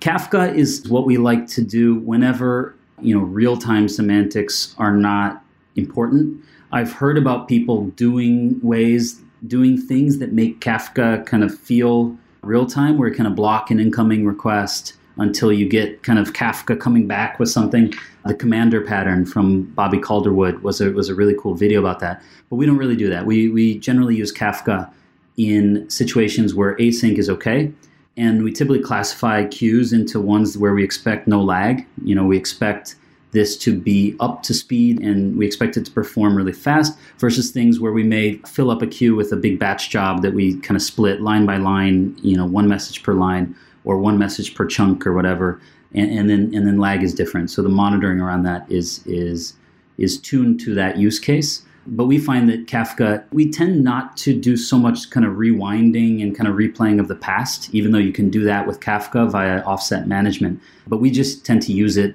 Kafka 0.00 0.54
is 0.54 0.88
what 0.88 1.04
we 1.04 1.18
like 1.18 1.46
to 1.48 1.62
do 1.62 1.96
whenever 1.96 2.74
you 3.00 3.14
know 3.14 3.24
real-time 3.24 3.88
semantics 3.88 4.74
are 4.78 4.94
not 4.94 5.42
important. 5.76 6.42
I've 6.72 6.92
heard 6.92 7.18
about 7.18 7.48
people 7.48 7.86
doing 7.96 8.60
ways, 8.62 9.20
doing 9.46 9.80
things 9.80 10.18
that 10.18 10.32
make 10.32 10.60
Kafka 10.60 11.26
kind 11.26 11.42
of 11.42 11.56
feel 11.58 12.16
real 12.42 12.66
time, 12.66 12.96
where 12.98 13.08
you 13.08 13.14
kind 13.14 13.26
of 13.26 13.34
block 13.34 13.70
an 13.70 13.80
incoming 13.80 14.24
request 14.24 14.94
until 15.16 15.52
you 15.52 15.68
get 15.68 16.02
kind 16.02 16.18
of 16.18 16.32
Kafka 16.32 16.78
coming 16.78 17.06
back 17.06 17.38
with 17.38 17.50
something. 17.50 17.92
The 18.26 18.34
commander 18.34 18.80
pattern 18.80 19.24
from 19.24 19.62
Bobby 19.62 19.98
Calderwood 19.98 20.60
was 20.62 20.80
a 20.80 20.90
was 20.90 21.08
a 21.08 21.14
really 21.14 21.34
cool 21.38 21.54
video 21.54 21.80
about 21.80 22.00
that. 22.00 22.22
But 22.48 22.56
we 22.56 22.66
don't 22.66 22.78
really 22.78 22.96
do 22.96 23.08
that. 23.10 23.26
We 23.26 23.48
we 23.48 23.78
generally 23.78 24.16
use 24.16 24.32
Kafka 24.32 24.90
in 25.36 25.88
situations 25.88 26.54
where 26.54 26.76
async 26.76 27.16
is 27.16 27.30
okay 27.30 27.72
and 28.16 28.42
we 28.42 28.52
typically 28.52 28.82
classify 28.82 29.44
queues 29.46 29.92
into 29.92 30.20
ones 30.20 30.58
where 30.58 30.74
we 30.74 30.84
expect 30.84 31.26
no 31.26 31.40
lag. 31.40 31.86
You 32.04 32.14
know, 32.14 32.24
we 32.24 32.36
expect 32.36 32.96
this 33.32 33.56
to 33.56 33.78
be 33.78 34.16
up 34.20 34.42
to 34.42 34.52
speed 34.52 35.00
and 35.00 35.36
we 35.38 35.46
expect 35.46 35.76
it 35.76 35.84
to 35.86 35.90
perform 35.90 36.36
really 36.36 36.52
fast 36.52 36.98
versus 37.18 37.50
things 37.50 37.78
where 37.78 37.92
we 37.92 38.02
may 38.02 38.34
fill 38.38 38.70
up 38.70 38.82
a 38.82 38.86
queue 38.86 39.14
with 39.14 39.32
a 39.32 39.36
big 39.36 39.58
batch 39.58 39.88
job 39.88 40.20
that 40.22 40.34
we 40.34 40.56
kind 40.60 40.76
of 40.76 40.82
split 40.82 41.22
line 41.22 41.46
by 41.46 41.56
line, 41.56 42.14
you 42.22 42.36
know, 42.36 42.44
one 42.44 42.68
message 42.68 43.02
per 43.02 43.14
line 43.14 43.54
or 43.84 43.98
one 43.98 44.18
message 44.18 44.54
per 44.54 44.66
chunk 44.66 45.06
or 45.06 45.14
whatever. 45.14 45.60
And, 45.94 46.10
and 46.10 46.30
then 46.30 46.54
and 46.54 46.66
then 46.66 46.78
lag 46.78 47.02
is 47.02 47.14
different. 47.14 47.50
So 47.50 47.62
the 47.62 47.68
monitoring 47.68 48.20
around 48.20 48.44
that 48.44 48.70
is 48.70 49.04
is 49.06 49.54
is 49.98 50.18
tuned 50.18 50.60
to 50.60 50.74
that 50.74 50.98
use 50.98 51.18
case. 51.18 51.62
But 51.86 52.06
we 52.06 52.18
find 52.18 52.48
that 52.48 52.66
Kafka, 52.66 53.24
we 53.32 53.50
tend 53.50 53.82
not 53.82 54.16
to 54.18 54.38
do 54.38 54.56
so 54.56 54.78
much 54.78 55.10
kind 55.10 55.24
of 55.24 55.34
rewinding 55.34 56.22
and 56.22 56.36
kind 56.36 56.46
of 56.46 56.54
replaying 56.54 57.00
of 57.00 57.08
the 57.08 57.16
past, 57.16 57.74
even 57.74 57.90
though 57.90 57.98
you 57.98 58.12
can 58.12 58.30
do 58.30 58.44
that 58.44 58.66
with 58.66 58.80
Kafka 58.80 59.30
via 59.30 59.62
offset 59.62 60.06
management. 60.06 60.60
But 60.86 60.98
we 60.98 61.10
just 61.10 61.44
tend 61.44 61.62
to 61.62 61.72
use 61.72 61.96
it 61.96 62.14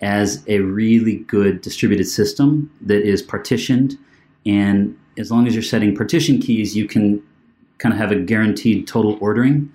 as 0.00 0.44
a 0.46 0.60
really 0.60 1.16
good 1.20 1.62
distributed 1.62 2.06
system 2.06 2.70
that 2.82 3.02
is 3.02 3.22
partitioned. 3.22 3.98
And 4.44 4.96
as 5.18 5.30
long 5.30 5.46
as 5.46 5.54
you're 5.54 5.62
setting 5.62 5.96
partition 5.96 6.38
keys, 6.38 6.76
you 6.76 6.86
can 6.86 7.22
kind 7.78 7.92
of 7.92 7.98
have 7.98 8.12
a 8.12 8.16
guaranteed 8.16 8.86
total 8.86 9.16
ordering. 9.20 9.72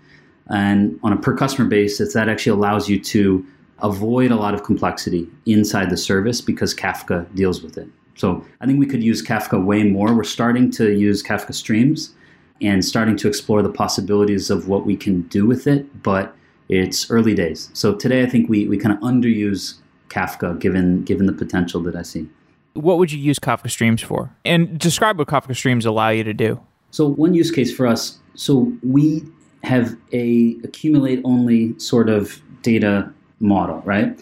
And 0.52 1.00
on 1.02 1.14
a 1.14 1.18
per 1.18 1.36
customer 1.36 1.68
basis, 1.68 2.14
that 2.14 2.30
actually 2.30 2.52
allows 2.52 2.90
you 2.90 3.00
to 3.00 3.46
avoid 3.80 4.32
a 4.32 4.36
lot 4.36 4.54
of 4.54 4.64
complexity 4.64 5.28
inside 5.46 5.90
the 5.90 5.98
service 5.98 6.42
because 6.42 6.76
Kafka 6.76 7.34
deals 7.36 7.64
with 7.64 7.78
it. 7.78 7.88
So 8.16 8.46
I 8.60 8.66
think 8.66 8.80
we 8.80 8.86
could 8.86 9.02
use 9.02 9.26
Kafka 9.26 9.64
way 9.64 9.84
more. 9.84 10.14
We're 10.14 10.24
starting 10.24 10.70
to 10.72 10.94
use 10.94 11.24
Kafka 11.24 11.54
streams 11.54 12.14
and 12.62 12.86
starting 12.86 13.16
to 13.18 13.28
explore 13.28 13.64
the 13.64 13.72
possibilities 13.72 14.50
of 14.50 14.68
what 14.68 14.86
we 14.86 14.96
can 14.96 15.24
do 15.24 15.48
with 15.48 15.66
it, 15.66 16.04
but 16.04 16.36
it's 16.70 17.10
early 17.10 17.34
days. 17.34 17.70
So 17.74 17.96
today 17.96 18.22
I 18.22 18.28
think 18.28 18.50
we, 18.50 18.68
we 18.68 18.78
kind 18.78 18.96
of 18.96 19.02
underuse 19.02 19.80
Kafka 20.10 20.60
given 20.60 21.04
given 21.04 21.26
the 21.26 21.34
potential 21.34 21.82
that 21.84 21.96
I 21.96 22.04
see. 22.04 22.30
What 22.74 22.98
would 22.98 23.12
you 23.12 23.20
use 23.20 23.40
Kafka 23.40 23.72
streams 23.72 24.02
for? 24.02 24.30
And 24.46 24.78
describe 24.78 25.18
what 25.18 25.28
Kafka 25.28 25.56
streams 25.56 25.86
allow 25.86 26.10
you 26.10 26.24
to 26.24 26.34
do. 26.34 26.62
So 26.92 27.08
one 27.08 27.34
use 27.34 27.52
case 27.52 27.74
for 27.74 27.88
us, 27.88 28.20
so 28.36 28.72
we 28.84 29.24
have 29.64 29.96
a 30.12 30.58
accumulate 30.64 31.22
only 31.24 31.78
sort 31.80 32.10
of 32.10 32.42
data 32.62 33.12
model, 33.40 33.82
right? 33.86 34.18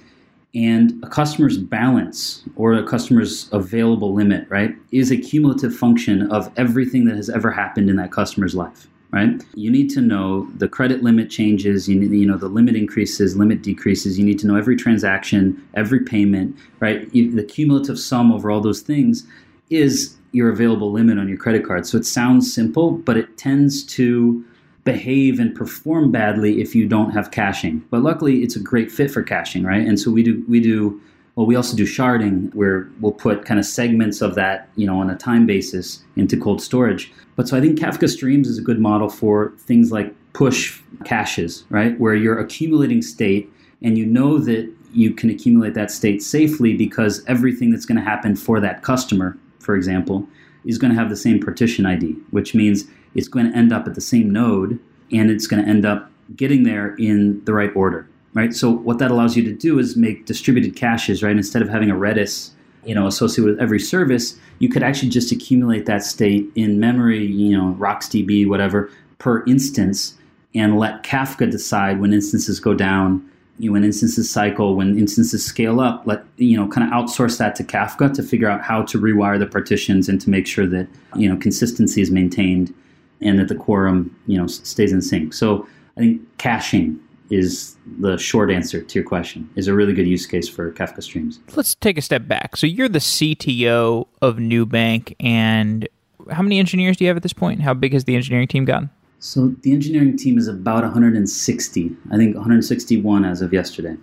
and 0.56 1.00
a 1.04 1.08
customer's 1.08 1.58
balance 1.58 2.44
or 2.56 2.74
a 2.74 2.84
customer's 2.84 3.50
available 3.52 4.14
limit, 4.14 4.48
right, 4.50 4.76
is 4.92 5.12
a 5.12 5.18
cumulative 5.18 5.76
function 5.76 6.30
of 6.32 6.52
everything 6.58 7.06
that 7.06 7.16
has 7.16 7.30
ever 7.30 7.52
happened 7.52 7.90
in 7.90 7.98
that 7.98 8.12
customer's 8.12 8.56
life, 8.56 8.88
right? 9.12 9.44
You 9.54 9.70
need 9.70 9.90
to 9.92 10.02
know 10.02 10.50
the 10.58 10.68
credit 10.68 11.04
limit 11.04 11.30
changes, 11.30 11.88
you, 11.88 12.00
need, 12.00 12.12
you 12.12 12.26
know, 12.26 12.38
the 12.38 12.48
limit 12.48 12.76
increases, 12.76 13.38
limit 13.38 13.62
decreases. 13.62 14.18
You 14.18 14.26
need 14.26 14.40
to 14.40 14.48
know 14.48 14.56
every 14.56 14.76
transaction, 14.76 15.64
every 15.76 16.00
payment, 16.00 16.58
right? 16.80 17.10
The 17.12 17.44
cumulative 17.44 18.00
sum 18.00 18.32
over 18.32 18.50
all 18.50 18.62
those 18.62 18.82
things 18.82 19.28
is 19.70 20.16
your 20.32 20.50
available 20.50 20.92
limit 20.92 21.20
on 21.20 21.28
your 21.28 21.38
credit 21.38 21.66
card. 21.66 21.86
So 21.86 21.98
it 21.98 22.06
sounds 22.06 22.52
simple, 22.52 22.92
but 22.92 23.18
it 23.18 23.38
tends 23.38 23.84
to 23.84 24.44
behave 24.92 25.40
and 25.40 25.54
perform 25.54 26.12
badly 26.12 26.62
if 26.62 26.74
you 26.74 26.88
don't 26.88 27.12
have 27.12 27.30
caching. 27.30 27.86
But 27.92 28.02
luckily, 28.02 28.42
it's 28.42 28.56
a 28.56 28.60
great 28.60 28.92
fit 28.92 29.12
for 29.12 29.22
caching, 29.22 29.64
right? 29.64 29.86
And 29.86 30.00
so 30.00 30.10
we 30.10 30.24
do 30.24 30.44
we 30.48 30.60
do 30.60 31.00
well. 31.36 31.46
We 31.46 31.56
also 31.56 31.78
do 31.78 31.86
sharding, 31.86 32.54
where 32.56 32.90
we'll 33.00 33.12
put 33.12 33.46
kind 33.46 33.60
of 33.60 33.66
segments 33.66 34.22
of 34.22 34.34
that, 34.36 34.70
you 34.76 34.88
know, 34.88 35.00
on 35.00 35.10
a 35.12 35.16
time 35.16 35.46
basis 35.46 36.04
into 36.16 36.36
cold 36.38 36.60
storage. 36.60 37.12
But 37.36 37.48
so 37.48 37.56
I 37.56 37.62
think 37.62 37.78
Kafka 37.78 38.10
Streams 38.10 38.48
is 38.48 38.58
a 38.58 38.64
good 38.64 38.80
model 38.80 39.10
for 39.10 39.54
things 39.60 39.92
like 39.92 40.14
push 40.34 40.82
caches, 41.06 41.66
right, 41.70 42.00
where 42.00 42.16
you're 42.16 42.40
accumulating 42.40 43.04
state 43.04 43.52
and 43.84 43.96
you 43.98 44.06
know 44.06 44.40
that 44.40 44.68
you 44.92 45.14
can 45.14 45.30
accumulate 45.30 45.76
that 45.76 45.92
state 45.92 46.24
safely 46.24 46.74
because 46.76 47.24
everything 47.28 47.70
that's 47.70 47.86
going 47.86 47.98
to 48.04 48.04
happen 48.04 48.36
for 48.36 48.60
that 48.60 48.82
customer, 48.82 49.38
for 49.60 49.76
example, 49.76 50.28
is 50.66 50.80
going 50.80 50.92
to 50.92 51.00
have 51.00 51.10
the 51.10 51.16
same 51.16 51.40
partition 51.40 51.86
ID, 51.86 52.16
which 52.32 52.56
means 52.56 52.86
it's 53.16 53.28
going 53.28 53.52
to 53.52 53.58
end 53.58 53.74
up 53.74 53.88
at 53.88 53.96
the 53.96 54.02
same 54.02 54.32
node 54.32 54.80
and 55.12 55.30
it's 55.30 55.48
going 55.48 55.64
to 55.64 55.70
end 55.70 55.86
up 55.86 56.10
getting 56.36 56.64
there 56.64 56.96
in 56.96 57.44
the 57.46 57.54
right 57.54 57.72
order, 57.76 58.08
right? 58.34 58.54
So 58.54 58.70
what 58.70 59.00
that 59.00 59.12
allows 59.12 59.36
you 59.36 59.44
to 59.44 59.54
do 59.54 59.80
is 59.80 59.96
make 59.96 60.26
distributed 60.26 60.76
caches, 60.76 61.24
right? 61.24 61.36
Instead 61.36 61.62
of 61.62 61.70
having 61.70 61.90
a 61.90 61.96
Redis, 61.96 62.52
you 62.86 62.94
know, 62.96 63.08
associated 63.08 63.52
with 63.52 63.60
every 63.60 63.80
service, 63.80 64.38
you 64.60 64.70
could 64.70 64.84
actually 64.84 65.10
just 65.10 65.32
accumulate 65.32 65.86
that 65.88 66.04
state 66.04 66.50
in 66.56 66.80
memory, 66.80 67.26
you 67.26 67.58
know, 67.58 67.76
RocksDB, 67.80 68.48
whatever, 68.48 68.92
per 69.18 69.44
instance, 69.46 70.16
and 70.56 70.78
let 70.78 71.04
Kafka 71.04 71.50
decide 71.50 72.00
when 72.00 72.14
instances 72.14 72.60
go 72.60 72.74
down, 72.74 73.28
you 73.58 73.70
know, 73.70 73.74
when 73.74 73.84
instances 73.84 74.32
cycle, 74.32 74.76
when 74.76 74.98
instances 74.98 75.46
scale 75.46 75.80
up. 75.80 76.04
Let 76.06 76.24
you 76.38 76.58
know, 76.58 76.68
kind 76.68 76.88
of 76.88 76.94
outsource 76.94 77.38
that 77.38 77.56
to 77.56 77.64
Kafka 77.64 78.14
to 78.14 78.24
figure 78.24 78.50
out 78.50 78.62
how 78.62 78.84
to 78.84 79.00
rewire 79.00 79.38
the 79.38 79.46
partitions 79.46 80.08
and 80.08 80.20
to 80.22 80.30
make 80.30 80.48
sure 80.48 80.66
that 80.68 80.88
you 81.16 81.30
know 81.30 81.38
consistency 81.38 82.02
is 82.02 82.10
maintained 82.10 82.74
and 83.22 83.40
that 83.40 83.48
the 83.48 83.56
quorum 83.56 84.16
you 84.28 84.38
know 84.38 84.48
stays 84.48 84.92
in 84.92 85.02
sync. 85.02 85.34
So 85.34 85.68
I 85.98 86.02
think 86.02 86.22
caching 86.38 87.00
is 87.30 87.76
the 88.00 88.18
short 88.18 88.50
answer 88.50 88.82
to 88.82 89.00
your 89.00 89.08
question. 89.08 89.50
Is 89.56 89.68
a 89.68 89.74
really 89.74 89.94
good 89.94 90.08
use 90.08 90.26
case 90.26 90.48
for 90.48 90.72
Kafka 90.72 91.04
Streams. 91.04 91.40
Let's 91.56 91.76
take 91.76 91.98
a 91.98 92.02
step 92.02 92.28
back. 92.28 92.58
So 92.58 92.68
you're 92.68 92.90
the 92.90 93.00
CTO 93.00 94.08
of 94.22 94.38
Nubank, 94.38 95.16
and 95.20 95.88
how 96.32 96.42
many 96.42 96.60
engineers 96.60 96.98
do 96.98 97.04
you 97.04 97.10
have 97.10 97.18
at 97.18 97.24
this 97.24 97.34
point? 97.34 97.62
How 97.62 97.74
big 97.74 97.94
has 97.94 98.06
the 98.06 98.16
engineering 98.16 98.48
team 98.48 98.66
gotten? 98.66 98.90
So 99.20 99.50
the 99.62 99.74
engineering 99.74 100.16
team 100.18 100.38
is 100.38 100.48
about 100.48 100.84
160. 100.84 101.92
I 102.12 102.18
think 102.18 102.36
161 102.36 103.26
as 103.26 103.42
of 103.42 103.52
yesterday. 103.52 103.98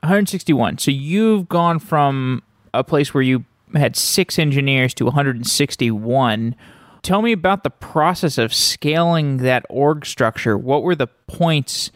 161. 0.00 0.78
So 0.78 0.90
you've 0.90 1.48
gone 1.48 1.78
from 1.78 2.42
a 2.74 2.84
place 2.84 3.14
where 3.14 3.22
you 3.22 3.44
had 3.74 3.96
six 3.96 4.38
engineers 4.38 4.92
to 4.94 5.04
161. 5.04 6.54
Tell 7.04 7.20
me 7.20 7.32
about 7.32 7.64
the 7.64 7.70
process 7.70 8.38
of 8.38 8.54
scaling 8.54 9.36
that 9.36 9.66
org 9.68 10.06
structure. 10.06 10.56
What 10.56 10.82
were 10.82 10.94
the 10.94 11.06
points 11.06 11.92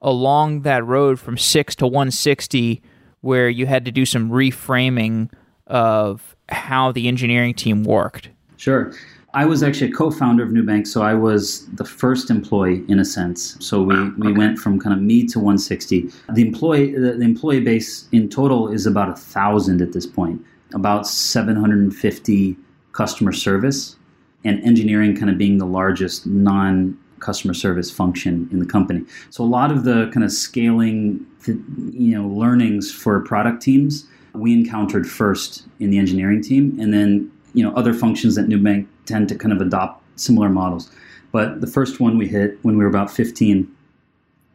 along 0.00 0.60
that 0.60 0.86
road 0.86 1.18
from 1.18 1.36
six 1.36 1.74
to 1.74 1.88
160 1.88 2.80
where 3.20 3.48
you 3.48 3.66
had 3.66 3.84
to 3.86 3.90
do 3.90 4.06
some 4.06 4.30
reframing 4.30 5.28
of 5.66 6.36
how 6.50 6.92
the 6.92 7.08
engineering 7.08 7.54
team 7.54 7.82
worked? 7.82 8.30
Sure. 8.56 8.92
I 9.34 9.44
was 9.44 9.64
actually 9.64 9.90
a 9.90 9.92
co-founder 9.92 10.44
of 10.44 10.50
Nubank, 10.50 10.86
so 10.86 11.02
I 11.02 11.14
was 11.14 11.66
the 11.70 11.84
first 11.84 12.30
employee 12.30 12.84
in 12.86 13.00
a 13.00 13.04
sense. 13.04 13.56
So 13.58 13.82
we, 13.82 13.96
we 14.10 14.28
okay. 14.28 14.38
went 14.38 14.60
from 14.60 14.78
kind 14.78 14.94
of 14.94 15.02
me 15.02 15.26
to 15.26 15.40
160. 15.40 16.08
The 16.32 16.42
employee 16.42 16.92
the, 16.92 17.14
the 17.14 17.24
employee 17.24 17.58
base 17.58 18.06
in 18.12 18.28
total 18.28 18.68
is 18.68 18.86
about 18.86 19.08
a 19.08 19.16
thousand 19.16 19.82
at 19.82 19.92
this 19.92 20.06
point. 20.06 20.40
About 20.74 21.08
750 21.08 22.56
customer 22.92 23.32
service, 23.32 23.96
and 24.44 24.62
engineering 24.64 25.16
kind 25.16 25.30
of 25.30 25.38
being 25.38 25.58
the 25.58 25.66
largest 25.66 26.26
non 26.26 26.98
customer 27.20 27.54
service 27.54 27.90
function 27.90 28.48
in 28.52 28.58
the 28.58 28.66
company. 28.66 29.02
So 29.30 29.42
a 29.42 29.46
lot 29.46 29.70
of 29.70 29.84
the 29.84 30.10
kind 30.12 30.24
of 30.24 30.30
scaling, 30.30 31.24
you 31.46 32.16
know, 32.16 32.28
learnings 32.28 32.92
for 32.92 33.20
product 33.20 33.62
teams 33.62 34.06
we 34.34 34.52
encountered 34.52 35.08
first 35.08 35.64
in 35.80 35.90
the 35.90 35.98
engineering 35.98 36.42
team, 36.42 36.78
and 36.80 36.92
then 36.92 37.30
you 37.54 37.62
know 37.62 37.74
other 37.74 37.94
functions 37.94 38.34
that 38.34 38.46
Nubank 38.46 38.86
tend 39.06 39.28
to 39.28 39.36
kind 39.36 39.52
of 39.52 39.60
adopt 39.60 40.02
similar 40.16 40.48
models. 40.48 40.90
But 41.32 41.60
the 41.60 41.66
first 41.66 42.00
one 42.00 42.18
we 42.18 42.28
hit 42.28 42.58
when 42.62 42.76
we 42.76 42.84
were 42.84 42.90
about 42.90 43.10
15 43.10 43.68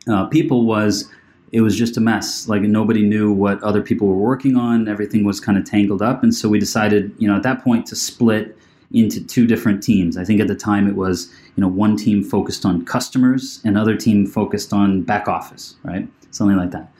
uh, 0.09 0.25
people 0.27 0.65
was 0.65 1.09
it 1.51 1.61
was 1.61 1.75
just 1.75 1.97
a 1.97 2.01
mess. 2.01 2.47
Like 2.47 2.61
nobody 2.61 3.03
knew 3.03 3.31
what 3.31 3.61
other 3.63 3.81
people 3.81 4.07
were 4.07 4.15
working 4.15 4.55
on. 4.55 4.87
Everything 4.87 5.23
was 5.23 5.39
kind 5.39 5.57
of 5.57 5.65
tangled 5.65 6.01
up, 6.01 6.23
and 6.23 6.33
so 6.33 6.49
we 6.49 6.59
decided, 6.59 7.13
you 7.17 7.27
know, 7.27 7.35
at 7.35 7.43
that 7.43 7.63
point 7.63 7.85
to 7.87 7.95
split 7.95 8.57
into 8.91 9.23
two 9.23 9.45
different 9.45 9.83
teams. 9.83 10.17
I 10.17 10.23
think 10.23 10.41
at 10.41 10.47
the 10.47 10.55
time 10.55 10.87
it 10.87 10.95
was, 10.95 11.31
you 11.55 11.61
know, 11.61 11.67
one 11.67 11.95
team 11.95 12.23
focused 12.23 12.65
on 12.65 12.85
customers, 12.85 13.61
another 13.63 13.95
team 13.95 14.25
focused 14.25 14.73
on 14.73 15.03
back 15.03 15.27
office, 15.27 15.75
right? 15.83 16.07
Something 16.31 16.57
like 16.57 16.71
that. 16.71 16.91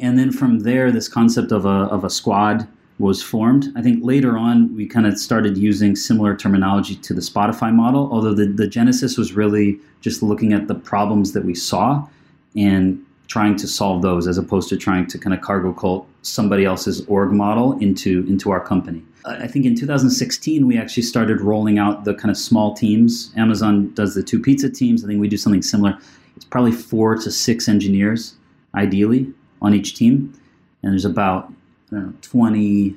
And 0.00 0.18
then 0.18 0.32
from 0.32 0.60
there, 0.60 0.90
this 0.90 1.08
concept 1.08 1.52
of 1.52 1.64
a 1.64 1.88
of 1.90 2.04
a 2.04 2.10
squad 2.10 2.68
was 2.98 3.22
formed. 3.22 3.72
I 3.76 3.82
think 3.82 4.04
later 4.04 4.36
on 4.36 4.74
we 4.74 4.86
kind 4.86 5.06
of 5.06 5.18
started 5.18 5.56
using 5.56 5.94
similar 5.94 6.36
terminology 6.36 6.96
to 6.96 7.14
the 7.14 7.20
Spotify 7.20 7.72
model, 7.72 8.08
although 8.12 8.34
the, 8.34 8.46
the 8.46 8.66
genesis 8.66 9.16
was 9.16 9.32
really 9.32 9.78
just 10.00 10.22
looking 10.22 10.52
at 10.52 10.66
the 10.66 10.74
problems 10.74 11.32
that 11.32 11.44
we 11.44 11.54
saw 11.54 12.06
and 12.56 13.04
trying 13.28 13.54
to 13.56 13.68
solve 13.68 14.02
those 14.02 14.26
as 14.26 14.38
opposed 14.38 14.68
to 14.70 14.76
trying 14.76 15.06
to 15.06 15.18
kind 15.18 15.34
of 15.34 15.40
cargo 15.40 15.72
cult 15.72 16.08
somebody 16.28 16.64
else's 16.64 17.04
org 17.06 17.32
model 17.32 17.78
into 17.78 18.26
into 18.28 18.50
our 18.50 18.60
company. 18.60 19.02
I 19.24 19.46
think 19.46 19.66
in 19.66 19.74
2016 19.74 20.66
we 20.66 20.78
actually 20.78 21.02
started 21.02 21.40
rolling 21.40 21.78
out 21.78 22.04
the 22.04 22.14
kind 22.14 22.30
of 22.30 22.36
small 22.36 22.74
teams. 22.74 23.32
Amazon 23.36 23.92
does 23.94 24.14
the 24.14 24.22
two 24.22 24.40
pizza 24.40 24.70
teams. 24.70 25.04
I 25.04 25.08
think 25.08 25.20
we 25.20 25.28
do 25.28 25.36
something 25.36 25.62
similar. 25.62 25.98
It's 26.36 26.44
probably 26.44 26.72
four 26.72 27.16
to 27.16 27.30
six 27.30 27.68
engineers 27.68 28.34
ideally 28.74 29.32
on 29.60 29.74
each 29.74 29.94
team, 29.94 30.32
and 30.82 30.92
there's 30.92 31.04
about 31.04 31.52
know, 31.90 32.12
20, 32.22 32.96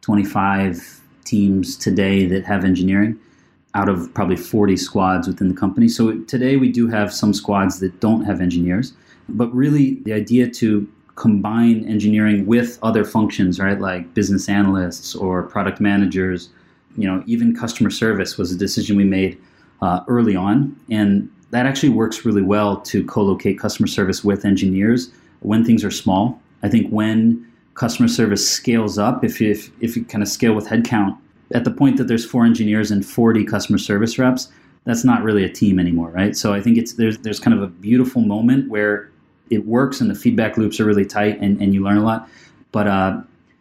25 0.00 1.00
teams 1.24 1.76
today 1.76 2.26
that 2.26 2.44
have 2.44 2.64
engineering 2.64 3.18
out 3.74 3.88
of 3.88 4.12
probably 4.14 4.36
40 4.36 4.76
squads 4.76 5.26
within 5.26 5.48
the 5.48 5.54
company. 5.54 5.88
So 5.88 6.18
today 6.20 6.56
we 6.56 6.70
do 6.70 6.88
have 6.88 7.12
some 7.12 7.34
squads 7.34 7.80
that 7.80 8.00
don't 8.00 8.24
have 8.24 8.40
engineers, 8.40 8.94
but 9.28 9.54
really 9.54 9.96
the 10.04 10.12
idea 10.12 10.48
to 10.50 10.88
combine 11.16 11.84
engineering 11.88 12.46
with 12.46 12.78
other 12.82 13.04
functions, 13.04 13.58
right, 13.58 13.80
like 13.80 14.12
business 14.14 14.48
analysts 14.48 15.14
or 15.14 15.42
product 15.42 15.80
managers, 15.80 16.50
you 16.96 17.06
know, 17.06 17.22
even 17.26 17.56
customer 17.56 17.90
service 17.90 18.38
was 18.38 18.52
a 18.52 18.56
decision 18.56 18.96
we 18.96 19.04
made 19.04 19.38
uh, 19.82 20.00
early 20.08 20.36
on, 20.36 20.78
and 20.90 21.30
that 21.50 21.66
actually 21.66 21.88
works 21.88 22.24
really 22.24 22.42
well 22.42 22.80
to 22.82 23.04
co-locate 23.06 23.58
customer 23.58 23.86
service 23.86 24.22
with 24.24 24.44
engineers 24.44 25.10
when 25.40 25.64
things 25.64 25.84
are 25.84 25.90
small. 25.90 26.40
I 26.62 26.68
think 26.68 26.90
when 26.90 27.50
customer 27.74 28.08
service 28.08 28.48
scales 28.48 28.98
up, 28.98 29.24
if 29.24 29.40
if, 29.40 29.70
if 29.80 29.96
you 29.96 30.04
kind 30.04 30.22
of 30.22 30.28
scale 30.28 30.54
with 30.54 30.66
headcount, 30.66 31.16
at 31.52 31.64
the 31.64 31.70
point 31.70 31.96
that 31.96 32.08
there's 32.08 32.24
four 32.24 32.44
engineers 32.44 32.90
and 32.90 33.04
40 33.04 33.44
customer 33.44 33.78
service 33.78 34.18
reps, 34.18 34.48
that's 34.84 35.04
not 35.04 35.22
really 35.22 35.44
a 35.44 35.48
team 35.48 35.78
anymore, 35.78 36.10
right? 36.10 36.36
So 36.36 36.52
I 36.52 36.60
think 36.60 36.76
it's 36.78 36.94
there's 36.94 37.18
there's 37.18 37.40
kind 37.40 37.56
of 37.56 37.62
a 37.62 37.68
beautiful 37.68 38.22
moment 38.22 38.68
where 38.70 39.10
it 39.50 39.66
works 39.66 40.00
and 40.00 40.10
the 40.10 40.14
feedback 40.14 40.56
loops 40.56 40.80
are 40.80 40.84
really 40.84 41.04
tight 41.04 41.38
and, 41.40 41.60
and 41.60 41.74
you 41.74 41.82
learn 41.82 41.96
a 41.96 42.04
lot. 42.04 42.28
But 42.72 42.88
uh, 42.88 43.20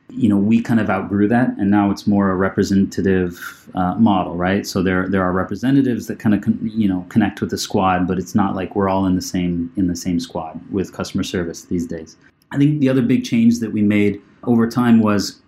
you 0.10 0.30
know, 0.30 0.38
we 0.38 0.62
kind 0.62 0.80
of 0.80 0.90
outgrew 0.90 1.28
that, 1.30 1.50
and 1.58 1.72
now 1.72 1.90
it's 1.90 2.06
more 2.06 2.30
a 2.30 2.36
representative 2.36 3.70
uh, 3.74 3.96
model, 3.96 4.36
right? 4.36 4.66
So 4.66 4.84
there 4.84 5.10
there 5.10 5.24
are 5.24 5.32
representatives 5.32 6.08
that 6.08 6.20
kind 6.20 6.36
of 6.36 6.42
con- 6.42 6.60
you 6.74 6.88
know 6.88 7.06
connect 7.10 7.42
with 7.42 7.50
the 7.50 7.58
squad, 7.58 8.08
but 8.08 8.20
it's 8.20 8.36
not 8.36 8.56
like 8.56 8.76
we're 8.76 8.90
all 8.90 9.06
in 9.06 9.16
the 9.16 9.22
same 9.22 9.72
in 9.78 9.88
the 9.88 9.96
same 9.96 10.20
squad 10.20 10.60
with 10.72 10.94
customer 10.94 11.24
service 11.24 11.64
these 11.64 11.88
days. 11.88 12.18
I 12.52 12.58
think 12.58 12.80
the 12.80 12.90
other 12.90 13.02
big 13.02 13.24
change 13.24 13.60
that 13.60 13.72
we 13.72 13.82
made 13.82 14.22
over 14.44 14.70
time 14.70 15.02
was 15.02 15.42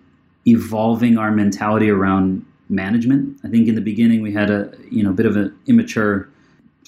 evolving 0.46 1.18
our 1.18 1.30
mentality 1.30 1.88
around 1.88 2.44
management. 2.68 3.38
I 3.44 3.48
think 3.48 3.68
in 3.68 3.74
the 3.76 3.80
beginning 3.80 4.22
we 4.22 4.32
had 4.32 4.50
a 4.50 4.72
you 4.90 5.02
know 5.02 5.12
bit 5.12 5.26
of 5.26 5.36
an 5.36 5.56
immature 5.66 6.28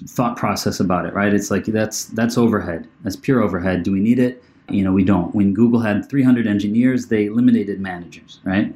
thought 0.06 0.36
process 0.36 0.80
about 0.80 1.06
it, 1.06 1.14
right? 1.14 1.32
It's 1.32 1.50
like 1.50 1.66
that's 1.66 2.06
that's 2.06 2.38
overhead. 2.38 2.88
That's 3.02 3.16
pure 3.16 3.42
overhead. 3.42 3.82
Do 3.82 3.92
we 3.92 4.00
need 4.00 4.18
it? 4.18 4.42
You 4.68 4.84
know, 4.84 4.92
we 4.92 5.04
don't. 5.04 5.34
When 5.34 5.52
Google 5.52 5.80
had 5.80 6.08
300 6.08 6.46
engineers, 6.46 7.06
they 7.06 7.26
eliminated 7.26 7.80
managers, 7.80 8.40
right? 8.44 8.74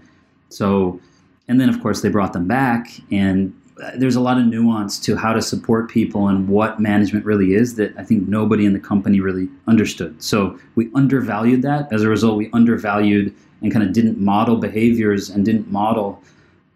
So, 0.49 1.01
and 1.49 1.61
then 1.61 1.68
of 1.68 1.81
course 1.83 2.03
they 2.03 2.09
brought 2.09 2.33
them 2.33 2.47
back, 2.47 2.89
and 3.11 3.55
uh, 3.83 3.91
there's 3.97 4.16
a 4.16 4.20
lot 4.20 4.39
of 4.39 4.47
nuance 4.47 5.01
to 5.01 5.16
how 5.16 5.33
to 5.33 5.43
support 5.43 5.91
people 5.91 6.29
and 6.29 6.49
what 6.49 6.79
management 6.79 7.25
really 7.25 7.55
is 7.55 7.75
that 7.77 7.93
I 7.99 8.05
think 8.05 8.29
nobody 8.29 8.66
in 8.66 8.72
the 8.72 8.79
company 8.79 9.20
really 9.20 9.49
understood. 9.66 10.22
So 10.22 10.59
we 10.77 10.91
undervalued 10.95 11.62
that. 11.62 11.93
As 11.93 12.03
a 12.03 12.09
result, 12.09 12.37
we 12.37 12.51
undervalued 12.53 13.35
and 13.62 13.72
kind 13.72 13.85
of 13.85 13.93
didn't 13.93 14.20
model 14.20 14.57
behaviors 14.57 15.29
and 15.29 15.45
didn't 15.45 15.72
model, 15.72 16.22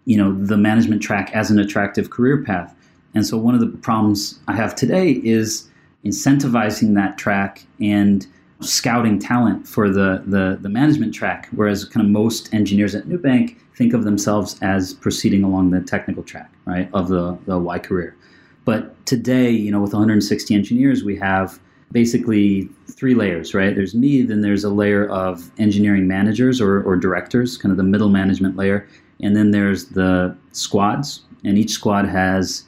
you 0.07 0.17
know, 0.17 0.33
the 0.45 0.57
management 0.57 1.03
track 1.03 1.31
as 1.35 1.51
an 1.51 1.59
attractive 1.59 2.11
career 2.11 2.43
path. 2.43 2.75
And 3.19 3.27
so 3.27 3.37
one 3.37 3.53
of 3.53 3.61
the 3.61 3.67
problems 3.67 4.39
I 4.47 4.55
have 4.55 4.77
today 4.77 5.11
is 5.25 5.69
incentivizing 6.05 6.95
that 6.95 7.19
track 7.19 7.67
and 7.81 8.25
scouting 8.61 9.19
talent 9.19 9.67
for 9.67 9.91
the, 9.91 10.23
the, 10.25 10.57
the 10.61 10.69
management 10.69 11.13
track, 11.13 11.49
whereas 11.51 11.85
kind 11.85 12.07
of 12.07 12.13
most 12.13 12.55
engineers 12.55 12.95
at 12.95 13.07
Nubank 13.07 13.57
think 13.75 13.93
of 13.93 14.05
themselves 14.05 14.57
as 14.63 14.95
proceeding 14.95 15.43
along 15.43 15.73
the 15.73 15.81
technical 15.81 16.23
track, 16.23 16.53
right, 16.65 16.89
of 16.93 17.09
the, 17.09 17.37
the 17.47 17.59
Y 17.59 17.81
career. 17.81 18.17
But 18.65 19.05
today, 19.05 19.51
you 19.51 19.73
know, 19.73 19.81
with 19.81 19.95
160 19.95 20.55
engineers, 20.55 21.03
we 21.03 21.17
have 21.17 21.59
basically 21.91 22.69
three 22.89 23.17
layers, 23.17 23.53
right? 23.53 23.75
There's 23.75 23.97
me, 23.97 24.23
then 24.23 24.43
there's 24.43 24.63
a 24.63 24.71
layer 24.71 25.09
of 25.09 25.51
engineering 25.59 26.07
managers 26.07 26.61
or, 26.61 26.85
or 26.85 26.97
directors, 26.97 27.59
kind 27.59 27.73
of 27.73 27.79
the 27.79 27.83
middle 27.83 28.11
management 28.11 28.55
layer, 28.55 28.87
and 29.21 29.35
then 29.35 29.51
there's 29.51 29.87
the 29.87 30.37
squads, 30.53 31.23
and 31.45 31.59
each 31.59 31.71
squad 31.71 32.07
has 32.07 32.68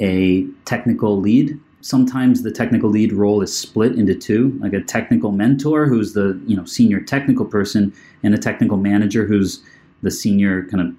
a 0.00 0.46
technical 0.64 1.20
lead. 1.20 1.58
Sometimes 1.80 2.42
the 2.42 2.50
technical 2.50 2.90
lead 2.90 3.12
role 3.12 3.42
is 3.42 3.56
split 3.56 3.92
into 3.92 4.14
two 4.14 4.56
like 4.60 4.72
a 4.72 4.80
technical 4.80 5.32
mentor 5.32 5.86
who's 5.86 6.12
the 6.12 6.40
you 6.46 6.56
know 6.56 6.64
senior 6.64 7.00
technical 7.00 7.44
person 7.44 7.92
and 8.22 8.34
a 8.34 8.38
technical 8.38 8.76
manager 8.76 9.26
who's 9.26 9.62
the 10.02 10.10
senior 10.10 10.64
kind 10.66 10.80
of 10.80 10.94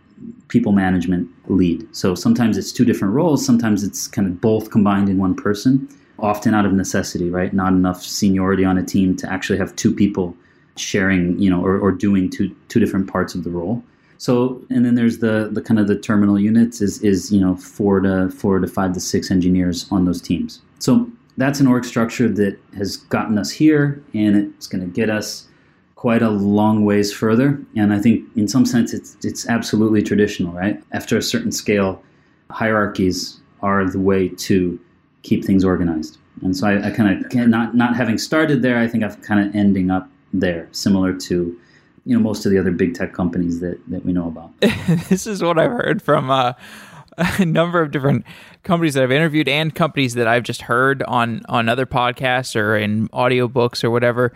people 0.48 0.72
management 0.72 1.30
lead. 1.48 1.88
So 1.96 2.16
sometimes 2.16 2.58
it's 2.58 2.72
two 2.72 2.86
different 2.86 3.14
roles 3.14 3.46
sometimes 3.46 3.84
it's 3.84 4.08
kind 4.08 4.28
of 4.28 4.42
both 4.42 4.72
combined 4.72 5.10
in 5.10 5.18
one 5.18 5.36
person 5.36 5.88
often 6.20 6.54
out 6.54 6.66
of 6.66 6.74
necessity 6.74 7.30
right? 7.30 7.54
Not 7.54 7.74
enough 7.74 8.04
seniority 8.04 8.66
on 8.66 8.78
a 8.78 8.84
team 8.84 9.16
to 9.18 9.32
actually 9.32 9.60
have 9.60 9.76
two 9.76 9.94
people 9.94 10.36
sharing 10.76 11.38
you 11.40 11.50
know 11.50 11.64
or, 11.64 11.80
or 11.80 11.92
doing 11.92 12.30
two 12.30 12.54
two 12.68 12.80
different 12.80 13.08
parts 13.08 13.36
of 13.36 13.44
the 13.44 13.50
role 13.50 13.84
so, 14.18 14.62
and 14.70 14.86
then 14.86 14.96
there's 14.96 15.20
the 15.20 15.50
the 15.52 15.62
kind 15.62 15.80
of 15.80 15.88
the 15.88 15.98
terminal 15.98 16.40
units 16.40 16.82
is 16.82 17.02
is 17.02 17.32
you 17.32 17.42
know 17.42 17.56
four 17.56 18.00
to 18.02 18.30
four 18.30 18.60
to 18.60 18.68
five 18.68 18.94
to 18.94 19.00
six 19.00 19.32
engineers 19.32 19.86
on 19.92 20.06
those 20.06 20.22
teams. 20.22 20.62
So 20.80 21.10
that's 21.38 21.60
an 21.60 21.68
org 21.68 21.86
structure 21.86 22.30
that 22.30 22.60
has 22.76 22.98
gotten 22.98 23.38
us 23.38 23.50
here, 23.52 24.02
and 24.14 24.36
it's 24.36 24.68
going 24.68 24.82
to 24.82 24.90
get 24.90 25.10
us 25.10 25.48
quite 25.96 26.22
a 26.22 26.30
long 26.30 26.84
ways 26.84 27.14
further. 27.14 27.60
And 27.76 27.94
I 27.94 28.00
think 28.00 28.28
in 28.36 28.48
some 28.48 28.66
sense 28.66 28.94
it's 28.94 29.18
it's 29.24 29.48
absolutely 29.48 30.04
traditional, 30.04 30.54
right? 30.54 30.82
After 30.92 31.18
a 31.18 31.22
certain 31.22 31.52
scale, 31.52 32.04
hierarchies 32.50 33.40
are 33.62 33.90
the 33.90 34.00
way 34.00 34.28
to 34.28 34.80
keep 35.24 35.46
things 35.46 35.64
organized. 35.64 36.18
And 36.42 36.56
so 36.58 36.68
I, 36.68 36.88
I 36.88 36.92
kind 36.92 37.26
of 37.26 37.48
not 37.48 37.76
not 37.76 37.96
having 37.96 38.18
started 38.18 38.62
there, 38.62 38.78
I 38.78 38.88
think 38.88 39.04
I've 39.04 39.22
kind 39.22 39.48
of 39.48 39.56
ending 39.56 39.92
up 39.92 40.10
there, 40.34 40.68
similar 40.72 41.14
to 41.14 41.58
you 42.06 42.16
know 42.16 42.22
most 42.22 42.46
of 42.46 42.52
the 42.52 42.58
other 42.58 42.72
big 42.72 42.94
tech 42.94 43.14
companies 43.14 43.60
that 43.60 43.80
that 43.90 44.06
we 44.06 44.14
know 44.14 44.28
about. 44.28 44.52
this 45.10 45.26
is 45.28 45.42
what 45.42 45.58
I've 45.58 45.72
heard 45.72 46.02
from 46.02 46.30
uh, 46.30 46.54
a 47.18 47.46
number 47.46 47.82
of 47.82 47.92
different 47.92 48.26
companies 48.64 48.94
that 48.96 49.04
I've 49.04 49.12
interviewed 49.12 49.48
and 49.48 49.74
companies 49.74 50.14
that 50.16 50.28
I've 50.28 50.44
just 50.44 50.64
heard 50.64 51.04
on 51.04 51.42
on 51.48 51.70
other 51.70 51.86
podcasts 51.86 52.56
or 52.56 52.78
in 52.78 53.08
audiobooks 53.10 53.84
or 53.84 53.92
whatever, 53.92 54.34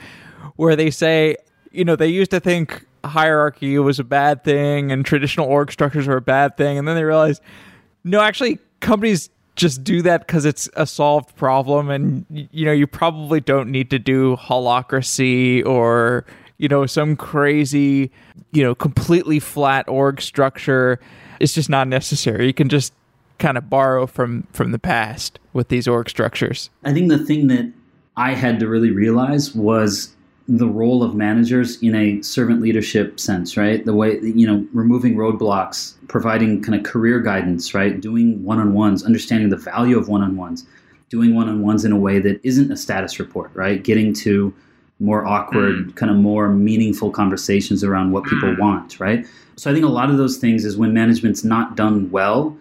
where 0.55 0.75
they 0.75 0.89
say, 0.89 1.37
you 1.71 1.85
know, 1.85 1.95
they 1.95 2.07
used 2.07 2.31
to 2.31 2.39
think 2.39 2.85
hierarchy 3.03 3.77
was 3.79 3.99
a 3.99 4.03
bad 4.03 4.43
thing 4.43 4.91
and 4.91 5.05
traditional 5.05 5.47
org 5.47 5.71
structures 5.71 6.07
were 6.07 6.17
a 6.17 6.21
bad 6.21 6.57
thing, 6.57 6.77
and 6.77 6.87
then 6.87 6.95
they 6.95 7.03
realize, 7.03 7.41
no, 8.03 8.21
actually, 8.21 8.59
companies 8.79 9.29
just 9.55 9.83
do 9.83 10.03
that 10.03 10.25
because 10.27 10.45
it's 10.45 10.69
a 10.75 10.85
solved 10.85 11.35
problem 11.35 11.89
and 11.89 12.27
you 12.29 12.63
know 12.63 12.71
you 12.71 12.85
probably 12.85 13.41
don't 13.41 13.71
need 13.71 13.89
to 13.89 13.97
do 13.97 14.35
holacracy 14.35 15.65
or 15.65 16.25
you 16.57 16.67
know 16.67 16.85
some 16.85 17.15
crazy 17.15 18.11
you 18.51 18.63
know 18.63 18.75
completely 18.75 19.39
flat 19.39 19.87
org 19.87 20.21
structure 20.21 20.99
it's 21.39 21.53
just 21.53 21.69
not 21.69 21.87
necessary 21.87 22.47
you 22.47 22.53
can 22.53 22.69
just 22.69 22.93
kind 23.39 23.57
of 23.57 23.69
borrow 23.69 24.07
from 24.07 24.47
from 24.51 24.71
the 24.71 24.79
past 24.79 25.39
with 25.53 25.67
these 25.69 25.87
org 25.87 26.09
structures 26.09 26.69
i 26.83 26.93
think 26.93 27.09
the 27.09 27.19
thing 27.19 27.47
that 27.47 27.71
i 28.15 28.33
had 28.33 28.59
to 28.59 28.67
really 28.67 28.91
realize 28.91 29.53
was 29.53 30.15
the 30.47 30.67
role 30.67 31.03
of 31.03 31.13
managers 31.13 31.81
in 31.81 31.93
a 31.93 32.21
servant 32.21 32.61
leadership 32.61 33.19
sense, 33.19 33.57
right? 33.57 33.83
The 33.83 33.93
way, 33.93 34.19
you 34.21 34.47
know, 34.47 34.65
removing 34.71 35.15
roadblocks, 35.15 35.95
providing 36.07 36.61
kind 36.61 36.75
of 36.75 36.83
career 36.83 37.19
guidance, 37.19 37.73
right? 37.73 37.99
Doing 37.99 38.41
one 38.43 38.59
on 38.59 38.73
ones, 38.73 39.03
understanding 39.03 39.49
the 39.49 39.57
value 39.57 39.97
of 39.97 40.07
one 40.07 40.23
on 40.23 40.37
ones, 40.37 40.65
doing 41.09 41.35
one 41.35 41.49
on 41.49 41.61
ones 41.61 41.83
in 41.83 41.91
a 41.91 41.97
way 41.97 42.19
that 42.19 42.39
isn't 42.45 42.71
a 42.71 42.77
status 42.77 43.19
report, 43.19 43.51
right? 43.53 43.83
Getting 43.83 44.13
to 44.15 44.53
more 44.99 45.25
awkward, 45.25 45.75
mm. 45.75 45.95
kind 45.95 46.11
of 46.11 46.17
more 46.17 46.49
meaningful 46.49 47.11
conversations 47.11 47.83
around 47.83 48.11
what 48.11 48.23
people 48.23 48.49
mm. 48.49 48.59
want, 48.59 48.99
right? 48.99 49.25
So 49.55 49.69
I 49.69 49.73
think 49.73 49.85
a 49.85 49.89
lot 49.89 50.09
of 50.09 50.17
those 50.17 50.37
things 50.37 50.65
is 50.65 50.77
when 50.77 50.93
management's 50.93 51.43
not 51.43 51.75
done 51.75 52.09
well, 52.11 52.57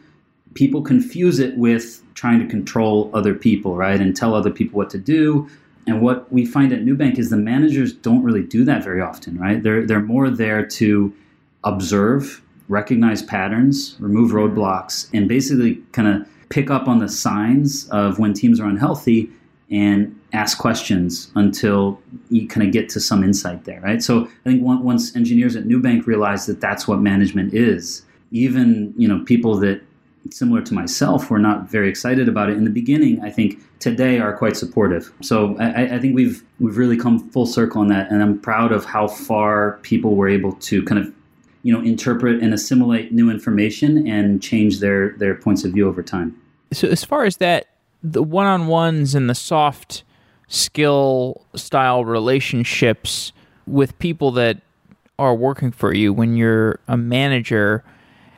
people 0.55 0.83
confuse 0.83 1.39
it 1.39 1.57
with 1.57 2.03
trying 2.15 2.41
to 2.41 2.47
control 2.47 3.11
other 3.15 3.35
people, 3.35 3.77
right? 3.77 4.01
And 4.01 4.17
tell 4.17 4.35
other 4.35 4.51
people 4.51 4.77
what 4.77 4.91
to 4.91 4.99
do 4.99 5.49
and 5.87 6.03
what 6.03 6.31
we 6.33 6.45
find 6.45 6.73
at 6.73 6.81
Nubank 6.81 7.19
is 7.19 7.31
the 7.31 7.37
managers 7.37 7.93
don't 7.93 8.23
really 8.23 8.43
do 8.43 8.65
that 8.65 8.83
very 8.83 9.01
often, 9.01 9.39
right? 9.39 9.63
They're 9.63 9.87
they're 9.87 10.01
more 10.01 10.29
there 10.31 10.67
to 10.67 11.15
observe, 11.65 12.43
recognize 12.69 13.23
patterns, 13.23 13.97
remove 14.01 14.33
roadblocks, 14.33 15.09
and 15.15 15.29
basically 15.29 15.77
kind 15.93 16.09
of 16.09 16.29
pick 16.49 16.71
up 16.71 16.89
on 16.89 16.99
the 16.99 17.09
signs 17.09 17.89
of 17.91 18.19
when 18.19 18.35
teams 18.35 18.61
are 18.61 18.67
unhealthy 18.69 19.31
and 19.71 20.19
ask 20.33 20.59
questions 20.59 21.31
until 21.35 22.01
you 22.31 22.47
kind 22.47 22.67
of 22.67 22.73
get 22.73 22.89
to 22.91 23.01
some 23.01 23.25
insight 23.25 23.65
there, 23.65 23.81
right? 23.81 24.03
So 24.03 24.25
I 24.25 24.45
think 24.45 24.63
once 24.63 25.17
engineers 25.17 25.57
at 25.57 25.65
Nubank 25.65 26.07
realize 26.07 26.47
that 26.47 26.61
that's 26.61 26.87
what 26.87 27.01
management 27.01 27.55
is, 27.55 28.03
even 28.31 28.95
you 28.97 29.09
know 29.09 29.25
people 29.25 29.57
that 29.59 29.81
similar 30.33 30.61
to 30.63 30.75
myself 30.75 31.31
were 31.31 31.39
not 31.39 31.69
very 31.69 31.89
excited 31.89 32.29
about 32.29 32.51
it 32.51 32.57
in 32.57 32.65
the 32.65 32.71
beginning. 32.71 33.21
I 33.21 33.31
think 33.31 33.61
today 33.79 34.19
are 34.19 34.37
quite 34.37 34.57
supportive. 34.57 35.13
So 35.23 35.57
I, 35.59 35.97
I, 35.97 35.99
think 35.99 36.15
we've 36.15 36.43
we've 36.59 36.77
really 36.77 36.97
come 36.97 37.31
full 37.31 37.47
circle 37.47 37.81
on 37.81 37.89
that, 37.89 38.11
and 38.11 38.23
I'm 38.23 38.39
proud 38.39 38.73
of 38.73 38.85
how 38.85 39.09
far 39.09 39.79
people 39.83 40.17
were 40.17 40.29
able 40.29 40.53
to 40.53 40.83
kind 40.85 41.01
of 41.01 41.13
you 41.63 41.73
know 41.73 41.81
interpret 41.81 42.43
and 42.43 42.55
assimilate 42.55 43.13
new 43.13 43.31
information 43.31 44.07
and 44.07 44.43
change 44.43 44.81
their 44.81 45.11
their 45.19 45.35
points 45.35 45.65
of 45.65 45.73
view 45.73 45.89
over 45.89 46.03
time. 46.03 46.41
So 46.73 46.89
as 46.89 47.05
far 47.05 47.25
as 47.25 47.37
that, 47.39 47.67
the 48.13 48.23
one-on-ones 48.23 49.15
and 49.15 49.29
the 49.29 49.35
soft 49.35 50.05
skill 50.49 51.45
style 51.55 52.05
relationships 52.05 53.33
with 53.67 53.99
people 53.99 54.31
that 54.33 54.61
are 55.19 55.35
working 55.35 55.73
for 55.73 55.95
you 55.95 56.13
when 56.13 56.37
you're 56.37 56.79
a 56.87 56.97
manager 56.97 57.83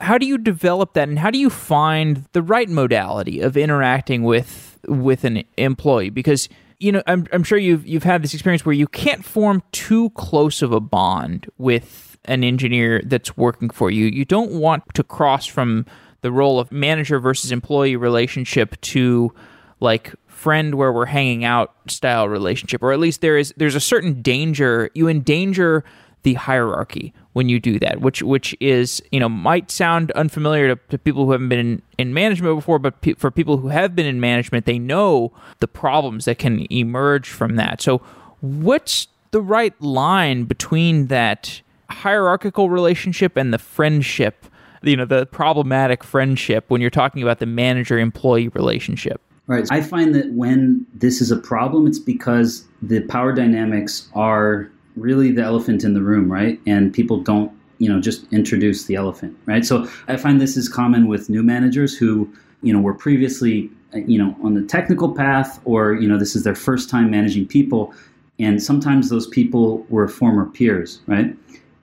how 0.00 0.18
do 0.18 0.26
you 0.26 0.38
develop 0.38 0.92
that 0.94 1.08
and 1.08 1.18
how 1.18 1.30
do 1.30 1.38
you 1.38 1.50
find 1.50 2.24
the 2.32 2.42
right 2.42 2.68
modality 2.68 3.40
of 3.40 3.56
interacting 3.56 4.22
with 4.22 4.78
with 4.86 5.24
an 5.24 5.44
employee? 5.56 6.10
Because 6.10 6.48
you 6.78 6.92
know 6.92 7.02
I'm, 7.06 7.26
I'm 7.32 7.42
sure 7.42 7.58
you've 7.58 7.86
you've 7.86 8.04
had 8.04 8.22
this 8.22 8.34
experience 8.34 8.64
where 8.64 8.74
you 8.74 8.86
can't 8.86 9.24
form 9.24 9.62
too 9.72 10.10
close 10.10 10.62
of 10.62 10.72
a 10.72 10.80
bond 10.80 11.50
with 11.58 12.16
an 12.24 12.44
engineer 12.44 13.02
that's 13.04 13.36
working 13.36 13.70
for 13.70 13.90
you. 13.90 14.06
You 14.06 14.24
don't 14.24 14.52
want 14.52 14.94
to 14.94 15.02
cross 15.02 15.46
from 15.46 15.86
the 16.20 16.32
role 16.32 16.58
of 16.58 16.72
manager 16.72 17.18
versus 17.18 17.52
employee 17.52 17.96
relationship 17.96 18.80
to 18.80 19.32
like 19.80 20.14
friend 20.26 20.74
where 20.74 20.92
we're 20.92 21.06
hanging 21.06 21.44
out 21.44 21.74
style 21.88 22.28
relationship 22.28 22.82
or 22.82 22.92
at 22.92 23.00
least 23.00 23.20
there 23.20 23.36
is 23.36 23.52
there's 23.56 23.74
a 23.74 23.80
certain 23.80 24.22
danger 24.22 24.90
you 24.94 25.08
endanger 25.08 25.84
the 26.22 26.34
hierarchy 26.34 27.12
when 27.32 27.48
you 27.48 27.60
do 27.60 27.78
that, 27.78 28.00
which 28.00 28.22
which 28.22 28.56
is 28.60 29.00
you 29.12 29.20
know 29.20 29.28
might 29.28 29.70
sound 29.70 30.10
unfamiliar 30.12 30.74
to, 30.74 30.80
to 30.90 30.98
people 30.98 31.24
who 31.24 31.32
haven't 31.32 31.48
been 31.48 31.58
in, 31.58 31.82
in 31.96 32.14
management 32.14 32.56
before, 32.56 32.78
but 32.78 33.00
pe- 33.00 33.14
for 33.14 33.30
people 33.30 33.58
who 33.58 33.68
have 33.68 33.94
been 33.94 34.06
in 34.06 34.20
management, 34.20 34.66
they 34.66 34.78
know 34.78 35.32
the 35.60 35.68
problems 35.68 36.24
that 36.24 36.38
can 36.38 36.66
emerge 36.72 37.28
from 37.28 37.56
that. 37.56 37.80
So, 37.80 37.98
what's 38.40 39.08
the 39.30 39.40
right 39.40 39.80
line 39.80 40.44
between 40.44 41.06
that 41.06 41.60
hierarchical 41.90 42.70
relationship 42.70 43.36
and 43.36 43.52
the 43.52 43.58
friendship? 43.58 44.46
You 44.82 44.96
know, 44.96 45.04
the 45.04 45.26
problematic 45.26 46.04
friendship 46.04 46.64
when 46.68 46.80
you're 46.80 46.90
talking 46.90 47.22
about 47.22 47.38
the 47.38 47.46
manager 47.46 47.98
employee 47.98 48.48
relationship. 48.48 49.20
Right. 49.48 49.66
I 49.70 49.80
find 49.80 50.14
that 50.14 50.30
when 50.32 50.86
this 50.92 51.22
is 51.22 51.30
a 51.30 51.36
problem, 51.36 51.86
it's 51.86 51.98
because 51.98 52.66
the 52.82 53.00
power 53.00 53.32
dynamics 53.32 54.10
are 54.14 54.70
really 54.94 55.32
the 55.32 55.42
elephant 55.42 55.84
in 55.84 55.94
the 55.94 56.02
room, 56.02 56.30
right? 56.30 56.60
And 56.66 56.92
people 56.92 57.22
don't, 57.22 57.50
you 57.78 57.88
know, 57.88 57.98
just 57.98 58.30
introduce 58.30 58.84
the 58.84 58.94
elephant, 58.94 59.38
right? 59.46 59.64
So 59.64 59.88
I 60.06 60.18
find 60.18 60.38
this 60.38 60.58
is 60.58 60.68
common 60.68 61.08
with 61.08 61.30
new 61.30 61.42
managers 61.42 61.96
who, 61.96 62.30
you 62.60 62.74
know, 62.74 62.80
were 62.80 62.92
previously, 62.92 63.70
you 63.94 64.18
know, 64.18 64.36
on 64.42 64.52
the 64.52 64.62
technical 64.62 65.14
path 65.14 65.60
or, 65.64 65.94
you 65.94 66.06
know, 66.06 66.18
this 66.18 66.36
is 66.36 66.44
their 66.44 66.54
first 66.54 66.90
time 66.90 67.10
managing 67.10 67.46
people. 67.46 67.94
And 68.38 68.62
sometimes 68.62 69.08
those 69.08 69.26
people 69.28 69.86
were 69.88 70.08
former 70.08 70.44
peers, 70.44 71.00
right? 71.06 71.34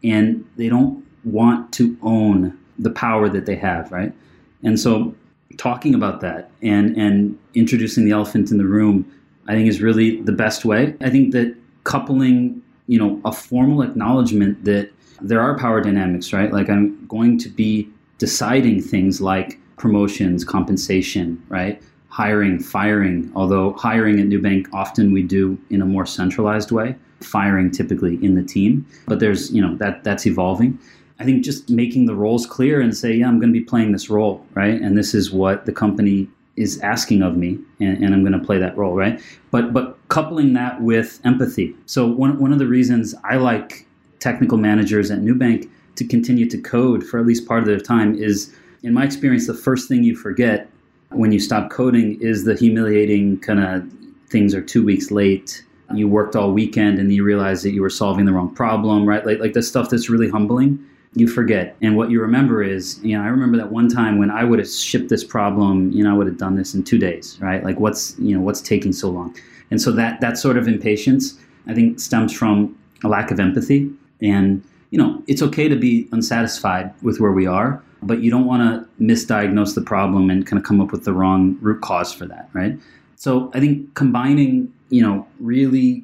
And 0.04 0.48
they 0.56 0.70
don't 0.70 1.04
want 1.24 1.74
to 1.74 1.98
own 2.04 2.56
the 2.78 2.92
power 2.92 3.28
that 3.28 3.48
they 3.48 3.56
have, 3.56 3.92
right? 3.92 4.14
And 4.62 4.80
so 4.80 5.16
talking 5.58 5.96
about 5.96 6.22
that 6.22 6.52
and 6.62 6.96
and 6.98 7.38
introducing 7.54 8.06
the 8.06 8.12
elephant 8.12 8.52
in 8.52 8.58
the 8.58 8.66
room, 8.66 9.10
I 9.48 9.54
think 9.54 9.68
is 9.68 9.82
really 9.82 10.22
the 10.22 10.32
best 10.32 10.66
way. 10.66 10.96
I 11.02 11.10
think 11.10 11.32
that 11.34 11.56
coupling 11.84 12.62
you 12.88 13.00
know, 13.00 13.20
a 13.26 13.32
formal 13.32 13.82
acknowledgement 13.82 14.64
that 14.66 14.92
there 15.22 15.42
are 15.42 15.58
power 15.58 15.82
dynamics, 15.82 16.34
right? 16.34 16.52
Like 16.52 16.70
I'm 16.70 17.06
going 17.08 17.38
to 17.40 17.50
be 17.50 17.90
deciding 18.18 18.82
things 18.82 19.22
like 19.22 19.60
promotions, 19.78 20.44
compensation, 20.44 21.42
right? 21.50 21.82
Hiring, 22.10 22.60
firing, 22.60 23.32
although 23.36 23.74
hiring 23.74 24.20
at 24.20 24.28
Nubank 24.28 24.68
often 24.74 25.12
we 25.12 25.24
do 25.24 25.58
in 25.70 25.82
a 25.82 25.86
more 25.86 26.06
centralized 26.06 26.72
way, 26.72 26.96
firing 27.22 27.72
typically 27.72 28.24
in 28.24 28.36
the 28.36 28.44
team. 28.44 28.86
But 29.08 29.20
there's, 29.20 29.52
you 29.52 29.62
know, 29.62 29.76
that 29.78 30.04
that's 30.04 30.26
evolving. 30.26 30.80
I 31.20 31.24
think 31.24 31.44
just 31.44 31.70
making 31.70 32.06
the 32.06 32.16
roles 32.16 32.46
clear 32.46 32.82
and 32.82 32.96
say, 32.96 33.14
yeah, 33.14 33.28
I'm 33.28 33.40
going 33.40 33.54
to 33.54 33.58
be 33.58 33.64
playing 33.64 33.94
this 33.94 34.10
role, 34.10 34.46
right? 34.54 34.82
And 34.82 34.98
this 34.98 35.14
is 35.14 35.32
what 35.32 35.66
the 35.66 35.72
company 35.72 36.28
is 36.58 36.80
asking 36.82 37.22
of 37.22 37.36
me 37.36 37.60
and, 37.80 38.04
and 38.04 38.14
I'm 38.14 38.22
going 38.22 38.38
to 38.38 38.46
play 38.46 38.58
that 38.60 38.78
role, 38.78 38.96
right? 38.96 39.22
But 39.52 39.74
but 39.74 39.98
coupling 40.08 40.54
that 40.54 40.82
with 40.82 41.20
empathy. 41.24 41.76
So 41.86 42.08
one 42.08 42.40
one 42.40 42.54
of 42.54 42.60
the 42.60 42.68
reasons 42.68 43.16
I 43.24 43.38
like 43.38 43.86
technical 44.20 44.58
managers 44.58 45.12
at 45.12 45.20
Nubank 45.20 45.70
to 45.96 46.06
continue 46.06 46.50
to 46.50 46.58
code 46.58 47.04
for 47.04 47.20
at 47.20 47.26
least 47.26 47.48
part 47.48 47.62
of 47.62 47.68
their 47.68 47.80
time 47.80 48.16
is 48.16 48.54
in 48.84 48.94
my 48.94 49.04
experience 49.04 49.48
the 49.48 49.54
first 49.54 49.88
thing 49.88 50.04
you 50.04 50.16
forget 50.16 50.70
when 51.10 51.32
you 51.32 51.40
stop 51.40 51.70
coding 51.70 52.20
is 52.22 52.44
the 52.44 52.56
humiliating 52.56 53.40
kind 53.40 53.60
of 53.60 53.90
things 54.30 54.54
are 54.54 54.62
2 54.62 54.84
weeks 54.84 55.12
late 55.12 55.64
you 55.94 56.08
worked 56.08 56.36
all 56.36 56.52
weekend 56.52 57.00
and 57.00 57.14
you 57.14 57.24
realize 57.24 57.62
that 57.64 57.72
you 57.72 57.82
were 57.82 57.90
solving 57.90 58.26
the 58.26 58.34
wrong 58.34 58.54
problem 58.54 59.06
right 59.08 59.26
like 59.26 59.40
like 59.40 59.54
the 59.54 59.64
stuff 59.64 59.90
that's 59.90 60.10
really 60.10 60.30
humbling 60.30 60.84
you 61.16 61.28
forget. 61.28 61.76
And 61.82 61.96
what 61.96 62.12
you 62.12 62.22
remember 62.22 62.62
is, 62.62 63.00
you 63.02 63.18
know, 63.18 63.24
I 63.24 63.28
remember 63.28 63.58
that 63.58 63.72
one 63.72 63.88
time 63.88 64.18
when 64.18 64.30
I 64.30 64.44
would 64.44 64.60
have 64.60 64.70
shipped 64.70 65.10
this 65.10 65.24
problem, 65.24 65.92
you 65.92 66.04
know, 66.04 66.14
I 66.14 66.18
would 66.18 66.28
have 66.28 66.38
done 66.38 66.56
this 66.56 66.76
in 66.76 66.84
two 66.84 66.98
days, 66.98 67.38
right? 67.42 67.64
Like 67.64 67.80
what's, 67.80 68.20
you 68.20 68.36
know, 68.36 68.42
what's 68.42 68.62
taking 68.62 68.92
so 68.92 69.10
long? 69.10 69.36
And 69.72 69.82
so 69.82 69.92
that 69.94 70.20
that 70.22 70.38
sort 70.38 70.58
of 70.58 70.68
impatience, 70.68 71.40
I 71.68 71.74
think, 71.74 72.00
stems 72.00 72.34
from 72.34 72.78
a 73.04 73.08
lack 73.08 73.32
of 73.32 73.40
empathy. 73.40 73.90
And, 74.22 74.62
you 74.92 75.00
know, 75.00 75.24
it's 75.28 75.42
okay 75.42 75.70
to 75.70 75.76
be 75.76 76.08
unsatisfied 76.12 76.94
with 77.02 77.20
where 77.20 77.32
we 77.32 77.48
are, 77.48 77.82
but 78.04 78.20
you 78.20 78.30
don't 78.30 78.46
want 78.46 78.62
to 78.62 79.04
misdiagnose 79.04 79.74
the 79.74 79.82
problem 79.82 80.30
and 80.30 80.46
kind 80.46 80.60
of 80.60 80.66
come 80.66 80.82
up 80.82 80.92
with 80.92 81.06
the 81.06 81.14
wrong 81.14 81.58
root 81.62 81.82
cause 81.82 82.14
for 82.14 82.26
that, 82.26 82.50
right? 82.54 82.78
So 83.16 83.52
I 83.54 83.62
think 83.62 83.94
combining, 83.96 84.72
you 84.90 85.02
know, 85.02 85.26
really 85.40 86.04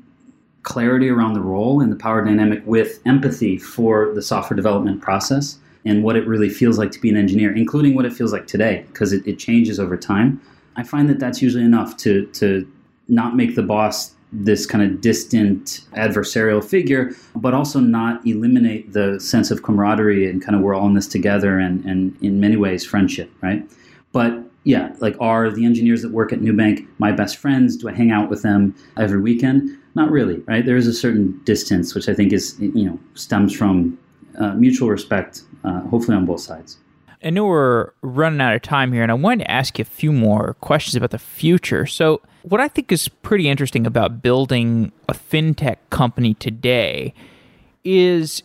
clarity 0.63 1.09
around 1.09 1.33
the 1.33 1.41
role 1.41 1.81
and 1.81 1.91
the 1.91 1.95
power 1.95 2.23
dynamic 2.23 2.61
with 2.65 2.99
empathy 3.05 3.57
for 3.57 4.13
the 4.13 4.21
software 4.21 4.55
development 4.55 5.01
process 5.01 5.57
and 5.85 6.03
what 6.03 6.15
it 6.15 6.27
really 6.27 6.49
feels 6.49 6.77
like 6.77 6.91
to 6.91 6.99
be 6.99 7.09
an 7.09 7.17
engineer, 7.17 7.55
including 7.55 7.95
what 7.95 8.05
it 8.05 8.13
feels 8.13 8.31
like 8.31 8.45
today, 8.47 8.85
because 8.87 9.11
it, 9.13 9.25
it, 9.25 9.39
changes 9.39 9.79
over 9.79 9.97
time. 9.97 10.39
I 10.75 10.83
find 10.83 11.09
that 11.09 11.19
that's 11.19 11.41
usually 11.41 11.63
enough 11.63 11.97
to, 11.97 12.27
to 12.27 12.71
not 13.07 13.35
make 13.35 13.55
the 13.55 13.63
boss 13.63 14.13
this 14.31 14.65
kind 14.65 14.83
of 14.83 15.01
distant 15.01 15.81
adversarial 15.93 16.63
figure, 16.63 17.13
but 17.35 17.53
also 17.53 17.79
not 17.79 18.25
eliminate 18.25 18.93
the 18.93 19.19
sense 19.19 19.51
of 19.51 19.63
camaraderie 19.63 20.29
and 20.29 20.41
kind 20.41 20.55
of 20.55 20.61
we're 20.61 20.75
all 20.75 20.87
in 20.87 20.93
this 20.93 21.07
together 21.07 21.59
and, 21.59 21.83
and 21.83 22.15
in 22.21 22.39
many 22.39 22.55
ways 22.55 22.85
friendship, 22.85 23.29
right? 23.41 23.69
But 24.13 24.41
yeah, 24.63 24.93
like 24.99 25.15
are 25.19 25.49
the 25.49 25.65
engineers 25.65 26.01
that 26.03 26.11
work 26.11 26.31
at 26.31 26.39
Nubank 26.39 26.87
my 26.99 27.11
best 27.11 27.37
friends? 27.37 27.75
Do 27.75 27.89
I 27.89 27.93
hang 27.93 28.11
out 28.11 28.29
with 28.29 28.43
them 28.43 28.75
every 28.97 29.19
weekend? 29.19 29.77
Not 29.95 30.09
really, 30.09 30.39
right? 30.47 30.65
There 30.65 30.77
is 30.77 30.87
a 30.87 30.93
certain 30.93 31.39
distance, 31.43 31.93
which 31.93 32.07
I 32.07 32.13
think 32.13 32.31
is, 32.31 32.57
you 32.59 32.85
know, 32.85 32.99
stems 33.13 33.53
from 33.53 33.97
uh, 34.39 34.53
mutual 34.53 34.89
respect, 34.89 35.43
uh, 35.63 35.81
hopefully 35.81 36.15
on 36.15 36.25
both 36.25 36.41
sides. 36.41 36.77
I 37.23 37.29
know 37.29 37.45
we're 37.45 37.91
running 38.01 38.41
out 38.41 38.55
of 38.55 38.61
time 38.61 38.93
here, 38.93 39.03
and 39.03 39.11
I 39.11 39.15
wanted 39.15 39.43
to 39.43 39.51
ask 39.51 39.77
you 39.77 39.83
a 39.83 39.85
few 39.85 40.11
more 40.11 40.55
questions 40.55 40.95
about 40.95 41.11
the 41.11 41.19
future. 41.19 41.85
So, 41.85 42.21
what 42.43 42.59
I 42.59 42.67
think 42.67 42.91
is 42.91 43.07
pretty 43.07 43.47
interesting 43.47 43.85
about 43.85 44.23
building 44.23 44.91
a 45.07 45.13
fintech 45.13 45.77
company 45.91 46.33
today 46.33 47.13
is 47.83 48.41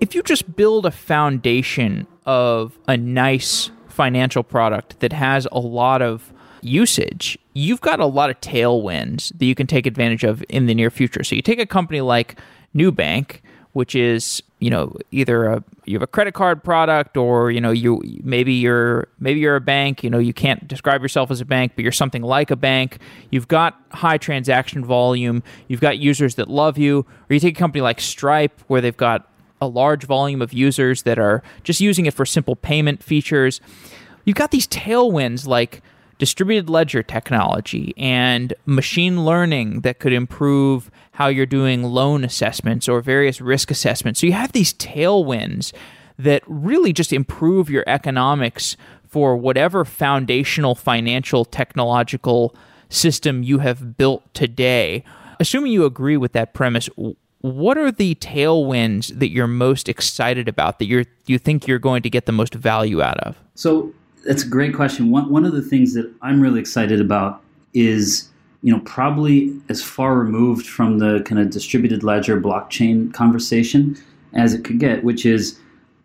if 0.00 0.14
you 0.14 0.22
just 0.22 0.56
build 0.56 0.86
a 0.86 0.90
foundation 0.90 2.08
of 2.26 2.76
a 2.88 2.96
nice 2.96 3.70
financial 3.88 4.42
product 4.42 4.98
that 5.00 5.12
has 5.12 5.46
a 5.52 5.60
lot 5.60 6.02
of 6.02 6.32
usage, 6.62 7.38
you've 7.54 7.80
got 7.80 8.00
a 8.00 8.06
lot 8.06 8.30
of 8.30 8.40
tailwinds 8.40 9.36
that 9.38 9.46
you 9.46 9.54
can 9.54 9.66
take 9.66 9.86
advantage 9.86 10.24
of 10.24 10.44
in 10.48 10.66
the 10.66 10.74
near 10.74 10.90
future. 10.90 11.24
So, 11.24 11.34
you 11.34 11.42
take 11.42 11.58
a 11.58 11.66
company 11.66 12.00
like 12.00 12.38
Nubank, 12.74 13.40
which 13.72 13.94
is 13.94 14.42
you 14.60 14.70
know 14.70 14.96
either 15.10 15.44
a 15.44 15.64
you 15.84 15.94
have 15.94 16.02
a 16.02 16.06
credit 16.06 16.32
card 16.32 16.64
product 16.64 17.16
or 17.16 17.50
you 17.50 17.60
know 17.60 17.70
you 17.70 18.00
maybe 18.22 18.54
you're 18.54 19.08
maybe 19.18 19.40
you're 19.40 19.56
a 19.56 19.60
bank 19.60 20.02
you 20.02 20.08
know 20.08 20.18
you 20.18 20.32
can't 20.32 20.66
describe 20.66 21.02
yourself 21.02 21.30
as 21.30 21.42
a 21.42 21.44
bank 21.44 21.72
but 21.76 21.82
you're 21.82 21.92
something 21.92 22.22
like 22.22 22.50
a 22.50 22.56
bank. 22.56 22.98
You've 23.30 23.48
got 23.48 23.78
high 23.90 24.16
transaction 24.16 24.84
volume. 24.84 25.42
You've 25.68 25.80
got 25.80 25.98
users 25.98 26.36
that 26.36 26.48
love 26.48 26.78
you. 26.78 27.04
Or 27.28 27.34
you 27.34 27.40
take 27.40 27.56
a 27.56 27.58
company 27.58 27.82
like 27.82 28.00
stripe 28.00 28.60
where 28.68 28.80
they've 28.80 28.96
got 28.96 29.28
a 29.60 29.66
large 29.66 30.04
volume 30.04 30.40
of 30.40 30.52
users 30.52 31.02
that 31.02 31.18
are 31.18 31.42
just 31.62 31.80
using 31.80 32.06
it 32.06 32.14
for 32.14 32.24
simple 32.24 32.56
payment 32.56 33.02
features. 33.02 33.60
You've 34.24 34.36
got 34.36 34.50
these 34.50 34.66
tailwinds 34.66 35.46
like 35.46 35.82
distributed 36.18 36.70
ledger 36.70 37.02
technology 37.02 37.94
and 37.96 38.54
machine 38.66 39.24
learning 39.24 39.80
that 39.80 39.98
could 39.98 40.12
improve 40.12 40.90
how 41.12 41.28
you're 41.28 41.46
doing 41.46 41.82
loan 41.82 42.24
assessments 42.24 42.88
or 42.88 43.00
various 43.00 43.40
risk 43.40 43.70
assessments. 43.70 44.20
So 44.20 44.26
you 44.26 44.32
have 44.32 44.52
these 44.52 44.74
tailwinds 44.74 45.72
that 46.18 46.42
really 46.46 46.92
just 46.92 47.12
improve 47.12 47.70
your 47.70 47.84
economics 47.86 48.76
for 49.06 49.36
whatever 49.36 49.84
foundational 49.84 50.74
financial 50.74 51.44
technological 51.44 52.54
system 52.88 53.42
you 53.42 53.58
have 53.58 53.96
built 53.96 54.32
today. 54.34 55.04
Assuming 55.40 55.72
you 55.72 55.84
agree 55.84 56.16
with 56.16 56.32
that 56.32 56.54
premise, 56.54 56.88
what 57.40 57.76
are 57.76 57.92
the 57.92 58.14
tailwinds 58.16 59.18
that 59.18 59.30
you're 59.30 59.46
most 59.46 59.88
excited 59.88 60.48
about 60.48 60.78
that 60.78 60.86
you're 60.86 61.04
you 61.26 61.38
think 61.38 61.66
you're 61.66 61.78
going 61.78 62.02
to 62.02 62.10
get 62.10 62.26
the 62.26 62.32
most 62.32 62.54
value 62.54 63.02
out 63.02 63.18
of? 63.18 63.36
So 63.54 63.92
that's 64.24 64.42
a 64.42 64.48
great 64.48 64.74
question. 64.74 65.10
One 65.10 65.30
one 65.30 65.44
of 65.44 65.52
the 65.52 65.62
things 65.62 65.94
that 65.94 66.12
I'm 66.22 66.40
really 66.40 66.60
excited 66.60 67.00
about 67.00 67.42
is 67.72 68.28
you 68.62 68.72
know 68.72 68.80
probably 68.80 69.58
as 69.68 69.82
far 69.82 70.16
removed 70.16 70.66
from 70.66 70.98
the 70.98 71.22
kind 71.24 71.40
of 71.40 71.50
distributed 71.50 72.02
ledger 72.02 72.40
blockchain 72.40 73.12
conversation 73.12 73.96
as 74.32 74.54
it 74.54 74.64
could 74.64 74.78
get, 74.78 75.04
which 75.04 75.24
is 75.24 75.58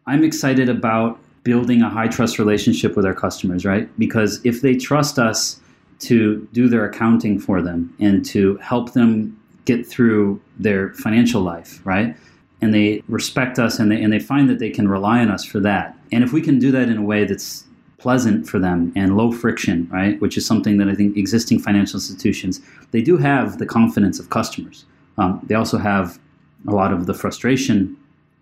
I'm 0.06 0.24
excited 0.24 0.70
about 0.70 1.20
building 1.44 1.82
a 1.82 1.90
high 1.90 2.08
trust 2.08 2.40
relationship 2.40 2.96
with 2.96 3.06
our 3.06 3.14
customers, 3.14 3.66
right? 3.66 3.90
Because 3.98 4.40
if 4.44 4.62
they 4.62 4.76
trust 4.76 5.18
us 5.18 5.60
to 6.00 6.48
do 6.54 6.68
their 6.70 6.86
accounting 6.86 7.40
for 7.40 7.62
them 7.62 7.94
and 8.00 8.26
to 8.26 8.58
help 8.58 8.94
them 8.94 9.40
get 9.66 9.86
through 9.86 10.42
their 10.58 10.94
financial 10.96 11.42
life, 11.42 11.82
right? 11.86 12.16
And 12.62 12.74
they 12.74 13.04
respect 13.08 13.60
us 13.60 13.80
and 13.80 13.92
they, 13.92 14.02
and 14.02 14.12
they 14.12 14.20
find 14.20 14.50
that 14.50 14.60
they 14.60 14.70
can 14.70 14.88
rely 14.88 15.20
on 15.20 15.30
us 15.30 15.46
for 15.46 15.60
that. 15.62 15.98
And 16.12 16.24
if 16.24 16.34
we 16.34 16.42
can 16.42 16.60
do 16.60 16.72
that 16.72 16.90
in 16.90 16.98
a 16.98 17.02
way 17.02 17.26
that's 17.26 17.66
pleasant 18.00 18.48
for 18.48 18.60
them 18.60 18.92
and 18.96 19.16
low 19.18 19.32
friction, 19.32 19.88
right? 19.92 20.20
Which 20.22 20.38
is 20.38 20.46
something 20.46 20.78
that 20.78 20.88
I 20.88 20.96
think 20.96 21.18
existing 21.18 21.60
financial 21.60 21.98
institutions 21.98 22.62
they 22.92 23.02
do 23.02 23.18
have 23.18 23.60
the 23.60 23.66
confidence 23.66 24.20
of 24.20 24.30
customers. 24.30 24.86
Um, 25.18 25.42
they 25.44 25.56
also 25.56 25.78
have 25.78 26.20
a 26.68 26.72
lot 26.72 26.92
of 26.92 27.06
the 27.06 27.14
frustration, 27.14 27.96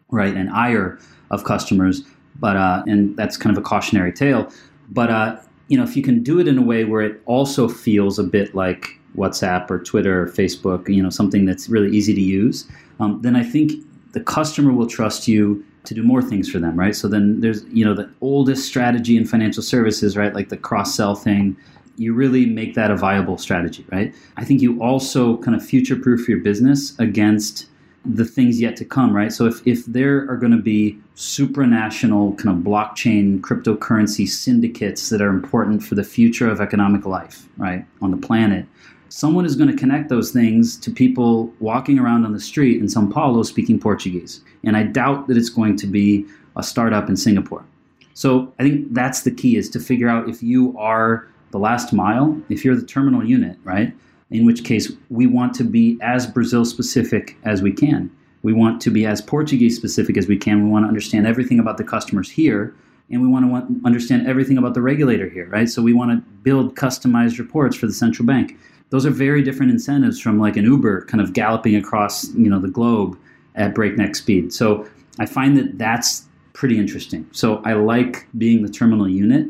right, 0.09 0.33
and 0.33 0.49
ire 0.51 0.99
of 1.31 1.43
customers. 1.43 2.03
But 2.39 2.55
uh, 2.55 2.83
and 2.87 3.17
that's 3.17 3.35
kind 3.35 3.55
of 3.55 3.61
a 3.61 3.65
cautionary 3.65 4.13
tale. 4.13 4.51
But 4.89 5.09
uh, 5.09 5.39
you 5.67 5.77
know, 5.77 5.83
if 5.83 5.97
you 5.97 6.03
can 6.03 6.23
do 6.23 6.39
it 6.39 6.47
in 6.47 6.57
a 6.57 6.61
way 6.61 6.85
where 6.85 7.01
it 7.01 7.21
also 7.25 7.67
feels 7.67 8.19
a 8.19 8.23
bit 8.23 8.55
like 8.55 8.99
WhatsApp 9.15 9.69
or 9.69 9.79
Twitter 9.79 10.21
or 10.21 10.27
Facebook, 10.27 10.87
you 10.87 11.01
know, 11.01 11.09
something 11.09 11.45
that's 11.45 11.67
really 11.67 11.95
easy 11.95 12.13
to 12.13 12.21
use, 12.21 12.67
um, 12.99 13.21
then 13.21 13.35
I 13.35 13.43
think 13.43 13.71
the 14.13 14.21
customer 14.21 14.71
will 14.71 14.87
trust 14.87 15.27
you 15.27 15.65
to 15.88 15.93
do 15.93 16.03
more 16.03 16.21
things 16.21 16.49
for 16.49 16.59
them, 16.59 16.77
right? 16.77 16.95
So 16.95 17.07
then 17.07 17.39
there's, 17.41 17.63
you 17.65 17.83
know, 17.83 17.93
the 17.93 18.09
oldest 18.21 18.67
strategy 18.67 19.17
in 19.17 19.25
financial 19.25 19.63
services, 19.63 20.15
right? 20.15 20.33
Like 20.33 20.49
the 20.49 20.57
cross 20.57 20.95
sell 20.95 21.15
thing. 21.15 21.57
You 21.97 22.13
really 22.13 22.45
make 22.45 22.75
that 22.75 22.91
a 22.91 22.95
viable 22.95 23.38
strategy, 23.38 23.85
right? 23.91 24.13
I 24.35 24.45
think 24.45 24.61
you 24.61 24.81
also 24.81 25.38
kind 25.38 25.55
of 25.55 25.65
future 25.65 25.95
proof 25.95 26.27
your 26.29 26.39
business 26.39 26.97
against 26.99 27.67
the 28.05 28.25
things 28.25 28.61
yet 28.61 28.77
to 28.77 28.85
come, 28.85 29.15
right? 29.15 29.33
So 29.33 29.45
if, 29.45 29.65
if 29.65 29.85
there 29.85 30.29
are 30.29 30.38
going 30.38 30.51
to 30.51 30.61
be 30.61 30.97
supranational 31.15 32.38
kind 32.38 32.57
of 32.57 32.63
blockchain 32.63 33.41
cryptocurrency 33.41 34.27
syndicates 34.27 35.09
that 35.09 35.21
are 35.21 35.29
important 35.29 35.83
for 35.83 35.95
the 35.95 36.03
future 36.03 36.49
of 36.49 36.61
economic 36.61 37.05
life, 37.05 37.47
right, 37.57 37.85
on 38.01 38.11
the 38.11 38.17
planet, 38.17 38.65
someone 39.09 39.45
is 39.45 39.55
going 39.55 39.69
to 39.69 39.75
connect 39.75 40.09
those 40.09 40.31
things 40.31 40.77
to 40.77 40.91
people 40.91 41.51
walking 41.59 41.99
around 41.99 42.25
on 42.25 42.33
the 42.33 42.39
street 42.39 42.79
in 42.79 42.89
Sao 42.89 43.07
Paulo 43.07 43.43
speaking 43.43 43.79
Portuguese. 43.79 44.41
And 44.63 44.75
I 44.75 44.83
doubt 44.83 45.27
that 45.27 45.37
it's 45.37 45.49
going 45.49 45.77
to 45.77 45.87
be 45.87 46.25
a 46.55 46.63
startup 46.63 47.09
in 47.09 47.15
Singapore. 47.15 47.65
So 48.13 48.51
I 48.59 48.63
think 48.63 48.93
that's 48.93 49.21
the 49.21 49.31
key 49.31 49.57
is 49.57 49.69
to 49.69 49.79
figure 49.79 50.09
out 50.09 50.27
if 50.27 50.41
you 50.41 50.77
are 50.77 51.27
the 51.51 51.59
last 51.59 51.93
mile, 51.93 52.39
if 52.49 52.65
you're 52.65 52.75
the 52.75 52.85
terminal 52.85 53.23
unit, 53.23 53.57
right? 53.63 53.93
In 54.31 54.45
which 54.45 54.63
case 54.63 54.91
we 55.09 55.27
want 55.27 55.53
to 55.55 55.63
be 55.63 55.97
as 56.01 56.27
Brazil 56.27 56.65
specific 56.65 57.37
as 57.43 57.61
we 57.61 57.71
can. 57.71 58.11
We 58.43 58.53
want 58.53 58.81
to 58.81 58.89
be 58.89 59.05
as 59.05 59.21
Portuguese 59.21 59.75
specific 59.75 60.17
as 60.17 60.27
we 60.27 60.37
can. 60.37 60.63
We 60.63 60.69
want 60.69 60.83
to 60.83 60.87
understand 60.87 61.27
everything 61.27 61.59
about 61.59 61.77
the 61.77 61.83
customers 61.83 62.29
here 62.29 62.73
and 63.09 63.21
we 63.21 63.27
want 63.27 63.45
to 63.45 63.51
want, 63.51 63.85
understand 63.85 64.27
everything 64.27 64.57
about 64.57 64.73
the 64.73 64.81
regulator 64.81 65.29
here, 65.29 65.47
right? 65.47 65.69
So 65.69 65.81
we 65.81 65.93
want 65.93 66.11
to 66.11 66.29
build 66.41 66.75
customized 66.75 67.39
reports 67.39 67.75
for 67.75 67.87
the 67.87 67.93
central 67.93 68.25
bank 68.25 68.57
those 68.89 69.05
are 69.05 69.11
very 69.11 69.43
different 69.43 69.71
incentives 69.71 70.19
from 70.19 70.39
like 70.39 70.55
an 70.55 70.65
Uber 70.65 71.05
kind 71.05 71.21
of 71.21 71.33
galloping 71.33 71.75
across 71.75 72.33
you 72.33 72.49
know 72.49 72.59
the 72.59 72.69
globe 72.69 73.17
at 73.55 73.73
breakneck 73.73 74.15
speed. 74.15 74.53
So 74.53 74.88
I 75.19 75.25
find 75.25 75.57
that 75.57 75.77
that's 75.77 76.25
pretty 76.53 76.77
interesting. 76.77 77.27
So 77.31 77.61
I 77.65 77.73
like 77.73 78.27
being 78.38 78.63
the 78.63 78.69
terminal 78.69 79.09
unit, 79.09 79.47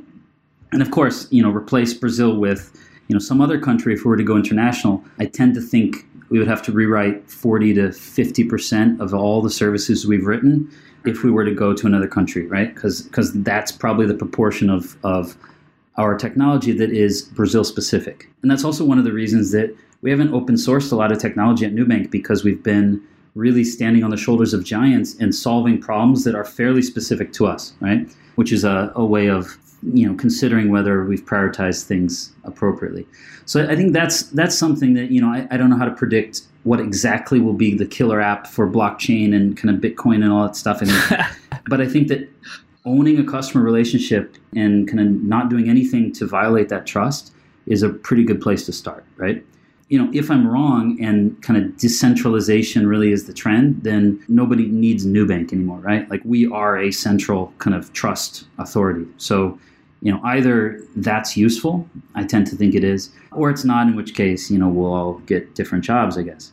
and 0.72 0.82
of 0.82 0.92
course 0.92 1.28
you 1.32 1.42
know 1.42 1.52
replace 1.52 1.94
Brazil 1.94 2.38
with 2.38 2.72
you 3.08 3.14
know 3.14 3.20
some 3.20 3.42
other 3.42 3.60
country 3.60 3.94
if 3.94 4.04
we 4.04 4.10
were 4.10 4.18
to 4.18 4.24
go 4.24 4.36
international. 4.36 5.04
I 5.20 5.26
tend 5.26 5.54
to 5.56 5.62
think 5.62 6.06
we 6.30 6.40
would 6.40 6.48
have 6.48 6.62
to 6.64 6.72
rewrite 6.72 7.30
40 7.30 7.74
to 7.76 7.92
50 7.92 8.44
percent 8.46 9.02
of 9.02 9.14
all 9.14 9.42
the 9.42 9.50
services 9.50 10.08
we've 10.08 10.26
written 10.26 10.70
if 11.06 11.24
we 11.24 11.32
were 11.32 11.46
to 11.46 11.54
go 11.54 11.74
to 11.74 11.88
another 11.88 12.08
country, 12.08 12.46
right? 12.48 12.74
Because 12.74 13.04
because 13.04 13.34
that's 13.44 13.72
probably 13.72 14.06
the 14.06 14.16
proportion 14.16 14.70
of 14.70 14.98
of 15.04 15.38
our 15.98 16.16
technology 16.16 16.72
that 16.74 16.92
is 16.92 17.24
Brazil 17.24 17.64
specific. 17.64 18.30
And 18.42 18.52
that's 18.52 18.64
also 18.64 18.86
one 18.86 18.98
of 18.98 19.04
the 19.04 19.14
reasons 19.14 19.52
that 19.52 19.76
we 20.02 20.12
haven't 20.12 20.34
open 20.34 20.56
sourced 20.56 20.92
a 20.92 20.96
lot 20.96 21.12
of 21.12 21.20
technology 21.20 21.66
at 21.66 21.74
Nubank 21.74 22.12
because 22.12 22.44
we've 22.44 22.62
been 22.62 23.02
really 23.34 23.64
standing 23.64 24.04
on 24.04 24.10
the 24.10 24.18
shoulders 24.18 24.54
of 24.54 24.64
giants 24.64 25.16
and 25.20 25.34
solving 25.34 25.80
problems 25.80 26.24
that 26.24 26.36
are 26.36 26.46
fairly 26.46 26.82
specific 26.82 27.34
to 27.34 27.48
us, 27.48 27.74
right? 27.80 28.08
Which 28.36 28.52
is 28.52 28.64
a, 28.64 28.92
a 28.96 29.06
way 29.06 29.28
of 29.28 29.58
you 29.94 30.08
know 30.08 30.16
considering 30.16 30.72
whether 30.72 31.04
we've 31.06 31.24
prioritized 31.24 31.86
things 31.86 32.34
appropriately. 32.44 33.08
So 33.46 33.70
I 33.70 33.76
think 33.76 33.94
that's 33.94 34.24
that's 34.24 34.58
something 34.58 34.96
that 34.96 35.12
you 35.12 35.22
know 35.22 35.30
I, 35.30 35.48
I 35.52 35.58
don't 35.58 35.70
know 35.70 35.78
how 35.78 35.86
to 35.86 35.96
predict 35.96 36.42
what 36.64 36.80
exactly 36.80 37.40
will 37.40 37.54
be 37.54 37.76
the 37.76 37.86
killer 37.86 38.20
app 38.20 38.48
for 38.48 38.70
blockchain 38.70 39.34
and 39.34 39.56
kind 39.56 39.74
of 39.74 39.82
Bitcoin 39.82 40.24
and 40.24 40.32
all 40.32 40.44
that 40.44 40.56
stuff. 40.56 40.80
I 40.82 40.86
mean, 40.86 41.26
but 41.70 41.80
I 41.80 41.88
think 41.88 42.08
that 42.10 42.28
owning 42.88 43.20
a 43.20 43.24
customer 43.24 43.64
relationship 43.64 44.38
and 44.56 44.88
kind 44.88 45.00
of 45.00 45.08
not 45.24 45.50
doing 45.50 45.70
anything 45.70 46.14
to 46.14 46.26
violate 46.26 46.70
that 46.70 46.88
trust 46.88 47.34
is 47.66 47.84
a 47.84 47.90
pretty 47.90 48.24
good 48.24 48.42
place 48.42 48.66
to 48.66 48.72
start, 48.72 49.06
right? 49.18 49.46
You 49.90 50.00
know, 50.00 50.10
if 50.14 50.32
I'm 50.32 50.48
wrong 50.48 50.98
and 51.02 51.42
kind 51.42 51.62
of 51.62 51.78
decentralization 51.78 52.88
really 52.88 53.12
is 53.12 53.26
the 53.26 53.34
trend, 53.34 53.84
then 53.84 54.24
nobody 54.28 54.66
needs 54.68 55.06
Nubank 55.06 55.54
anymore, 55.54 55.80
right? 55.80 56.10
Like 56.10 56.22
we 56.26 56.48
are 56.48 56.78
a 56.78 56.92
central 56.92 57.54
kind 57.60 57.76
of 57.76 57.92
trust 57.94 58.46
authority. 58.58 59.06
So, 59.18 59.60
you 60.02 60.12
know, 60.12 60.22
either 60.24 60.82
that's 60.96 61.38
useful, 61.38 61.88
I 62.16 62.24
tend 62.24 62.48
to 62.48 62.56
think 62.56 62.74
it 62.74 62.84
is, 62.84 63.12
or 63.32 63.50
it's 63.50 63.66
not, 63.66 63.88
in 63.88 63.96
which 63.96 64.14
case, 64.14 64.50
you 64.50 64.58
know, 64.58 64.70
we'll 64.70 64.94
all 64.94 65.14
get 65.20 65.56
different 65.56 65.84
jobs, 65.84 66.18
I 66.18 66.24
guess. 66.24 66.52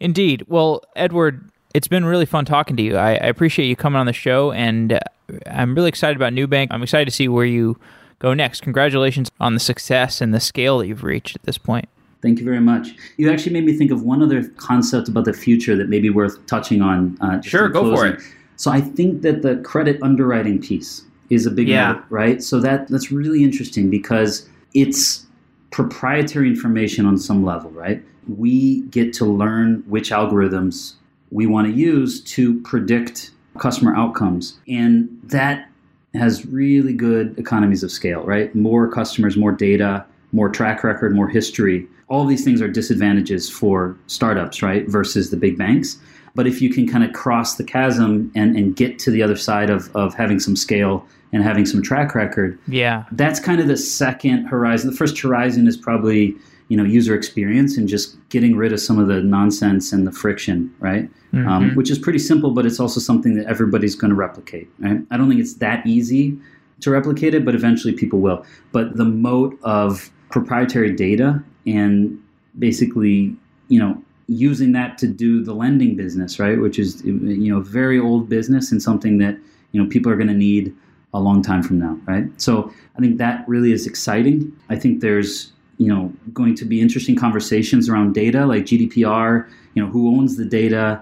Indeed. 0.00 0.44
Well, 0.48 0.82
Edward, 0.96 1.50
it's 1.74 1.88
been 1.88 2.04
really 2.04 2.26
fun 2.26 2.44
talking 2.44 2.76
to 2.76 2.82
you. 2.82 2.96
I, 2.96 3.10
I 3.10 3.26
appreciate 3.26 3.66
you 3.66 3.76
coming 3.76 3.98
on 3.98 4.06
the 4.06 4.12
show, 4.12 4.52
and 4.52 4.92
uh, 4.92 5.00
I'm 5.46 5.74
really 5.74 5.88
excited 5.88 6.16
about 6.16 6.32
Nubank. 6.32 6.68
I'm 6.70 6.82
excited 6.82 7.04
to 7.06 7.10
see 7.10 7.28
where 7.28 7.44
you 7.44 7.78
go 8.18 8.34
next. 8.34 8.62
Congratulations 8.62 9.30
on 9.40 9.54
the 9.54 9.60
success 9.60 10.20
and 10.20 10.34
the 10.34 10.40
scale 10.40 10.78
that 10.78 10.86
you've 10.86 11.04
reached 11.04 11.36
at 11.36 11.42
this 11.42 11.58
point. 11.58 11.88
Thank 12.20 12.40
you 12.40 12.44
very 12.44 12.60
much. 12.60 12.88
You 13.16 13.30
actually 13.30 13.52
made 13.52 13.64
me 13.64 13.72
think 13.74 13.90
of 13.92 14.02
one 14.02 14.22
other 14.22 14.48
concept 14.56 15.08
about 15.08 15.24
the 15.24 15.32
future 15.32 15.76
that 15.76 15.88
may 15.88 16.00
be 16.00 16.10
worth 16.10 16.44
touching 16.46 16.82
on. 16.82 17.16
Uh, 17.20 17.40
sure, 17.42 17.68
go 17.68 17.94
for 17.94 18.06
it. 18.06 18.20
So 18.56 18.72
I 18.72 18.80
think 18.80 19.22
that 19.22 19.42
the 19.42 19.56
credit 19.58 20.02
underwriting 20.02 20.60
piece 20.60 21.04
is 21.30 21.46
a 21.46 21.50
big 21.50 21.68
yeah. 21.68 22.02
Right? 22.10 22.42
So 22.42 22.58
that 22.60 22.88
that's 22.88 23.12
really 23.12 23.44
interesting 23.44 23.88
because 23.88 24.48
it's 24.74 25.26
proprietary 25.70 26.48
information 26.48 27.06
on 27.06 27.18
some 27.18 27.44
level, 27.44 27.70
right? 27.70 28.02
We 28.26 28.80
get 28.82 29.12
to 29.14 29.24
learn 29.24 29.84
which 29.86 30.10
algorithms 30.10 30.94
we 31.30 31.46
want 31.46 31.68
to 31.68 31.72
use 31.72 32.20
to 32.22 32.60
predict 32.62 33.30
customer 33.58 33.94
outcomes. 33.94 34.58
And 34.68 35.08
that 35.24 35.68
has 36.14 36.46
really 36.46 36.92
good 36.92 37.38
economies 37.38 37.82
of 37.82 37.90
scale, 37.90 38.22
right? 38.22 38.54
More 38.54 38.90
customers, 38.90 39.36
more 39.36 39.52
data, 39.52 40.04
more 40.32 40.48
track 40.48 40.84
record, 40.84 41.14
more 41.14 41.28
history. 41.28 41.86
All 42.08 42.24
these 42.24 42.44
things 42.44 42.62
are 42.62 42.68
disadvantages 42.68 43.50
for 43.50 43.96
startups, 44.06 44.62
right? 44.62 44.88
Versus 44.88 45.30
the 45.30 45.36
big 45.36 45.58
banks. 45.58 45.98
But 46.34 46.46
if 46.46 46.62
you 46.62 46.70
can 46.70 46.86
kind 46.86 47.04
of 47.04 47.12
cross 47.12 47.56
the 47.56 47.64
chasm 47.64 48.30
and, 48.34 48.56
and 48.56 48.76
get 48.76 48.98
to 49.00 49.10
the 49.10 49.22
other 49.22 49.36
side 49.36 49.70
of, 49.70 49.94
of 49.96 50.14
having 50.14 50.38
some 50.38 50.56
scale 50.56 51.06
and 51.32 51.42
having 51.42 51.66
some 51.66 51.82
track 51.82 52.14
record, 52.14 52.58
yeah, 52.68 53.04
that's 53.12 53.40
kind 53.40 53.60
of 53.60 53.66
the 53.66 53.76
second 53.76 54.46
horizon. 54.46 54.90
The 54.90 54.96
first 54.96 55.18
horizon 55.18 55.66
is 55.66 55.76
probably 55.76 56.36
you 56.68 56.76
know 56.76 56.84
user 56.84 57.14
experience 57.14 57.76
and 57.76 57.88
just 57.88 58.16
getting 58.28 58.56
rid 58.56 58.72
of 58.72 58.80
some 58.80 58.98
of 58.98 59.08
the 59.08 59.20
nonsense 59.20 59.92
and 59.92 60.06
the 60.06 60.12
friction, 60.12 60.72
right? 60.78 61.08
Um, 61.32 61.38
mm-hmm. 61.38 61.48
Um, 61.48 61.74
which 61.74 61.90
is 61.90 61.98
pretty 61.98 62.18
simple, 62.18 62.50
but 62.52 62.64
it's 62.64 62.80
also 62.80 63.00
something 63.00 63.34
that 63.36 63.46
everybody's 63.46 63.94
going 63.94 64.10
to 64.10 64.16
replicate. 64.16 64.68
Right? 64.78 65.00
I 65.10 65.16
don't 65.16 65.28
think 65.28 65.40
it's 65.40 65.54
that 65.54 65.86
easy 65.86 66.38
to 66.80 66.90
replicate 66.90 67.34
it, 67.34 67.44
but 67.44 67.54
eventually 67.54 67.92
people 67.92 68.20
will. 68.20 68.44
But 68.72 68.96
the 68.96 69.04
moat 69.04 69.58
of 69.62 70.10
proprietary 70.30 70.94
data 70.94 71.42
and 71.66 72.22
basically, 72.58 73.34
you 73.68 73.78
know, 73.78 74.02
using 74.28 74.72
that 74.72 74.98
to 74.98 75.06
do 75.06 75.42
the 75.42 75.54
lending 75.54 75.96
business, 75.96 76.38
right? 76.38 76.60
Which 76.60 76.78
is 76.78 77.02
you 77.04 77.52
know 77.52 77.60
very 77.60 77.98
old 77.98 78.28
business 78.28 78.70
and 78.70 78.82
something 78.82 79.18
that 79.18 79.36
you 79.72 79.82
know 79.82 79.88
people 79.88 80.12
are 80.12 80.16
going 80.16 80.28
to 80.28 80.34
need 80.34 80.74
a 81.14 81.20
long 81.20 81.42
time 81.42 81.62
from 81.62 81.78
now, 81.78 81.98
right? 82.06 82.28
So 82.40 82.72
I 82.96 83.00
think 83.00 83.16
that 83.18 83.48
really 83.48 83.72
is 83.72 83.86
exciting. 83.86 84.54
I 84.68 84.76
think 84.76 85.00
there's 85.00 85.52
you 85.78 85.88
know 85.88 86.12
going 86.32 86.54
to 86.56 86.64
be 86.64 86.80
interesting 86.80 87.16
conversations 87.16 87.88
around 87.88 88.12
data 88.12 88.46
like 88.46 88.64
GDPR. 88.64 89.48
You 89.74 89.84
know, 89.84 89.90
who 89.90 90.16
owns 90.16 90.36
the 90.36 90.44
data? 90.44 91.00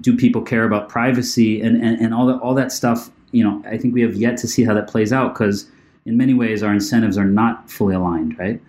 Do 0.00 0.16
people 0.16 0.42
care 0.42 0.64
about 0.64 0.88
privacy 0.88 1.60
and 1.60 1.82
and, 1.82 2.00
and 2.00 2.14
all 2.14 2.26
that 2.26 2.38
all 2.40 2.54
that 2.54 2.72
stuff? 2.72 3.10
You 3.32 3.44
know, 3.44 3.62
I 3.66 3.76
think 3.76 3.92
we 3.92 4.02
have 4.02 4.14
yet 4.14 4.36
to 4.38 4.48
see 4.48 4.64
how 4.64 4.72
that 4.74 4.88
plays 4.88 5.12
out 5.12 5.34
because 5.34 5.68
in 6.06 6.16
many 6.16 6.32
ways 6.32 6.62
our 6.62 6.72
incentives 6.72 7.18
are 7.18 7.26
not 7.26 7.70
fully 7.70 7.94
aligned, 7.94 8.38
right? 8.38 8.60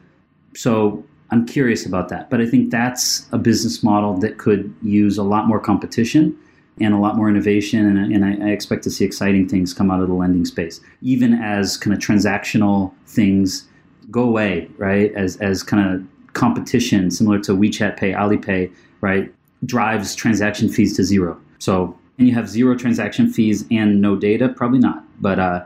So 0.55 1.05
I'm 1.31 1.45
curious 1.45 1.85
about 1.85 2.09
that. 2.09 2.29
But 2.29 2.41
I 2.41 2.45
think 2.45 2.71
that's 2.71 3.27
a 3.31 3.37
business 3.37 3.83
model 3.83 4.17
that 4.17 4.37
could 4.37 4.73
use 4.81 5.17
a 5.17 5.23
lot 5.23 5.47
more 5.47 5.59
competition 5.59 6.37
and 6.81 6.93
a 6.93 6.97
lot 6.97 7.15
more 7.15 7.29
innovation. 7.29 7.85
And, 7.85 8.13
and 8.13 8.25
I, 8.25 8.47
I, 8.47 8.51
expect 8.51 8.83
to 8.83 8.89
see 8.89 9.05
exciting 9.05 9.47
things 9.47 9.73
come 9.73 9.91
out 9.91 10.01
of 10.01 10.07
the 10.07 10.13
lending 10.13 10.45
space, 10.45 10.79
even 11.01 11.33
as 11.33 11.77
kind 11.77 11.93
of 11.93 12.01
transactional 12.01 12.93
things 13.05 13.67
go 14.11 14.23
away, 14.23 14.69
right? 14.77 15.13
As, 15.13 15.37
as 15.37 15.63
kind 15.63 15.93
of 15.93 16.33
competition, 16.33 17.11
similar 17.11 17.39
to 17.39 17.53
WeChat 17.53 17.97
Pay, 17.97 18.11
Alipay, 18.11 18.71
right, 19.01 19.33
drives 19.65 20.15
transaction 20.15 20.69
fees 20.69 20.95
to 20.95 21.03
zero. 21.03 21.39
So, 21.59 21.97
and 22.17 22.27
you 22.27 22.33
have 22.33 22.49
zero 22.49 22.75
transaction 22.75 23.31
fees 23.31 23.65
and 23.71 24.01
no 24.01 24.15
data, 24.15 24.49
probably 24.49 24.79
not. 24.79 25.03
But 25.21 25.39
uh, 25.39 25.63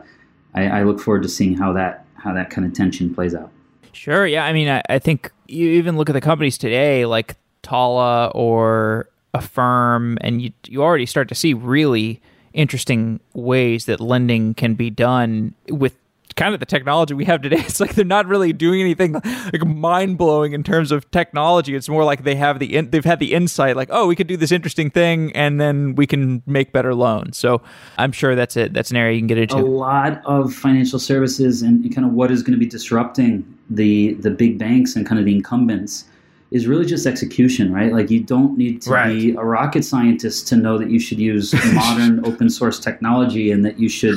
I, 0.53 0.67
I 0.67 0.83
look 0.83 0.99
forward 0.99 1.23
to 1.23 1.29
seeing 1.29 1.55
how 1.55 1.73
that 1.73 2.05
how 2.15 2.33
that 2.33 2.49
kind 2.49 2.65
of 2.65 2.73
tension 2.73 3.13
plays 3.13 3.35
out. 3.35 3.51
Sure. 3.91 4.25
Yeah. 4.25 4.45
I 4.45 4.53
mean, 4.53 4.69
I, 4.69 4.81
I 4.89 4.97
think 4.99 5.31
you 5.47 5.69
even 5.71 5.97
look 5.97 6.09
at 6.09 6.13
the 6.13 6.21
companies 6.21 6.57
today, 6.57 7.05
like 7.05 7.35
Tala 7.61 8.27
or 8.29 9.09
Affirm, 9.33 10.17
and 10.21 10.41
you 10.41 10.51
you 10.67 10.81
already 10.81 11.05
start 11.05 11.27
to 11.29 11.35
see 11.35 11.53
really 11.53 12.21
interesting 12.53 13.19
ways 13.33 13.85
that 13.85 13.99
lending 13.99 14.53
can 14.53 14.75
be 14.75 14.89
done 14.89 15.55
with 15.69 15.97
kind 16.36 16.53
of 16.53 16.59
the 16.59 16.65
technology 16.65 17.13
we 17.13 17.25
have 17.25 17.41
today. 17.41 17.63
It's 17.73 17.79
like 17.79 17.95
they're 17.95 18.05
not 18.05 18.27
really 18.27 18.53
doing 18.53 18.81
anything 18.81 19.13
like 19.13 19.65
mind 19.65 20.17
blowing 20.17 20.53
in 20.53 20.63
terms 20.63 20.91
of 20.91 21.09
technology. 21.11 21.75
It's 21.75 21.89
more 21.89 22.03
like 22.03 22.23
they 22.23 22.36
have 22.36 22.59
the 22.59 22.75
in, 22.75 22.91
they've 22.91 23.05
had 23.05 23.19
the 23.19 23.34
insight, 23.34 23.75
like 23.75 23.89
oh, 23.91 24.05
we 24.05 24.15
could 24.15 24.27
do 24.27 24.38
this 24.38 24.51
interesting 24.51 24.89
thing, 24.89 25.31
and 25.34 25.59
then 25.59 25.95
we 25.95 26.05
can 26.05 26.43
make 26.45 26.71
better 26.71 26.93
loans. 26.93 27.38
So 27.38 27.61
I'm 27.97 28.11
sure 28.11 28.36
that's 28.36 28.57
it. 28.57 28.73
That's 28.73 28.91
an 28.91 28.97
area 28.97 29.13
you 29.13 29.19
can 29.21 29.27
get 29.27 29.38
into. 29.38 29.55
A 29.55 29.59
lot 29.59 30.21
of 30.25 30.53
financial 30.53 30.99
services 30.99 31.61
and, 31.61 31.84
and 31.84 31.95
kind 31.95 32.05
of 32.05 32.13
what 32.13 32.29
is 32.31 32.43
going 32.43 32.53
to 32.53 32.59
be 32.59 32.67
disrupting 32.67 33.45
the 33.69 34.13
the 34.15 34.29
big 34.29 34.59
banks 34.59 34.95
and 34.95 35.05
kind 35.05 35.19
of 35.19 35.25
the 35.25 35.36
incumbents 35.36 36.05
is 36.53 36.67
really 36.67 36.85
just 36.85 37.07
execution, 37.07 37.73
right? 37.73 37.91
Like 37.91 38.11
you 38.11 38.21
don't 38.21 38.55
need 38.55 38.83
to 38.83 38.91
right. 38.91 39.07
be 39.07 39.31
a 39.31 39.43
rocket 39.43 39.83
scientist 39.83 40.47
to 40.49 40.55
know 40.55 40.77
that 40.77 40.89
you 40.91 40.99
should 40.99 41.17
use 41.17 41.51
modern 41.73 42.23
open 42.25 42.49
source 42.49 42.79
technology 42.79 43.51
and 43.51 43.65
that 43.65 43.79
you 43.79 43.89
should 43.89 44.15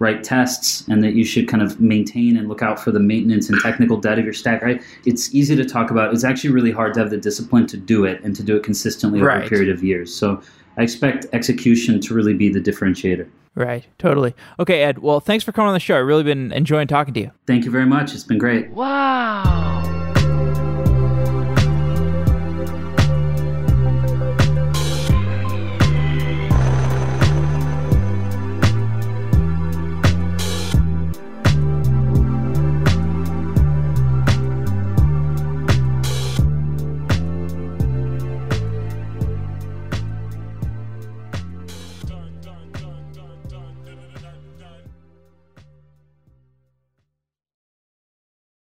write 0.00 0.24
tests 0.24 0.86
and 0.88 1.02
that 1.04 1.14
you 1.14 1.24
should 1.24 1.48
kind 1.48 1.62
of 1.62 1.80
maintain 1.80 2.36
and 2.36 2.48
look 2.48 2.60
out 2.60 2.78
for 2.80 2.90
the 2.90 2.98
maintenance 2.98 3.48
and 3.48 3.58
technical 3.62 3.98
debt 3.98 4.18
of 4.18 4.24
your 4.24 4.34
stack, 4.34 4.62
right? 4.62 4.82
It's 5.06 5.32
easy 5.32 5.54
to 5.54 5.64
talk 5.64 5.92
about. 5.92 6.12
It's 6.12 6.24
actually 6.24 6.50
really 6.50 6.72
hard 6.72 6.92
to 6.94 7.00
have 7.00 7.10
the 7.10 7.16
discipline 7.16 7.68
to 7.68 7.76
do 7.76 8.04
it 8.04 8.20
and 8.24 8.34
to 8.34 8.42
do 8.42 8.56
it 8.56 8.64
consistently 8.64 9.20
over 9.20 9.28
right. 9.28 9.46
a 9.46 9.48
period 9.48 9.70
of 9.70 9.84
years. 9.84 10.12
So 10.12 10.42
I 10.76 10.82
expect 10.82 11.26
execution 11.32 12.00
to 12.00 12.14
really 12.14 12.34
be 12.34 12.48
the 12.48 12.60
differentiator. 12.60 13.28
Right, 13.54 13.86
totally. 13.98 14.34
Okay, 14.58 14.82
Ed. 14.82 14.98
Well, 14.98 15.20
thanks 15.20 15.44
for 15.44 15.52
coming 15.52 15.68
on 15.68 15.74
the 15.74 15.80
show. 15.80 15.98
I've 15.98 16.04
really 16.04 16.24
been 16.24 16.52
enjoying 16.52 16.88
talking 16.88 17.14
to 17.14 17.20
you. 17.20 17.30
Thank 17.46 17.64
you 17.64 17.70
very 17.70 17.86
much. 17.86 18.12
It's 18.12 18.24
been 18.24 18.38
great. 18.38 18.70
Wow. 18.70 19.95